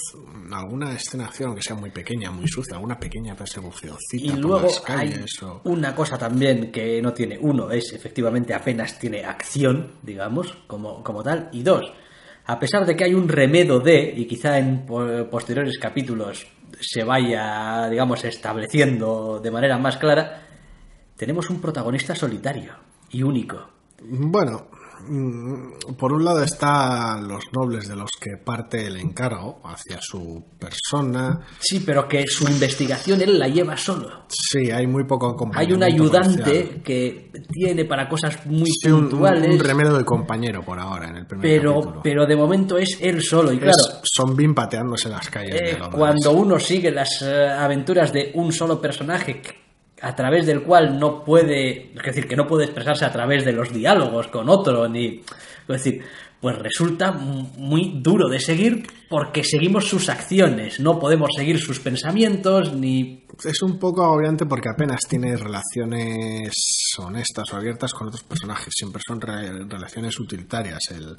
alguna 0.53 0.95
escena 0.95 1.25
de 1.25 1.29
acción, 1.31 1.49
aunque 1.49 1.63
sea 1.63 1.77
muy 1.77 1.91
pequeña, 1.91 2.31
muy 2.31 2.49
sucia, 2.49 2.75
alguna 2.75 2.99
pequeña 2.99 3.35
persecucióncita 3.37 4.25
Y 4.25 4.37
luego 4.37 4.69
hay 4.87 4.97
calles 4.97 5.43
o... 5.43 5.61
una 5.65 5.95
cosa 5.95 6.19
también 6.19 6.71
que 6.73 7.01
no 7.01 7.13
tiene. 7.13 7.39
Uno 7.41 7.71
es 7.71 7.93
efectivamente 7.93 8.53
apenas 8.55 8.99
tiene 8.99 9.25
acción, 9.25 9.93
digamos, 10.03 10.53
como, 10.67 11.03
como 11.03 11.23
tal. 11.23 11.49
Y 11.53 11.63
dos, 11.63 11.93
a 12.47 12.59
pesar 12.59 12.85
de 12.85 12.97
que 12.97 13.05
hay 13.05 13.15
un 13.15 13.29
remedo 13.29 13.81
de, 13.81 14.13
y 14.17 14.27
quizá 14.27 14.59
en 14.59 14.85
po- 14.85 15.29
posteriores 15.31 15.79
capítulos 15.79 16.47
se 16.83 17.05
vaya, 17.05 17.89
digamos, 17.89 18.25
estableciendo 18.25 19.41
de 19.41 19.51
manera 19.51 19.79
más 19.79 19.97
clara, 19.97 20.43
tenemos 21.17 21.51
un 21.51 21.61
protagonista 21.61 22.15
solitario 22.15 22.75
y 23.11 23.23
único. 23.23 23.69
Bueno, 24.03 24.67
por 25.99 26.13
un 26.13 26.25
lado 26.25 26.43
están 26.43 27.27
los 27.29 27.45
nobles 27.53 27.89
de 27.89 27.97
los 27.97 28.11
que 28.21 28.37
parte 28.37 28.87
el 28.87 28.97
encargo 28.97 29.61
hacia 29.65 29.99
su 30.01 30.45
persona. 30.59 31.41
Sí, 31.61 31.81
pero 31.85 32.07
que 32.09 32.25
su 32.27 32.45
investigación 32.49 33.21
él 33.21 33.39
la 33.39 33.49
lleva 33.49 33.77
solo. 33.77 34.25
Sí, 34.29 34.71
hay 34.71 34.87
muy 34.87 35.05
poco 35.05 35.37
Hay 35.55 35.73
un 35.73 35.83
ayudante 35.83 36.81
que 36.85 37.31
tiene 37.51 37.85
para 37.85 38.09
cosas 38.09 38.47
muy 38.47 38.71
Sí, 38.71 38.89
un, 38.89 38.95
un- 38.95 39.09
puntuales, 39.11 39.51
un 39.51 39.59
remedio 39.61 39.95
de 39.95 40.05
compañero 40.05 40.63
por 40.63 40.79
ahora 40.79 41.09
en 41.09 41.17
el 41.17 41.27
primer 41.27 41.43
pero, 41.61 41.75
capítulo. 41.75 42.01
pero 42.03 42.27
de 42.27 42.37
momento 42.37 42.79
es 42.79 42.99
él 43.01 43.23
solo. 43.23 43.53
Y 43.53 43.57
Es 43.57 43.63
claro, 43.63 44.01
Son 44.05 44.37
Bean 44.37 44.55
pateándose 44.55 45.09
las 45.09 45.29
calles 45.29 45.55
Eh, 45.61 45.75
de 45.81 45.91
cuando 45.91 46.33
uno 46.33 46.59
sigue 46.59 46.91
las 46.91 47.23
eh, 47.23 47.49
aventuras 47.49 48.13
de 48.13 48.31
un 48.35 48.53
solo 48.53 48.81
personaje 48.81 49.41
a 50.03 50.15
través 50.15 50.47
del 50.47 50.63
cual 50.63 50.99
no 50.99 51.25
puede, 51.25 51.93
es 51.95 52.03
decir, 52.05 52.27
que 52.29 52.37
no 52.37 52.47
puede 52.47 52.65
expresarse 52.65 53.05
a 53.05 53.13
través 53.13 53.45
de 53.45 53.53
los 53.53 53.73
diálogos 53.73 54.27
con 54.29 54.49
otro, 54.49 54.89
ni, 54.89 55.19
es 55.19 55.25
decir, 55.69 56.03
pues 56.41 56.59
resulta 56.59 57.13
muy 57.13 58.01
duro 58.03 58.29
de 58.29 58.41
seguir 58.41 58.85
porque 59.09 59.45
seguimos 59.45 59.87
sus 59.87 60.09
acciones, 60.09 60.81
no 60.81 60.99
podemos 60.99 61.29
seguir 61.37 61.61
sus 61.61 61.79
pensamientos 61.79 62.75
ni 62.75 63.25
Es 63.45 63.63
un 63.63 63.79
poco 63.79 64.03
agobiante 64.03 64.45
porque 64.45 64.69
apenas 64.69 65.03
tiene 65.09 65.37
relaciones 65.37 66.53
honestas 66.99 67.45
o 67.53 67.57
abiertas 67.57 67.93
con 67.95 68.09
otros 68.09 68.25
personajes. 68.25 68.75
Siempre 68.77 69.01
son 69.07 69.21
re- 69.21 69.65
relaciones 69.69 70.19
utilitarias. 70.19 70.81
El, 70.91 71.17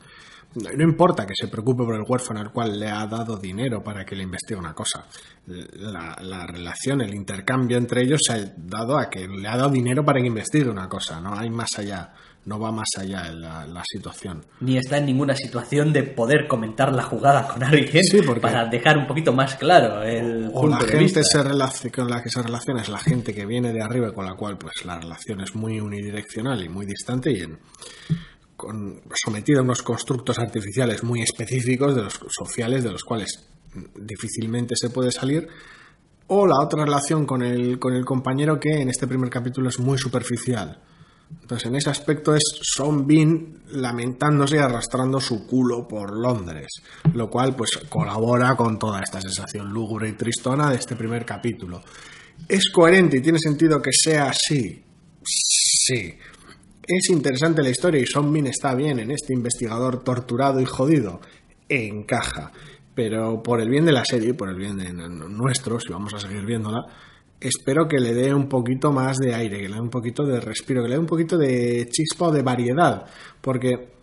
no 0.55 0.83
importa 0.83 1.25
que 1.25 1.33
se 1.35 1.47
preocupe 1.47 1.83
por 1.83 1.95
el 1.95 2.03
huérfano 2.07 2.39
al 2.39 2.51
cual 2.51 2.79
le 2.79 2.89
ha 2.89 3.05
dado 3.07 3.37
dinero 3.37 3.83
para 3.83 4.05
que 4.05 4.15
le 4.15 4.23
investigue 4.23 4.59
una 4.59 4.73
cosa. 4.73 5.05
La, 5.47 6.15
la 6.21 6.45
relación, 6.47 7.01
el 7.01 7.13
intercambio 7.13 7.77
entre 7.77 8.03
ellos 8.03 8.21
se 8.25 8.33
ha 8.33 8.53
dado 8.57 8.97
a 8.97 9.09
que 9.09 9.27
le 9.27 9.47
ha 9.47 9.57
dado 9.57 9.69
dinero 9.69 10.05
para 10.05 10.21
que 10.21 10.27
investigue 10.27 10.69
una 10.69 10.87
cosa. 10.87 11.19
No 11.19 11.37
hay 11.37 11.49
más 11.49 11.69
allá. 11.77 12.13
No 12.45 12.59
va 12.59 12.73
más 12.73 12.89
allá 12.99 13.27
en 13.27 13.39
la, 13.39 13.65
la 13.65 13.81
situación. 13.89 14.43
ni 14.59 14.75
está 14.77 14.97
en 14.97 15.05
ninguna 15.05 15.33
situación 15.33 15.93
de 15.93 16.03
poder 16.03 16.45
comentar 16.45 16.91
la 16.93 17.01
jugada 17.03 17.47
con 17.47 17.63
alguien 17.63 18.03
Sí, 18.03 18.21
porque- 18.21 18.41
para 18.41 18.65
dejar 18.65 18.97
un 18.97 19.07
poquito 19.07 19.31
más 19.31 19.55
claro 19.55 20.03
el 20.03 20.49
o 20.53 20.67
la 20.67 20.77
punto 20.77 20.85
de 20.85 20.91
gente 20.91 21.19
vista. 21.21 21.23
se 21.23 21.89
con 21.89 22.09
la 22.09 22.21
que 22.21 22.29
se 22.29 22.41
relaciona 22.43 22.81
es 22.81 22.89
la 22.89 22.97
gente 22.97 23.33
que 23.33 23.45
viene 23.45 23.71
de 23.71 23.81
arriba 23.81 24.09
y 24.09 24.13
con 24.13 24.25
la 24.25 24.35
cual 24.35 24.57
pues 24.57 24.73
la 24.83 24.99
relación 24.99 25.39
es 25.39 25.55
muy 25.55 25.79
unidireccional 25.79 26.61
y 26.61 26.67
muy 26.67 26.85
distante 26.85 27.31
y 27.31 27.43
en, 27.43 27.59
con, 28.63 29.01
sometida 29.13 29.59
a 29.59 29.63
unos 29.63 29.83
constructos 29.83 30.39
artificiales 30.39 31.03
muy 31.03 31.21
específicos 31.21 31.95
de 31.95 32.03
los 32.03 32.19
sociales 32.29 32.83
de 32.83 32.91
los 32.91 33.03
cuales 33.03 33.47
difícilmente 33.95 34.75
se 34.75 34.89
puede 34.89 35.11
salir 35.11 35.47
o 36.27 36.47
la 36.47 36.59
otra 36.59 36.85
relación 36.85 37.25
con 37.25 37.43
el, 37.43 37.79
con 37.79 37.93
el 37.93 38.05
compañero 38.05 38.59
que 38.59 38.81
en 38.81 38.89
este 38.89 39.07
primer 39.07 39.29
capítulo 39.29 39.69
es 39.69 39.79
muy 39.79 39.97
superficial 39.97 40.81
entonces, 41.41 41.67
en 41.67 41.75
ese 41.75 41.89
aspecto 41.89 42.35
es 42.35 42.43
Son 42.61 43.07
Bean 43.07 43.63
lamentándose 43.71 44.57
y 44.57 44.59
arrastrando 44.59 45.19
su 45.19 45.45
culo 45.45 45.87
por 45.87 46.15
Londres, 46.17 46.69
lo 47.13 47.29
cual 47.29 47.55
pues 47.55 47.71
colabora 47.89 48.55
con 48.55 48.79
toda 48.79 49.01
esta 49.01 49.21
sensación 49.21 49.71
lúgubre 49.71 50.09
y 50.09 50.13
tristona 50.13 50.69
de 50.69 50.77
este 50.77 50.95
primer 50.95 51.25
capítulo. 51.25 51.81
¿Es 52.47 52.69
coherente 52.71 53.17
y 53.17 53.21
tiene 53.21 53.39
sentido 53.39 53.81
que 53.81 53.91
sea 53.91 54.29
así? 54.29 54.83
Sí. 55.23 56.13
¿Es 56.85 57.09
interesante 57.09 57.63
la 57.63 57.69
historia 57.69 58.01
y 58.01 58.05
Son 58.05 58.33
Bean 58.33 58.47
está 58.47 58.75
bien 58.75 58.99
en 58.99 59.09
este 59.11 59.33
investigador 59.33 60.03
torturado 60.03 60.59
y 60.59 60.65
jodido? 60.65 61.21
Encaja. 61.69 62.51
Pero 62.93 63.41
por 63.41 63.61
el 63.61 63.69
bien 63.69 63.85
de 63.85 63.93
la 63.93 64.03
serie, 64.03 64.33
por 64.33 64.49
el 64.49 64.57
bien 64.57 64.77
de 64.77 64.91
nuestro, 64.91 65.79
si 65.79 65.93
vamos 65.93 66.13
a 66.13 66.19
seguir 66.19 66.45
viéndola, 66.45 66.81
espero 67.39 67.87
que 67.87 67.99
le 67.99 68.13
dé 68.13 68.33
un 68.33 68.49
poquito 68.49 68.91
más 68.91 69.17
de 69.17 69.33
aire, 69.33 69.61
que 69.61 69.69
le 69.69 69.75
dé 69.75 69.81
un 69.81 69.89
poquito 69.89 70.25
de 70.25 70.41
respiro, 70.41 70.83
que 70.83 70.89
le 70.89 70.95
dé 70.95 70.99
un 70.99 71.07
poquito 71.07 71.37
de 71.37 71.87
chispa 71.89 72.27
o 72.27 72.31
de 72.33 72.41
variedad, 72.41 73.05
porque 73.39 73.93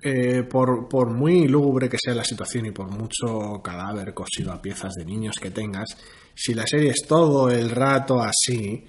eh, 0.00 0.44
por 0.44 1.10
muy 1.10 1.48
lúgubre 1.48 1.88
que 1.88 1.98
sea 2.00 2.14
la 2.14 2.24
situación 2.24 2.66
y 2.66 2.70
por 2.70 2.88
mucho 2.88 3.60
cadáver 3.64 4.14
cosido 4.14 4.52
a 4.52 4.62
piezas 4.62 4.94
de 4.94 5.04
niños 5.04 5.40
que 5.40 5.50
tengas, 5.50 5.96
si 6.34 6.54
la 6.54 6.68
serie 6.68 6.90
es 6.90 7.04
todo 7.06 7.50
el 7.50 7.68
rato 7.68 8.22
así, 8.22 8.84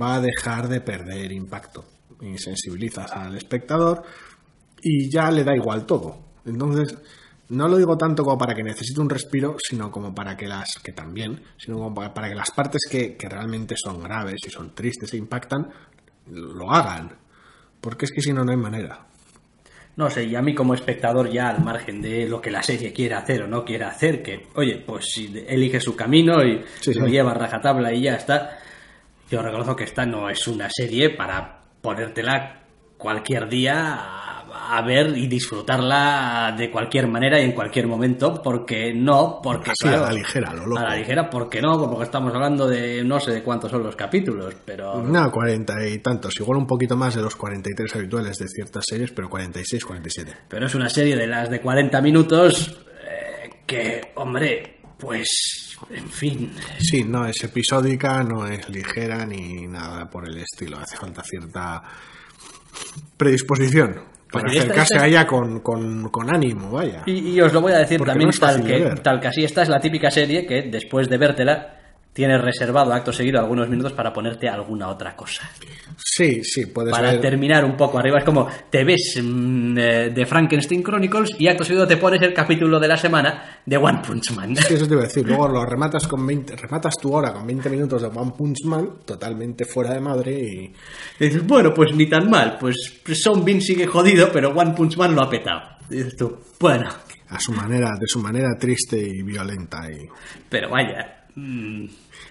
va 0.00 0.14
a 0.14 0.20
dejar 0.20 0.68
de 0.68 0.80
perder 0.80 1.32
impacto 1.32 1.95
y 2.20 2.36
sensibilizas 2.38 3.12
al 3.12 3.36
espectador 3.36 4.02
y 4.82 5.08
ya 5.10 5.30
le 5.30 5.44
da 5.44 5.54
igual 5.54 5.84
todo. 5.86 6.18
Entonces, 6.44 6.96
no 7.48 7.68
lo 7.68 7.76
digo 7.76 7.96
tanto 7.96 8.22
como 8.24 8.38
para 8.38 8.54
que 8.54 8.62
necesite 8.62 9.00
un 9.00 9.08
respiro, 9.10 9.56
sino 9.58 9.90
como 9.90 10.14
para 10.14 10.36
que 10.36 10.46
las, 10.46 10.78
que 10.82 10.92
también, 10.92 11.40
sino 11.56 11.76
como 11.78 11.94
para, 11.94 12.12
para 12.14 12.28
que 12.28 12.34
las 12.34 12.50
partes 12.50 12.82
que, 12.90 13.16
que 13.16 13.28
realmente 13.28 13.74
son 13.76 14.02
graves 14.02 14.40
y 14.46 14.50
son 14.50 14.74
tristes 14.74 15.12
e 15.14 15.16
impactan, 15.16 15.68
lo 16.30 16.70
hagan. 16.72 17.12
Porque 17.80 18.06
es 18.06 18.12
que 18.12 18.20
si 18.20 18.32
no, 18.32 18.44
no 18.44 18.50
hay 18.50 18.56
manera. 18.56 19.06
No 19.96 20.10
sé, 20.10 20.24
y 20.24 20.34
a 20.36 20.42
mí 20.42 20.54
como 20.54 20.74
espectador 20.74 21.30
ya 21.30 21.48
al 21.48 21.64
margen 21.64 22.02
de 22.02 22.28
lo 22.28 22.38
que 22.40 22.50
la 22.50 22.62
serie 22.62 22.92
quiera 22.92 23.18
hacer 23.18 23.42
o 23.44 23.46
no 23.48 23.64
quiera 23.64 23.88
hacer, 23.88 24.22
que, 24.22 24.48
oye, 24.54 24.82
pues 24.86 25.06
si 25.06 25.32
elige 25.48 25.80
su 25.80 25.96
camino 25.96 26.44
y 26.44 26.62
Sí, 26.80 26.92
lo 26.92 27.06
sí. 27.06 27.12
lleva 27.12 27.30
a 27.30 27.34
rajatabla 27.34 27.94
y 27.94 28.02
ya 28.02 28.16
está, 28.16 28.58
yo 29.30 29.40
reconozco 29.40 29.74
que 29.74 29.84
esta 29.84 30.04
no 30.04 30.28
es 30.28 30.46
una 30.48 30.68
serie 30.70 31.16
para 31.16 31.62
ponértela 31.80 32.62
cualquier 32.96 33.48
día 33.48 33.94
a, 33.94 34.76
a 34.76 34.82
ver 34.82 35.16
y 35.16 35.26
disfrutarla 35.26 36.54
de 36.56 36.70
cualquier 36.70 37.06
manera 37.08 37.40
y 37.40 37.44
en 37.44 37.52
cualquier 37.52 37.86
momento, 37.86 38.40
porque 38.42 38.92
no, 38.94 39.40
porque 39.42 39.70
Así, 39.70 39.88
claro, 39.88 40.04
a 40.04 40.08
la 40.08 40.12
ligera, 40.14 40.52
lo 40.54 40.66
loco. 40.66 40.78
a 40.78 40.84
la 40.84 40.96
ligera, 40.96 41.28
porque 41.30 41.60
no, 41.60 41.78
porque 41.88 42.04
estamos 42.04 42.34
hablando 42.34 42.66
de 42.66 43.04
no 43.04 43.20
sé 43.20 43.32
de 43.32 43.42
cuántos 43.42 43.70
son 43.70 43.82
los 43.82 43.94
capítulos, 43.94 44.54
pero... 44.64 45.02
No, 45.02 45.30
40 45.30 45.86
y 45.88 45.98
tantos, 45.98 46.34
igual 46.40 46.58
un 46.58 46.66
poquito 46.66 46.96
más 46.96 47.14
de 47.14 47.22
los 47.22 47.36
43 47.36 47.94
habituales 47.96 48.38
de 48.38 48.48
ciertas 48.48 48.84
series, 48.88 49.12
pero 49.12 49.28
46, 49.28 49.84
47. 49.84 50.32
Pero 50.48 50.66
es 50.66 50.74
una 50.74 50.88
serie 50.88 51.16
de 51.16 51.26
las 51.26 51.50
de 51.50 51.60
40 51.60 52.00
minutos 52.00 52.76
eh, 53.08 53.50
que, 53.66 54.12
hombre, 54.16 54.75
pues, 54.98 55.76
en 55.90 56.08
fin. 56.08 56.52
Sí, 56.78 57.04
no 57.04 57.26
es 57.26 57.42
episódica, 57.44 58.22
no 58.22 58.46
es 58.46 58.68
ligera 58.68 59.24
ni 59.26 59.66
nada 59.66 60.08
por 60.08 60.28
el 60.28 60.38
estilo. 60.38 60.78
Hace 60.78 60.96
falta 60.96 61.22
cierta 61.22 61.82
predisposición 63.16 64.02
para 64.30 64.48
acercarse 64.50 64.94
esta- 64.94 65.04
a 65.04 65.08
ella 65.08 65.26
con, 65.26 65.60
con- 65.60 66.08
con 66.10 66.34
ánimo, 66.34 66.70
vaya. 66.70 67.02
Y, 67.06 67.30
y 67.30 67.40
os 67.40 67.52
lo 67.52 67.60
voy 67.60 67.72
a 67.72 67.78
decir 67.78 67.98
Porque 67.98 68.10
también 68.12 68.30
no 68.30 68.38
tal, 68.38 68.64
que, 68.64 68.78
ver. 68.78 68.98
tal 69.00 69.20
que 69.20 69.28
así. 69.28 69.44
Esta 69.44 69.62
es 69.62 69.68
la 69.68 69.80
típica 69.80 70.10
serie 70.10 70.46
que 70.46 70.62
después 70.70 71.08
de 71.08 71.16
vértela 71.18 71.75
tienes 72.16 72.40
reservado 72.40 72.94
acto 72.94 73.12
seguido 73.12 73.38
algunos 73.38 73.68
minutos 73.68 73.92
para 73.92 74.10
ponerte 74.10 74.48
alguna 74.48 74.88
otra 74.88 75.14
cosa. 75.14 75.50
Sí, 75.98 76.42
sí, 76.42 76.64
puedes 76.64 76.90
Para 76.90 77.12
ver. 77.12 77.20
terminar 77.20 77.62
un 77.62 77.76
poco 77.76 77.98
arriba. 77.98 78.18
Es 78.20 78.24
como 78.24 78.48
te 78.70 78.84
ves 78.84 79.20
mm, 79.22 79.76
eh, 79.78 80.10
de 80.14 80.24
Frankenstein 80.24 80.82
Chronicles 80.82 81.36
y 81.38 81.46
acto 81.46 81.62
seguido 81.62 81.86
te 81.86 81.98
pones 81.98 82.22
el 82.22 82.32
capítulo 82.32 82.80
de 82.80 82.88
la 82.88 82.96
semana 82.96 83.60
de 83.66 83.76
One 83.76 84.00
Punch 84.06 84.30
Man. 84.32 84.56
Sí, 84.56 84.74
eso 84.74 84.86
te 84.88 84.94
iba 84.94 85.02
a 85.02 85.06
decir. 85.06 85.26
Luego 85.26 85.46
lo 85.52 85.66
rematas 85.66 86.08
con 86.08 86.26
20, 86.26 86.56
rematas 86.56 86.94
tu 86.96 87.12
hora 87.12 87.34
con 87.34 87.46
20 87.46 87.68
minutos 87.68 88.00
de 88.00 88.08
One 88.08 88.32
Punch 88.36 88.64
Man, 88.64 88.88
totalmente 89.04 89.66
fuera 89.66 89.92
de 89.92 90.00
madre 90.00 90.32
y 90.40 90.64
Y 91.20 91.24
dices, 91.28 91.46
bueno, 91.46 91.74
pues 91.74 91.94
ni 91.94 92.06
tan 92.06 92.30
mal. 92.30 92.56
Pues 92.58 92.76
Son 93.12 93.44
Bean 93.44 93.60
sigue 93.60 93.86
jodido, 93.86 94.30
pero 94.32 94.50
One 94.50 94.72
Punch 94.72 94.96
Man 94.96 95.14
lo 95.14 95.20
ha 95.20 95.28
petado. 95.28 95.60
Y 95.90 95.96
dices 95.96 96.16
tú, 96.16 96.38
bueno, 96.58 96.88
a 97.28 97.38
su 97.38 97.52
manera, 97.52 97.90
de 98.00 98.06
su 98.06 98.20
manera 98.20 98.56
triste 98.58 98.98
y 98.98 99.22
violenta 99.22 99.82
y 99.90 100.06
pero 100.48 100.70
vaya. 100.70 101.26
mm, 101.34 101.84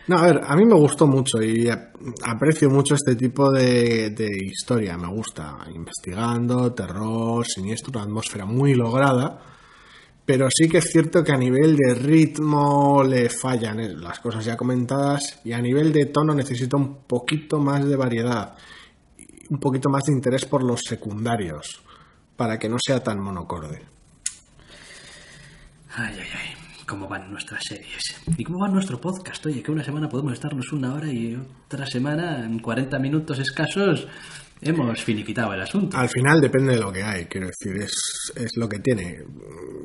No, 0.08 0.18
a 0.18 0.28
ver, 0.28 0.41
a 0.45 0.56
mí 0.56 0.66
me 0.66 0.76
gustó 0.76 1.08
mucho 1.08 1.41
y 1.41 1.68
aprecio 1.68 2.70
mucho 2.70 2.93
este 2.93 3.16
tipo 3.16 3.51
de, 3.51 4.12
de 4.12 4.30
historia. 4.45 4.97
Me 4.97 5.08
gusta. 5.08 5.58
Investigando, 5.74 6.74
terror, 6.74 7.45
siniestro, 7.45 7.91
una 7.93 8.03
atmósfera 8.03 8.45
muy 8.45 8.76
lograda. 8.76 9.41
Pero 10.26 10.47
sí 10.49 10.68
que 10.68 10.80
es 10.80 10.86
cierto 10.86 11.24
que 11.24 11.32
a 11.32 11.38
nivel 11.38 11.76
de 11.76 11.93
ritmo 11.93 13.03
le 13.03 13.30
fallan 13.30 13.80
eh, 13.80 13.89
las 13.89 14.20
cosas 14.20 14.43
ya 14.43 14.58
comentadas 14.58 15.39
y 15.43 15.53
a 15.53 15.62
nivel 15.62 15.93
de 15.93 16.08
tono 16.08 16.34
necesita 16.34 16.78
un 16.78 17.03
poquito 17.03 17.60
más 17.60 17.86
de 17.86 17.95
variedad. 17.95 18.56
Un 19.49 19.60
poquito 19.60 19.89
más 19.89 20.03
de 20.06 20.14
interés 20.14 20.45
por 20.45 20.64
los 20.64 20.82
secundarios 20.82 21.82
para 22.36 22.58
que 22.58 22.68
no 22.68 22.78
sea 22.84 23.03
tan 23.03 23.20
monocorde. 23.20 23.86
Ay, 25.95 26.16
ay, 26.20 26.28
ay. 26.34 26.74
¿Cómo 26.88 27.08
van 27.08 27.32
nuestras 27.32 27.64
series? 27.68 28.22
¿Y 28.38 28.44
cómo 28.44 28.60
va 28.60 28.68
nuestro 28.68 29.02
podcast? 29.02 29.44
Oye, 29.48 29.64
que 29.64 29.72
una 29.72 29.84
semana 29.84 30.08
podemos 30.08 30.34
estarnos 30.34 30.72
una 30.72 30.94
hora 30.94 31.12
y 31.12 31.36
otra 31.66 31.88
semana, 31.88 32.46
en 32.46 32.60
40 32.60 33.00
minutos 33.00 33.40
escasos, 33.40 34.08
hemos 34.62 35.04
finiquitado 35.04 35.54
el 35.54 35.62
asunto. 35.62 35.98
Al 35.98 36.10
final 36.10 36.40
depende 36.40 36.76
de 36.76 36.80
lo 36.80 36.92
que 36.92 37.02
hay, 37.02 37.26
quiero 37.26 37.48
decir, 37.48 37.76
es, 37.82 38.32
es 38.36 38.52
lo 38.56 38.70
que 38.70 38.80
tiene. 38.80 39.18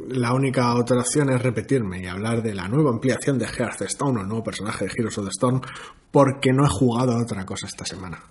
La 0.09 0.35
única 0.35 0.75
otra 0.75 1.01
opción 1.01 1.31
es 1.31 1.41
repetirme 1.41 2.03
y 2.03 2.07
hablar 2.07 2.43
de 2.43 2.55
la 2.55 2.69
nueva 2.69 2.91
ampliación 2.91 3.39
de 3.39 3.47
Hearthstone 3.47 4.19
o 4.19 4.23
el 4.23 4.29
nuevo 4.29 4.45
personaje 4.45 4.85
de 4.85 4.93
Heroes 4.95 5.17
of 5.17 5.25
the 5.25 5.31
Storm, 5.31 5.63
porque 6.11 6.53
no 6.53 6.67
he 6.67 6.69
jugado 6.69 7.13
a 7.13 7.23
otra 7.23 7.47
cosa 7.47 7.67
esta 7.67 7.87
semana. 7.87 8.23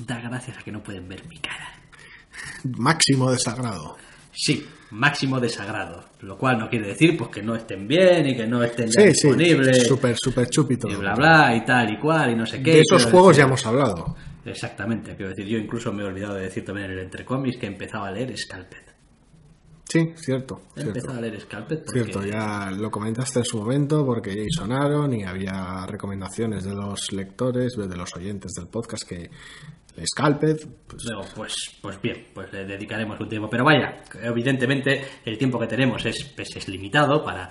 Da 0.00 0.20
gracias 0.20 0.58
a 0.58 0.62
que 0.62 0.70
no 0.70 0.82
pueden 0.82 1.08
ver 1.08 1.26
mi 1.26 1.38
cara. 1.38 1.80
Máximo 2.76 3.30
desagrado. 3.30 3.96
Sí, 4.38 4.66
máximo 4.90 5.40
desagrado. 5.40 6.04
Lo 6.20 6.36
cual 6.36 6.58
no 6.58 6.68
quiere 6.68 6.88
decir 6.88 7.16
pues 7.16 7.30
que 7.30 7.42
no 7.42 7.54
estén 7.56 7.88
bien 7.88 8.26
y 8.28 8.36
que 8.36 8.46
no 8.46 8.62
estén 8.62 8.86
ya 8.86 9.02
Sí, 9.02 9.14
sí, 9.14 9.28
disponibles. 9.28 9.86
súper, 9.88 10.14
súper 10.16 10.48
chúpito. 10.50 10.88
y 10.88 10.94
bla 10.96 11.14
bla 11.14 11.56
y 11.56 11.64
tal 11.64 11.90
y 11.92 11.98
cual 11.98 12.30
y 12.32 12.36
no 12.36 12.44
sé 12.46 12.62
qué. 12.62 12.72
De 12.74 12.80
esos 12.82 13.06
juegos 13.06 13.28
decir- 13.30 13.38
ya 13.42 13.46
hemos 13.46 13.66
hablado. 13.66 14.14
Exactamente, 14.44 15.16
quiero 15.16 15.30
decir, 15.30 15.46
yo 15.46 15.58
incluso 15.58 15.92
me 15.92 16.02
he 16.02 16.06
olvidado 16.06 16.34
de 16.34 16.42
decir 16.42 16.64
también 16.64 16.90
en 16.90 16.98
el 16.98 17.04
entre 17.04 17.24
cómics 17.24 17.56
que 17.58 17.66
empezaba 17.66 18.08
a 18.08 18.12
leer 18.12 18.36
Scalped. 18.38 18.76
Sí, 19.88 20.12
cierto, 20.16 20.62
He 20.76 20.80
cierto. 20.82 20.88
empezado 20.98 21.18
a 21.18 21.20
leer 21.20 21.40
Scalped 21.40 21.78
porque... 21.84 22.02
Cierto, 22.04 22.24
ya 22.26 22.70
lo 22.72 22.90
comentaste 22.90 23.38
en 23.40 23.44
su 23.44 23.58
momento 23.58 24.04
porque 24.04 24.34
ya 24.36 24.42
sonaron 24.50 25.12
y 25.14 25.24
había 25.24 25.86
recomendaciones 25.86 26.64
de 26.64 26.74
los 26.74 27.12
lectores, 27.12 27.74
de 27.76 27.96
los 27.96 28.14
oyentes 28.16 28.52
del 28.52 28.66
podcast 28.68 29.08
que 29.08 29.30
Scalped, 30.04 30.56
pues, 30.86 31.04
pues, 31.34 31.54
pues 31.80 32.00
bien, 32.02 32.26
pues 32.34 32.52
le 32.52 32.64
dedicaremos 32.64 33.18
un 33.20 33.28
tiempo. 33.28 33.48
Pero 33.48 33.64
vaya, 33.64 34.02
evidentemente 34.22 35.04
el 35.24 35.38
tiempo 35.38 35.58
que 35.58 35.66
tenemos 35.66 36.04
es, 36.04 36.24
pues, 36.36 36.54
es 36.56 36.68
limitado 36.68 37.24
para 37.24 37.50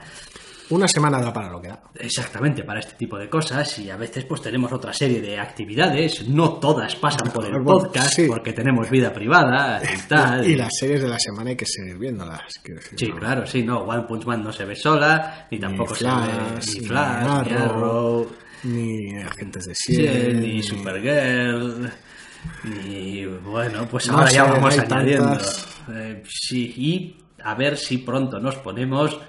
una 0.72 0.88
semana 0.88 1.22
da 1.22 1.32
para 1.32 1.48
lo 1.52 1.62
que 1.62 1.68
da. 1.68 1.80
exactamente 1.94 2.64
para 2.64 2.80
este 2.80 2.94
tipo 2.96 3.20
de 3.20 3.30
cosas 3.30 3.78
y 3.78 3.92
a 3.92 3.98
veces 3.98 4.26
pues 4.26 4.42
tenemos 4.42 4.74
otra 4.74 4.92
serie 4.94 5.22
de 5.22 5.38
actividades. 5.40 6.28
No 6.28 6.54
todas 6.54 6.96
pasan 6.96 7.32
por 7.32 7.46
el 7.46 7.52
Bueno, 7.62 7.66
podcast 7.84 8.16
sí. 8.16 8.26
porque 8.28 8.52
tenemos 8.52 8.90
vida 8.90 9.14
privada 9.14 9.80
y 9.84 10.08
tal. 10.08 10.44
Y 10.50 10.56
las 10.56 10.76
series 10.76 11.04
de 11.04 11.08
la 11.08 11.20
semana 11.20 11.52
hay 11.52 11.56
que 11.56 11.68
seguir 11.68 12.00
viéndolas. 12.00 12.42
quiero 12.64 12.82
decir, 12.82 12.98
Sí, 12.98 13.08
¿no? 13.10 13.16
claro, 13.18 13.46
sí, 13.46 13.62
no. 13.64 13.82
One 13.84 14.06
Punch 14.08 14.26
Man 14.26 14.44
no 14.44 14.52
se 14.52 14.66
ve 14.66 14.76
sola, 14.76 15.48
ni 15.52 15.60
tampoco 15.60 15.94
se 15.94 16.06
Flash, 16.06 16.26
ve 16.26 16.80
ni 16.82 16.88
Flash, 16.88 17.48
ni 17.48 17.54
Arrow, 17.58 18.28
Ni 18.64 19.18
Agentes 19.22 19.66
de 19.66 19.72
S.H.I.E.L.D., 19.74 20.48
ni 20.48 20.64
Supergirl, 20.64 21.92
ni 22.64 23.26
bueno, 23.26 23.88
pues 23.90 24.08
No 24.08 24.18
ahora 24.18 24.32
ya 24.32 24.44
vamos 24.44 24.78
añadiendo. 24.78 25.28
tantas. 25.30 25.68
Eh, 25.94 26.24
sí, 26.28 26.74
y 26.78 27.18
a 27.44 27.54
ver 27.56 27.78
si 27.78 28.00
pronto 28.00 28.40
nos 28.40 28.56
ponemos 28.58 29.20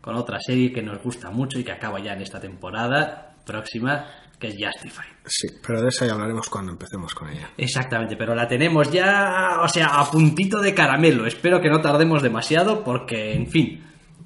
con 0.00 0.14
otra 0.16 0.38
serie 0.40 0.72
que 0.72 0.82
nos 0.82 1.02
gusta 1.02 1.30
mucho 1.30 1.58
y 1.58 1.64
que 1.64 1.72
acaba 1.72 1.98
ya 2.00 2.12
en 2.12 2.22
esta 2.22 2.38
temporada 2.40 3.36
próxima, 3.44 4.06
que 4.38 4.48
es 4.48 4.54
Justified. 4.58 5.12
Sí, 5.24 5.48
pero 5.66 5.80
de 5.82 5.88
esa 5.88 6.06
ya 6.06 6.12
hablaremos 6.12 6.48
cuando 6.48 6.72
empecemos 6.72 7.14
con 7.14 7.30
ella. 7.30 7.50
Exactamente, 7.56 8.16
pero 8.16 8.34
la 8.34 8.46
tenemos 8.46 8.90
ya, 8.92 9.58
o 9.62 9.68
sea, 9.68 9.86
a 9.98 10.10
puntito 10.10 10.60
de 10.60 10.74
caramelo. 10.74 11.26
Espero 11.26 11.60
que 11.60 11.70
no 11.70 11.80
tardemos 11.80 12.22
demasiado 12.22 12.84
porque, 12.84 13.34
en 13.34 13.46
fin, 13.48 13.82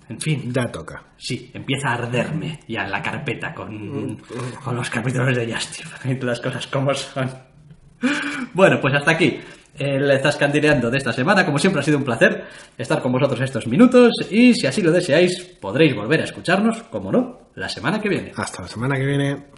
en 0.08 0.20
fin, 0.20 0.52
Ya 0.52 0.70
toca. 0.72 1.04
Sí, 1.16 1.50
empieza 1.52 1.90
a 1.90 1.94
arderme 1.94 2.60
ya 2.66 2.84
en 2.84 2.90
la 2.90 3.02
carpeta 3.02 3.52
con, 3.54 4.16
con 4.64 4.74
los 4.76 4.88
capítulos 4.90 5.36
de 5.36 5.52
Justice. 5.52 6.24
Las 6.24 6.40
cosas 6.40 6.66
como 6.66 6.94
son. 6.94 7.30
Bueno, 8.54 8.80
pues 8.80 8.94
hasta 8.94 9.12
aquí 9.12 9.38
el 9.78 10.20
Zascandileando 10.20 10.90
de 10.90 10.98
esta 10.98 11.12
semana. 11.12 11.44
Como 11.44 11.58
siempre 11.58 11.80
ha 11.80 11.84
sido 11.84 11.98
un 11.98 12.04
placer 12.04 12.44
estar 12.76 13.00
con 13.00 13.12
vosotros 13.12 13.40
estos 13.40 13.66
minutos 13.66 14.12
y 14.30 14.54
si 14.54 14.66
así 14.66 14.82
lo 14.82 14.92
deseáis 14.92 15.42
podréis 15.60 15.94
volver 15.94 16.20
a 16.20 16.24
escucharnos, 16.24 16.82
como 16.84 17.12
no, 17.12 17.50
la 17.54 17.68
semana 17.68 18.00
que 18.00 18.08
viene. 18.08 18.32
Hasta 18.36 18.62
la 18.62 18.68
semana 18.68 18.96
que 18.96 19.06
viene. 19.06 19.57